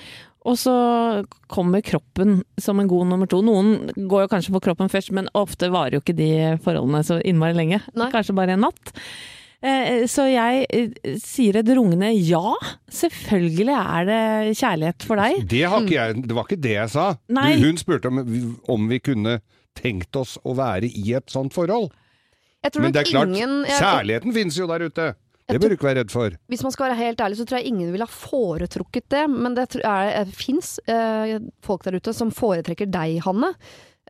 [0.49, 0.73] Og så
[1.51, 3.41] kommer kroppen som en god nummer to.
[3.45, 6.31] Noen går jo kanskje på kroppen først, men ofte varer jo ikke de
[6.65, 7.83] forholdene så innmari lenge.
[7.99, 8.09] Nei.
[8.15, 8.95] Kanskje bare en natt.
[9.59, 12.55] Eh, Så jeg eh, sier et rungende ja.
[12.95, 14.23] Selvfølgelig er det
[14.61, 15.43] kjærlighet for deg.
[15.51, 17.09] Det, har ikke jeg, det var ikke det jeg sa.
[17.29, 17.51] Nei.
[17.59, 18.23] Hun spurte om,
[18.71, 19.41] om vi kunne
[19.79, 21.91] tenkt oss å være i et sånt forhold.
[22.65, 25.11] Jeg tror Men det er klart, ingen jeg, kjærligheten finnes jo der ute.
[25.49, 26.35] Det bør du ikke være redd for.
[26.53, 29.25] Hvis man skal være helt ærlig, så tror jeg ingen ville ha foretrukket det.
[29.33, 33.55] Men det tror det fins eh, folk der ute som foretrekker deg, Hanne.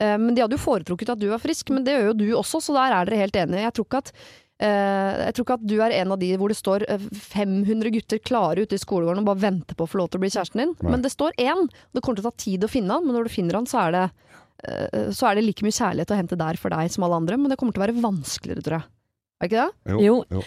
[0.01, 2.28] Eh, men de hadde jo foretrukket at du var frisk, men det gjør jo du
[2.41, 3.64] også, så der er dere helt enige.
[3.68, 4.14] Jeg tror ikke at
[4.59, 7.93] Uh, jeg tror ikke at du er en av de hvor det står eh, 500
[7.95, 10.30] gutter klare ute i skolegården og bare venter på å få lov til å bli
[10.34, 10.72] kjæresten din.
[10.80, 10.95] Nei.
[10.97, 11.68] Men det står én.
[11.95, 13.84] Det kommer til å ta tid å finne han, men når du finner han, så
[13.84, 17.07] er det uh, så er det like mye kjærlighet å hente der for deg som
[17.07, 18.91] alle andre, men det kommer til å være vanskeligere, tror jeg.
[19.39, 19.95] Er ikke det?
[19.95, 20.18] Jo.
[20.34, 20.43] Jo.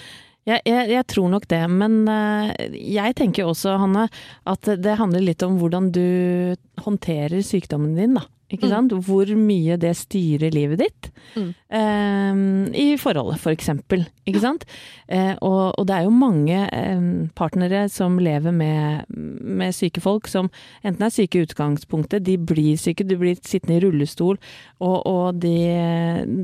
[0.50, 2.54] Jeg, jeg, jeg tror nok det, men eh,
[2.98, 4.08] jeg tenker også, Hanne,
[4.50, 8.26] at det handler litt om hvordan du håndterer sykdommen din, da.
[8.52, 8.72] Ikke Mm.
[8.74, 8.94] sant?
[9.08, 11.06] Hvor mye det styrer livet ditt.
[11.40, 11.54] Mm.
[11.72, 12.40] Eh,
[12.84, 14.02] I forholdet, for eksempel.
[14.28, 14.66] Ikke sant?
[15.08, 20.28] Eh, og, og det er jo mange eh, partnere som lever med, med syke folk,
[20.28, 20.50] som
[20.84, 24.36] enten er syke i utgangspunktet, de blir syke, du blir sittende i rullestol,
[24.84, 25.56] og, og de,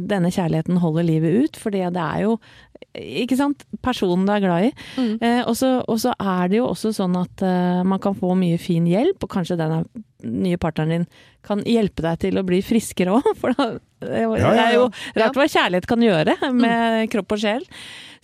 [0.07, 2.37] denne kjærligheten holder livet ut, For det er jo
[2.97, 3.63] ikke sant?
[3.85, 4.71] Personen du er glad i.
[4.97, 5.13] Mm.
[5.21, 8.33] Eh, og, så, og så er det jo også sånn at eh, man kan få
[8.37, 9.83] mye fin hjelp, og kanskje den
[10.43, 11.07] nye partneren din
[11.47, 13.29] kan hjelpe deg til å bli friskere òg.
[13.41, 13.69] For da,
[14.03, 15.21] det er jo- Ja, ja, det er jo ja.
[15.23, 17.63] rart hva kjærlighet kan gjøre med kropp og sjel.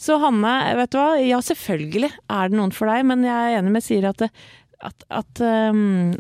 [0.04, 3.60] Så Hanne, vet du hva, ja selvfølgelig er det noen for deg, men jeg er
[3.62, 4.34] enig med Siri at, det-
[4.84, 5.40] at, at
[5.72, 6.12] um,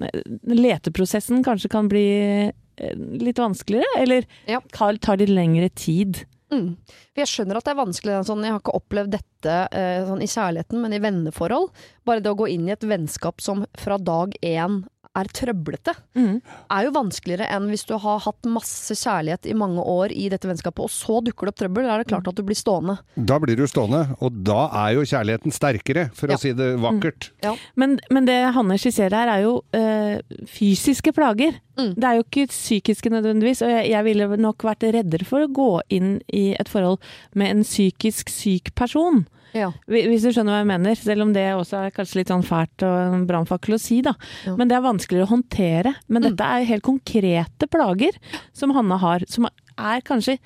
[0.47, 2.05] leteprosessen kanskje kan bli
[2.47, 4.27] eh, litt vanskeligere, eller
[4.71, 6.21] tar litt lengre tid.
[6.53, 6.95] Mm.
[7.11, 8.17] For Jeg skjønner at det er vanskelig.
[8.29, 11.71] Sånn, jeg har ikke opplevd dette eh, sånn, i kjærligheten, men i venneforhold.
[12.07, 14.83] Bare det å gå inn i et vennskap som fra dag én
[15.15, 16.41] er trøblete, Mm.
[16.71, 20.47] er jo vanskeligere enn hvis du har hatt masse kjærlighet i mange år i dette
[20.49, 21.83] vennskapet, og så dukker det opp trøbbel.
[21.85, 22.97] Da er det klart at du blir stående.
[23.17, 26.35] Da blir du stående, og da er jo kjærligheten sterkere, for Ja.
[26.35, 27.29] å si det vakkert.
[27.75, 31.59] Men, men det Hanne skisserer her, er jo øh, fysiske plager.
[31.77, 31.93] Mm.
[31.95, 33.61] Det er jo ikke psykiske nødvendigvis.
[33.61, 36.99] Og jeg, jeg ville nok vært reddere for å gå inn i et forhold
[37.35, 39.27] med en psykisk syk person.
[39.53, 39.69] Ja.
[39.89, 40.99] Hvis du skjønner hva jeg mener.
[40.99, 44.15] Selv om det også er kanskje litt sånn fælt og en brannfakkel å si, da.
[44.47, 44.55] Ja.
[44.59, 45.95] Men det er vanskeligere å håndtere.
[46.09, 48.17] Men dette er helt konkrete plager
[48.55, 50.39] som Hanne har, som er kanskje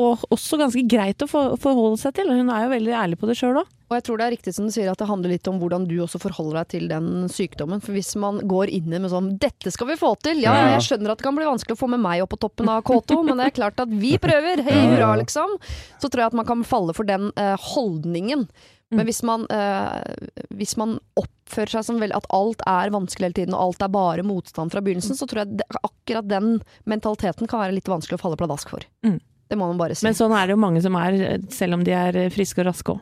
[0.00, 2.30] og også ganske greit å forholde seg til.
[2.32, 3.76] Og hun er jo veldig ærlig på det sjøl òg.
[3.90, 5.84] Og jeg tror det er riktig som du sier, at det handler litt om hvordan
[5.90, 7.82] du også forholder deg til den sykdommen.
[7.82, 11.10] For hvis man går inn med sånn 'dette skal vi få til', ja, jeg skjønner
[11.10, 13.40] at det kan bli vanskelig å få med meg opp på toppen av K2, men
[13.40, 15.58] det er klart at vi prøver, hei hurra, liksom.
[15.98, 18.46] Så tror jeg at man kan falle for den eh, holdningen.
[18.90, 20.02] Men hvis man, eh,
[20.58, 23.92] hvis man oppfører seg som vel, at alt er vanskelig hele tiden, og alt er
[23.94, 26.56] bare motstand fra begynnelsen, så tror jeg det, akkurat den
[26.90, 28.86] mentaliteten kan være litt vanskelig å falle pladask for.
[29.06, 29.20] Mm.
[29.50, 30.04] Det må man bare si.
[30.06, 31.16] Men sånn er det jo mange som er,
[31.50, 33.00] selv om de er friske og raske òg.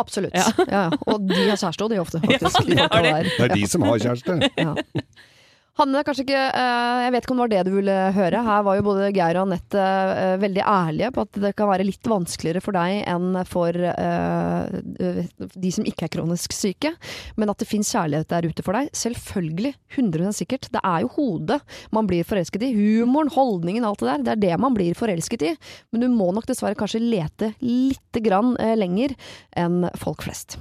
[0.00, 0.32] Absolutt.
[0.32, 0.46] Ja.
[0.70, 0.82] Ja,
[1.12, 2.70] Og de har kjæreste òg, de ofte, faktisk.
[2.72, 3.34] Ja, det har de.
[3.36, 4.38] Det er de som har kjæreste.
[5.80, 8.42] Hanne, kanskje ikke eh, Jeg vet ikke om det var det du ville høre.
[8.44, 11.86] Her var jo både Geir og Anette eh, veldig ærlige på at det kan være
[11.88, 16.92] litt vanskeligere for deg enn for eh, de som ikke er kronisk syke.
[17.40, 18.92] Men at det fins kjærlighet der ute for deg.
[18.92, 19.72] Selvfølgelig.
[19.96, 20.68] 100 sikkert.
[20.68, 21.60] Det er jo hodet
[21.96, 22.72] man blir forelsket i.
[22.76, 24.24] Humoren, holdningen, alt det der.
[24.26, 25.56] Det er det man blir forelsket i.
[25.94, 29.16] Men du må nok dessverre kanskje lete lite grann lenger
[29.56, 30.60] enn folk flest.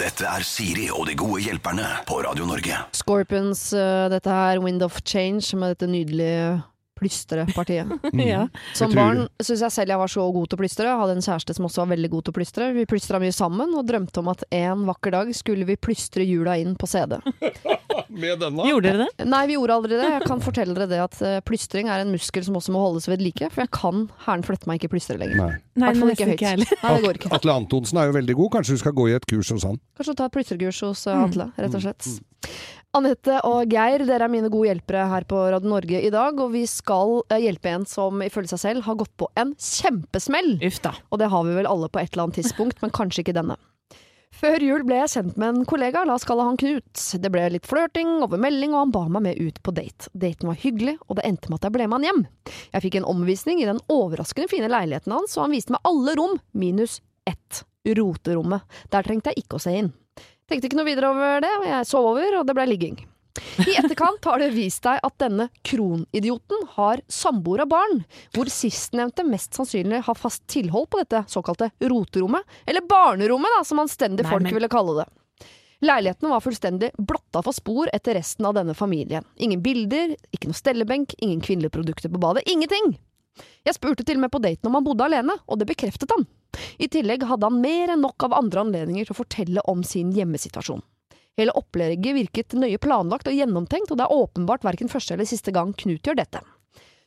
[0.00, 2.72] Dette er Siri og de gode hjelperne på Radio Norge.
[2.96, 6.62] Scorpions, eh, dette her, Wind of Change, med dette nydelige
[7.00, 7.90] plystrepartiet.
[8.30, 8.44] Ja.
[8.76, 10.86] Som barn syns jeg selv jeg var så god til å plystre.
[10.90, 12.66] Jeg hadde en kjæreste som også var veldig god til å plystre.
[12.76, 16.58] Vi plystra mye sammen, og drømte om at en vakker dag skulle vi plystre jula
[16.60, 17.16] inn på CD.
[18.10, 18.64] Med denne?
[18.66, 19.26] Gjorde dere det?
[19.30, 20.08] Nei, vi gjorde aldri det.
[20.16, 23.06] Jeg kan fortelle dere det at eh, plystring er en muskel som også må holdes
[23.10, 25.38] ved like, for jeg kan hæren flytte meg ikke plystre lenger.
[25.38, 25.50] Nei.
[25.80, 26.34] Nei, Hvertfall ikke høyt.
[26.36, 26.80] ikke.
[26.82, 27.30] Nei, det går ikke.
[27.38, 28.52] Atle Antonsen er jo veldig god.
[28.58, 29.78] Kanskje du skal gå i et kurs hos han?
[30.00, 32.10] Kanskje ta et plystrekurs hos eh, Atle, rett og slett.
[32.90, 36.38] Anette og Geir, dere er mine gode hjelpere her på Radio Norge i dag.
[36.42, 40.56] Og vi skal eh, hjelpe en som ifølge seg selv har gått på en kjempesmell.
[40.66, 40.96] Uff da.
[41.14, 43.54] Og det har vi vel alle på et eller annet tidspunkt, men kanskje ikke denne.
[44.40, 47.04] Før jul ble jeg kjent med en kollega, la oss kalle han Knut.
[47.22, 50.10] Det ble litt flørting over melding, og han ba meg med ut på date.
[50.10, 52.22] Daten var hyggelig, og det endte med at jeg ble med han hjem.
[52.74, 56.18] Jeg fikk en omvisning i den overraskende fine leiligheten hans, og han viste meg alle
[56.18, 57.62] rom, minus ett.
[57.86, 58.66] Roterommet.
[58.92, 59.94] Der trengte jeg ikke å se inn.
[60.50, 62.96] Tenkte ikke noe videre over det, og jeg sov over, og det ble ligging.
[63.62, 68.00] I etterkant har det vist deg at denne kronidioten har samboer og barn,
[68.34, 73.82] hvor sistnevnte mest sannsynlig har fast tilhold på dette såkalte roterommet, eller barnerommet da, som
[73.82, 75.06] anstendige folk men- ville kalle det.
[75.86, 79.24] Leiligheten var fullstendig blotta for spor etter resten av denne familien.
[79.40, 82.98] Ingen bilder, ikke noe stellebenk, ingen kvinnelige produkter på badet, ingenting!
[83.64, 86.26] Jeg spurte til og med på daten om han bodde alene, og det bekreftet han.
[86.78, 90.12] I tillegg hadde han mer enn nok av andre anledninger til å fortelle om sin
[90.16, 90.82] hjemmesituasjon.
[91.38, 95.54] Hele opplegget virket nøye planlagt og gjennomtenkt, og det er åpenbart verken første eller siste
[95.54, 96.42] gang Knut gjør dette.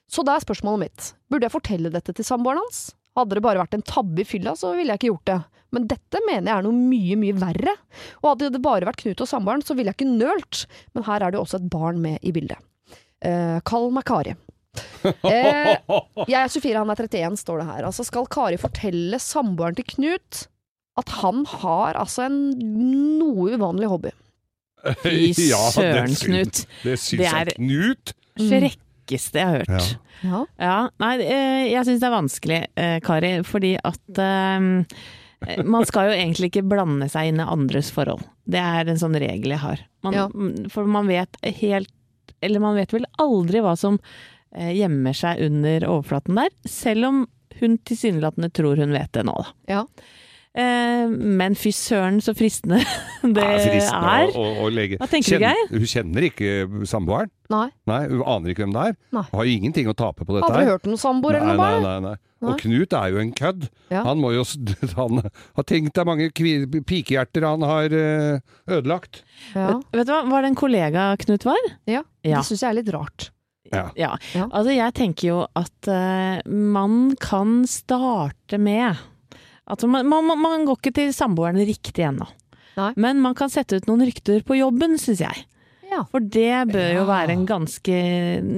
[0.09, 2.91] Så da er spørsmålet mitt, burde jeg fortelle dette til samboeren hans?
[3.17, 5.39] Hadde det bare vært en tabbe i fylla, så ville jeg ikke gjort det.
[5.73, 7.75] Men dette mener jeg er noe mye, mye verre.
[8.21, 10.63] Og hadde det bare vært Knut og samboeren, så ville jeg ikke nølt.
[10.93, 12.61] Men her er det jo også et barn med i bildet.
[13.23, 14.35] Eh, kall meg Kari.
[14.73, 15.75] Eh,
[16.29, 17.85] jeg er 24, han er 31, står det her.
[17.89, 20.45] Altså, skal Kari fortelle samboeren til Knut
[21.01, 22.37] at han har altså en
[23.19, 24.11] noe uvanlig hobby?
[25.03, 26.63] Fy Ja, det søren, Knut.
[26.83, 28.13] Det syns jeg er- Knut!
[28.37, 29.69] Frekkeste jeg har hørt.
[29.73, 29.99] Ja.
[30.23, 30.39] Ja.
[30.63, 34.69] Ja, nei, eh, jeg syns det er vanskelig, eh, Kari, fordi at um,
[35.67, 38.23] man skal jo egentlig ikke blande seg inn i andres forhold.
[38.47, 39.83] Det er en sånn regel jeg har.
[40.05, 40.27] Man, Ja.
[40.71, 41.91] For man vet helt
[42.43, 43.97] Eller man vet vel aldri hva som
[44.55, 47.23] gjemmer seg under overflaten der, selv om
[47.59, 49.53] hun tilsynelatende tror hun vet det nå, da.
[49.69, 49.83] Ja.
[50.53, 52.77] Eh, men fy søren så fristende
[53.37, 54.33] det ja, fristende er.
[54.37, 55.63] å, å, å legge Hva tenker du, Geir?
[55.71, 56.51] Hun kjenner ikke
[56.85, 57.31] samboeren.
[57.49, 57.63] Nei.
[57.89, 58.99] Nei, Hun aner ikke hvem det er.
[59.17, 59.23] Nei.
[59.31, 61.97] Har jo ingenting å tape på dette Aldri hørt om samboer eller noe nei, nei,
[62.11, 62.13] nei.
[62.43, 63.65] Og Knut er jo en kødd.
[63.89, 64.01] Ja.
[64.03, 64.43] Han må jo
[64.99, 69.23] Han har tenkt deg mange kvi- pikehjerter han har eh, ødelagt.
[69.55, 69.71] Ja.
[69.79, 71.69] Vet, vet du hva, var det en kollega Knut var?
[71.89, 72.03] ja.
[72.23, 72.39] Ja.
[72.39, 73.31] Det syns jeg er litt rart.
[73.73, 74.13] Ja.
[74.33, 74.45] Ja.
[74.49, 79.01] Altså, jeg tenker jo at uh, man kan starte med
[79.63, 82.25] Altså, man, man, man går ikke til samboeren riktig ennå.
[82.75, 82.89] Nei.
[82.99, 85.45] Men man kan sette ut noen rykter på jobben, syns jeg.
[85.93, 86.03] Ja.
[86.11, 87.97] For det bør jo være en ganske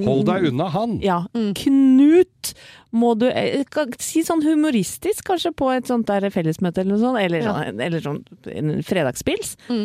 [0.08, 0.98] Hold deg unna han!
[1.04, 1.22] Ja.
[1.36, 1.52] Mm.
[1.60, 2.54] Knut
[2.96, 3.66] må du eh,
[4.00, 7.20] Si sånn humoristisk, kanskje, på et sånt der fellesmøte eller noe sånt.
[7.20, 7.56] Eller Ja.
[7.58, 8.22] sånn, eller sånn
[8.54, 9.56] en fredagspils.
[9.68, 9.84] Mm.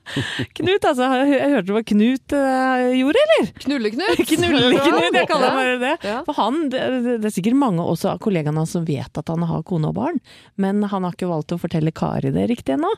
[0.58, 1.08] Knut, altså.
[1.22, 3.50] Jeg, jeg hørte hva Knut uh, gjorde, eller?
[3.64, 4.22] Knulle-Knut!
[4.32, 5.94] Knulle-Knut, jeg kaller bare det.
[6.06, 6.18] Ja.
[6.28, 6.82] For han, det,
[7.22, 9.96] det er sikkert mange også av kollegaene hans som vet at han har kone og
[9.96, 10.20] barn,
[10.60, 12.92] men han har ikke valgt å fortelle Kari det riktig ennå.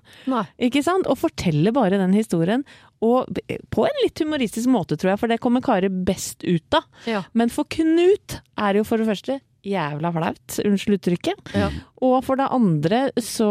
[0.62, 1.06] Ikke sant?
[1.10, 2.66] Og fortelle bare den historien,
[3.02, 3.40] og
[3.74, 6.86] på en litt humoristisk måte, tror jeg, for det kommer Kari best ut av.
[7.10, 7.24] Ja.
[7.34, 11.52] Men for Knut er det jo for det første jævla flaut, unnskyld uttrykket.
[11.54, 11.68] Ja.
[12.02, 13.48] Og for det andre så,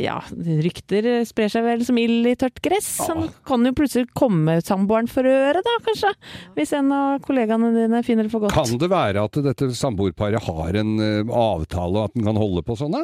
[0.00, 0.18] ja,
[0.64, 2.88] rykter sprer seg vel som ild i tørt gress.
[3.06, 6.12] Han kan jo plutselig komme samboeren for øret da, kanskje.
[6.58, 8.56] Hvis en av kollegaene dine finner det for godt.
[8.56, 12.66] Kan det være at dette samboerparet har en eh, avtale, og at den kan holde
[12.66, 12.98] på sånn?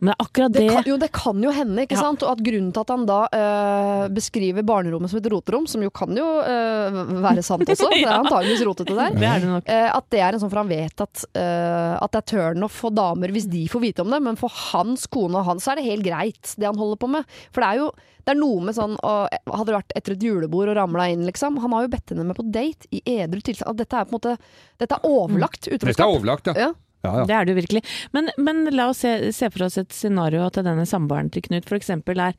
[0.00, 2.00] Men det er akkurat Det det, kan, jo, det kan jo hende, ikke Ja.
[2.06, 2.22] sant?
[2.24, 5.90] Og at grunnen til at han da øh, beskriver barnerommet som et roterom, som jo
[5.94, 9.14] kan jo øh, være sant også, det er antageligvis rotete der.
[9.20, 9.68] det er det nok.
[9.68, 12.64] Eh, at det er en sånn, for han vet at, eh, at det er turn
[12.66, 15.60] off for damer hvis de får vite om det, men for hans kone og han
[15.62, 17.38] så er det helt greit, det han holder på med.
[17.52, 17.92] For det er jo
[18.24, 21.26] det er noe med sånn og, Hadde det vært etter et julebord og ramla inn,
[21.28, 21.58] liksom.
[21.60, 23.76] Han har jo bedt henne med på date i edru tilstand.
[23.76, 24.32] Dette er på en måte
[24.80, 26.54] Dette er overlagt Dette er overlagt, ja.
[26.56, 26.70] Ja.
[27.04, 27.24] Ja, ja.
[27.28, 27.82] Det er det jo virkelig.
[28.16, 31.68] Men, men la oss se, se for oss et scenario at denne samboeren til Knut
[31.70, 31.90] f.eks.
[31.94, 32.34] er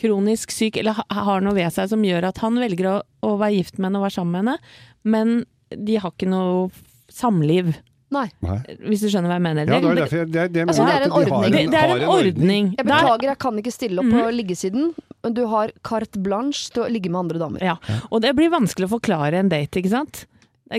[0.00, 2.96] kronisk syk eller har noe ved seg som gjør at han velger å,
[3.26, 4.58] å være gift med henne og være sammen med henne,
[5.04, 5.32] men
[5.76, 6.70] de har ikke noe
[7.12, 7.72] samliv.
[8.10, 8.24] Nei.
[8.88, 9.68] Hvis du skjønner hva jeg mener.
[9.70, 11.52] Ja, det, er derfor jeg, det, det, Altså, det er en de har ordning.
[11.54, 12.70] det, det er har en ordning.
[12.78, 14.34] Jeg beklager, jeg kan ikke stille opp på Mhm.
[14.40, 14.88] liggesiden,
[15.22, 17.62] men du har carte blanche til å ligge med andre damer.
[17.62, 17.76] Ja,
[18.10, 20.24] og det blir vanskelig å forklare en date, ikke sant?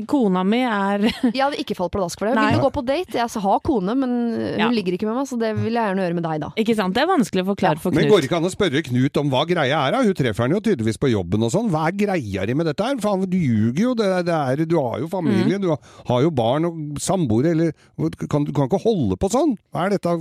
[0.08, 1.02] Kona mi er
[1.36, 2.36] Jeg hadde ikke falt pladask for det.
[2.38, 2.46] Nei.
[2.54, 3.18] Vil du gå på date?
[3.20, 4.70] Jeg har kone, men hun Ja.
[4.72, 6.50] ligger ikke med meg, så det vil jeg gjerne gjøre med deg, da.
[6.64, 6.96] Ikke sant?
[6.96, 8.00] Det er vanskelig å forklare for Knut.
[8.00, 9.92] Men går det ikke an å spørre Knut om hva greia er?
[9.98, 10.04] da?
[10.08, 11.68] Hun treffer han jo tydeligvis på jobben og sånn.
[11.74, 12.96] Hva er greia di med dette her?
[13.04, 13.94] Faen, du ljuger jo.
[14.00, 15.62] Det er, det er, du har jo familie, Mm.
[15.62, 17.72] du har, har jo barn og samboere, eller
[18.32, 19.58] kan, Du kan ikke holde på sånn!
[19.76, 20.16] Hva er dette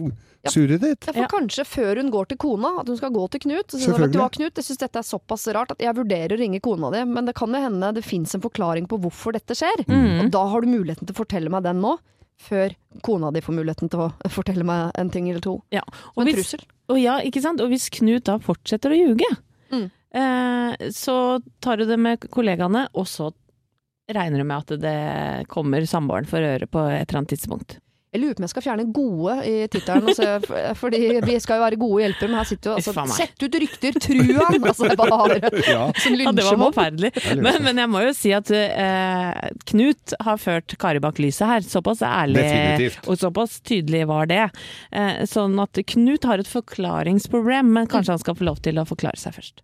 [0.48, 1.04] surret ditt?
[1.06, 1.26] Ja, for Ja.
[1.28, 3.66] kanskje før hun går til kona, at hun skal gå til Knut.
[3.68, 6.32] Så sier vet du hva, Knut, jeg syns dette er såpass rart at jeg vurderer
[6.32, 9.32] å ringe kona di, men det kan jo hende det fins en forklaring på hvorfor
[9.36, 9.84] dette skjer.
[9.86, 10.20] Mm.
[10.24, 11.98] Og da har du muligheten til å fortelle meg den nå,
[12.40, 15.62] før kona di får muligheten til å fortelle meg en ting eller to.
[15.70, 15.82] Ja.
[16.16, 16.64] Og en hvis, trussel.
[16.88, 17.60] og ja, ikke sant?
[17.60, 19.28] Og hvis Knut da fortsetter å ljuge,
[19.70, 19.90] Mm.
[20.12, 23.32] eh, så tar du det med kollegaene, og så
[24.10, 27.76] regner du med at det kommer samboeren for øre på et eller annet tidspunkt.
[28.10, 30.24] Jeg lurer på om jeg skal fjerne 'gode' i tittelen, altså,
[30.80, 33.04] fordi vi skal jo være gode hjelpere, men her sitter jo altså.
[33.14, 34.56] Sett ut rykter, tru han!
[34.70, 35.36] Altså, det bare
[35.70, 35.84] Ja.
[35.94, 37.12] som Ja, det var forferdelig.
[37.38, 41.60] Men, men jeg må jo si at eh, Knut har ført Kari bak lyset her.
[41.62, 43.06] Såpass ærlig Definitivt.
[43.06, 44.42] og såpass tydelig var det.
[44.90, 48.88] Eh, sånn at Knut har et forklaringsproblem, men kanskje han skal få lov til å
[48.90, 49.62] forklare seg først.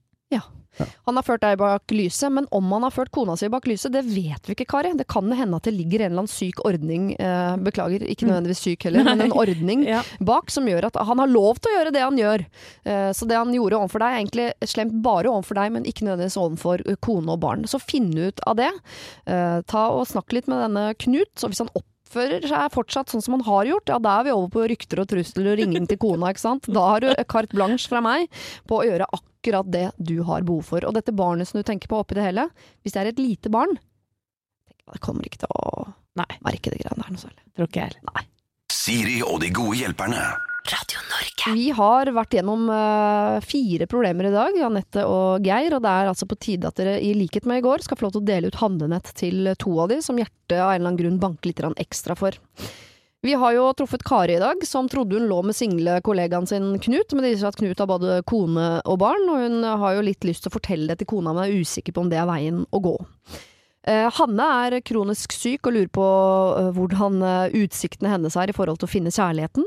[1.07, 3.93] Han har ført deg bak lyset, men om han har ført kona si bak lyset,
[3.95, 4.93] det vet vi ikke, Kari.
[4.99, 8.61] Det kan hende at det ligger en eller annen syk ordning, eh, beklager, ikke nødvendigvis
[8.67, 10.03] syk heller, men en ordning Ja.
[10.21, 12.47] bak som gjør at han har lov til å gjøre det han gjør.
[12.85, 16.05] Eh, så det han gjorde overfor deg, er egentlig slemt bare overfor deg, men ikke
[16.09, 17.65] nødvendigvis overfor eh, kone og barn.
[17.71, 18.71] Så finn ut av det.
[19.27, 21.73] Eh, ta og snakk litt med denne Knut, så hvis han
[22.07, 25.03] oppfører seg fortsatt sånn som han har gjort, ja da er vi over på rykter
[25.03, 26.69] og trusler og ringing til kona, ikke sant.
[26.71, 28.31] Da har du carte blanche fra meg
[28.71, 30.87] på å gjøre akkurat det du har behov for.
[30.87, 32.49] Og dette barnet som du tenker på oppi det hele,
[32.83, 33.77] hvis det er et lite barn,
[34.87, 36.31] det kommer ikke til å Nei.
[36.47, 37.43] merke det greiene der noe særlig.
[37.59, 38.29] Tror ikke jeg heller.
[38.73, 40.23] Siri og de gode hjelperne.
[41.55, 45.77] Vi har vært gjennom uh, fire problemer i dag, Janette og Geir.
[45.77, 48.09] Og det er altså på tide at dere i likhet med i går skal få
[48.09, 50.91] lov til å dele ut handlenett til to av de, som hjertet av en eller
[50.91, 52.39] annen grunn banker litt ekstra for.
[53.27, 56.77] Vi har jo truffet Kari i dag, som trodde hun lå med single kollegaen sin
[56.83, 59.97] Knut, men det viser seg at Knut har både kone og barn, og hun har
[59.97, 62.21] jo litt lyst til å fortelle det til kona, men er usikker på om det
[62.21, 62.95] er veien å gå.
[63.87, 66.07] Eh, Hanne er kronisk syk og lurer på
[66.61, 67.27] eh, hvordan
[67.65, 69.67] utsiktene hennes er i forhold til å finne kjærligheten.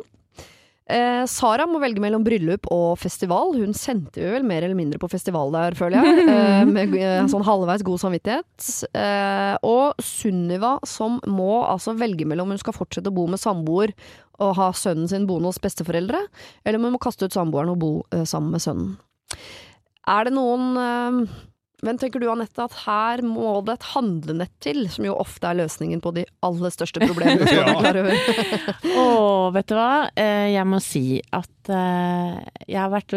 [0.89, 3.53] Eh, Sara må velge mellom bryllup og festival.
[3.59, 6.25] Hun sendte jo vel mer eller mindre på festival der, føler jeg.
[6.39, 8.69] Eh, med eh, sånn halvveis god samvittighet.
[8.97, 13.93] Eh, og Sunniva som må altså velge mellom hun skal fortsette å bo med samboer
[14.39, 16.21] og ha sønnen sin boende hos besteforeldre,
[16.63, 18.93] eller om hun må kaste ut samboeren og bo eh, sammen med sønnen.
[20.09, 21.39] Er det noen eh,
[21.85, 25.59] men tenker du Anette at her må det et handlenett til, som jo ofte er
[25.61, 27.47] løsningen på de aller største problemene?
[27.47, 27.79] skal du Ja.
[27.79, 28.15] klar over.
[29.03, 29.07] Å,
[29.55, 29.91] vet du hva?
[30.15, 31.03] Eh, Jeg må si
[31.35, 33.15] at eh, jeg har vært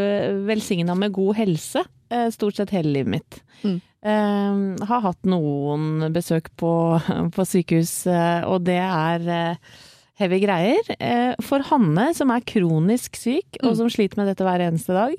[0.48, 3.40] velsigna med god helse eh, stort sett hele livet mitt.
[3.62, 3.78] Mm.
[4.02, 6.72] Eh, Har hatt noen besøk på,
[7.36, 9.78] på sykehus, eh, og det er eh,
[10.22, 10.92] heavy greier.
[10.98, 13.78] Eh, For Hanne, som er kronisk syk, og Mm.
[13.80, 15.14] som sliter med dette hver eneste dag,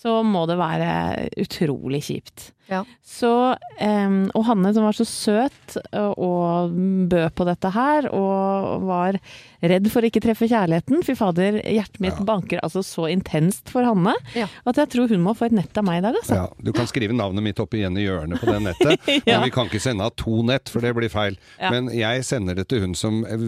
[0.00, 2.52] så må det være utrolig kjipt.
[2.70, 2.84] Ja.
[3.04, 6.76] Så, og Hanne som var så søt og, og
[7.10, 9.18] bød på dette her, og var
[9.60, 11.02] redd for å ikke treffe kjærligheten.
[11.04, 14.46] Fy fader, hjertet mitt banker altså så intenst for Hanne Ja.
[14.70, 16.38] at jeg tror hun må få et nett av meg i dag, altså.
[16.38, 19.40] Ja, du kan skrive navnet mitt opp igjen i hjørnet på det nettet, Ja.
[19.40, 21.36] men vi kan ikke sende av to nett, for det blir feil.
[21.58, 21.74] Ja.
[21.74, 23.44] Men jeg sender det til hun som eh,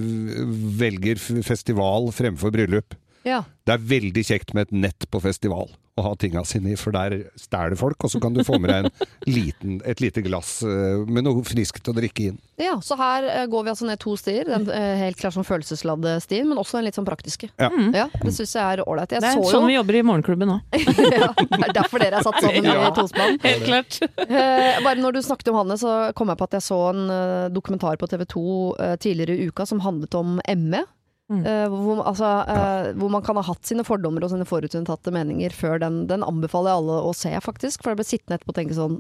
[0.82, 2.98] velger festival fremfor bryllup.
[3.28, 3.44] Ja.
[3.68, 5.70] Det er veldig kjekt med et nett på festival
[6.00, 8.70] å ha tinga sine i, for der stjeler folk, og så kan du få med
[8.72, 12.38] deg en liten, et lite glass eh, med noe friskt å drikke inn.
[12.56, 14.48] ja, så her eh, går vi altså ned to stier.
[14.48, 17.50] Den eh, helt klart sånn følelsesladde stien, men også den litt sånn praktiske.
[17.60, 17.68] Ja.
[17.92, 19.12] Ja, det syns jeg er ålreit.
[19.12, 20.56] Det er så sånn jo vi jobber i morgenklubben nå.
[21.12, 22.88] ja, Det er derfor dere er satt sammen Ja.
[22.88, 23.36] i tospann.
[23.44, 24.00] Helt klart.
[24.24, 27.04] Eh, bare når du snakket om Hanne, så kom jeg på at jeg så en
[27.52, 28.48] dokumentar på TV 2
[28.80, 30.82] eh, tidligere i uka som handlet om ME.
[31.30, 31.46] Mm.
[31.46, 35.50] Eh, hvor, altså, eh, hvor man kan ha hatt sine fordommer og sine forutinntatte meninger
[35.54, 36.06] før den.
[36.06, 37.82] Den anbefaler jeg alle å se, faktisk.
[37.82, 38.98] For jeg ble sittende etterpå og tenke sånn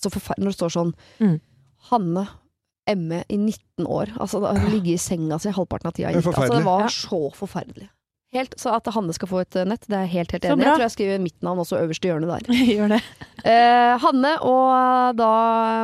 [0.00, 1.40] så forfer- Når det står sånn Mm.
[1.90, 2.28] Hanne
[2.96, 4.14] ME i 19 år.
[4.18, 6.08] Altså, da ligge i senga si halvparten av tida.
[6.14, 6.86] Altså, det var Ja.
[6.88, 7.88] så forferdelig.
[8.36, 10.60] Helt, så at Hanne skal få et eh, nett, det er jeg helt helt enig
[10.60, 10.66] i.
[10.66, 12.64] Jeg tror jeg skriver mitt navn også øverst i hjørnet der.
[12.76, 13.02] Gjør det.
[13.48, 15.26] Eh, Hanne og da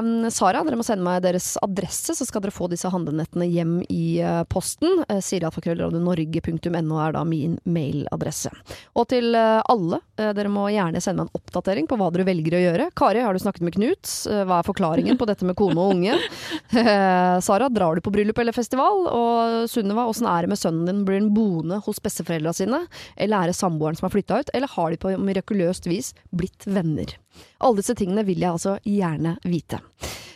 [0.03, 3.77] mm, Sara, dere må sende meg deres adresse, så skal dere få disse handlenettene hjem
[3.95, 5.05] i eh, posten.
[5.07, 8.51] Eh, Sirialfakrøllradionorge.no er da min mailadresse.
[8.99, 12.27] Og til eh, alle, eh, dere må gjerne sende meg en oppdatering på hva dere
[12.27, 12.89] velger å gjøre.
[12.99, 14.03] Kari, har du snakket med Knut?
[14.27, 16.19] Eh, hva er forklaringen på dette med kone og unge?
[16.75, 19.07] Eh, Sara, drar du på bryllup eller festival?
[19.07, 21.05] Og Sunniva, åssen er det med sønnen din?
[21.07, 22.03] Blir han boende hos
[22.45, 22.87] besteforeldra sine?
[23.17, 24.51] Eller er det samboeren som har flytta ut?
[24.55, 27.17] Eller har de på mirakuløst vis blitt venner?
[27.61, 29.81] Alle disse tingene vil jeg altså gjerne vite.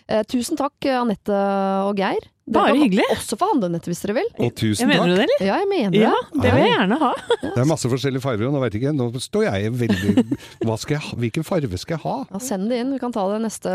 [0.09, 1.37] Eh, tusen takk, Anette
[1.85, 2.31] og Geir.
[2.49, 4.29] Dere Bare kan også få handlenett hvis dere vil.
[4.39, 5.43] Og Jeg tusen mener du det, eller?
[5.45, 6.41] Ja, jeg mener Ja, det.
[6.41, 7.11] det vil jeg gjerne ha.
[7.43, 10.25] Det er masse forskjellige farger, og nå vet jeg ikke, nå står jeg veldig
[10.65, 11.19] Hva skal jeg ha?
[11.21, 12.17] Hvilken farge skal jeg ha?
[12.33, 13.69] Ja, send det inn, vi kan ta det neste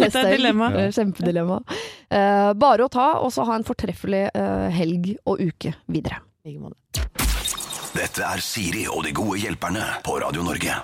[0.08, 0.72] et dilemma.
[0.72, 0.88] Ja.
[0.96, 1.60] Kjempedilemma.
[2.08, 6.22] Eh, bare å ta, og så ha en fortreffelig eh, helg og uke videre.
[6.44, 6.76] Like måte.
[7.92, 10.76] Dette er Siri og de gode hjelperne på Radio Norge.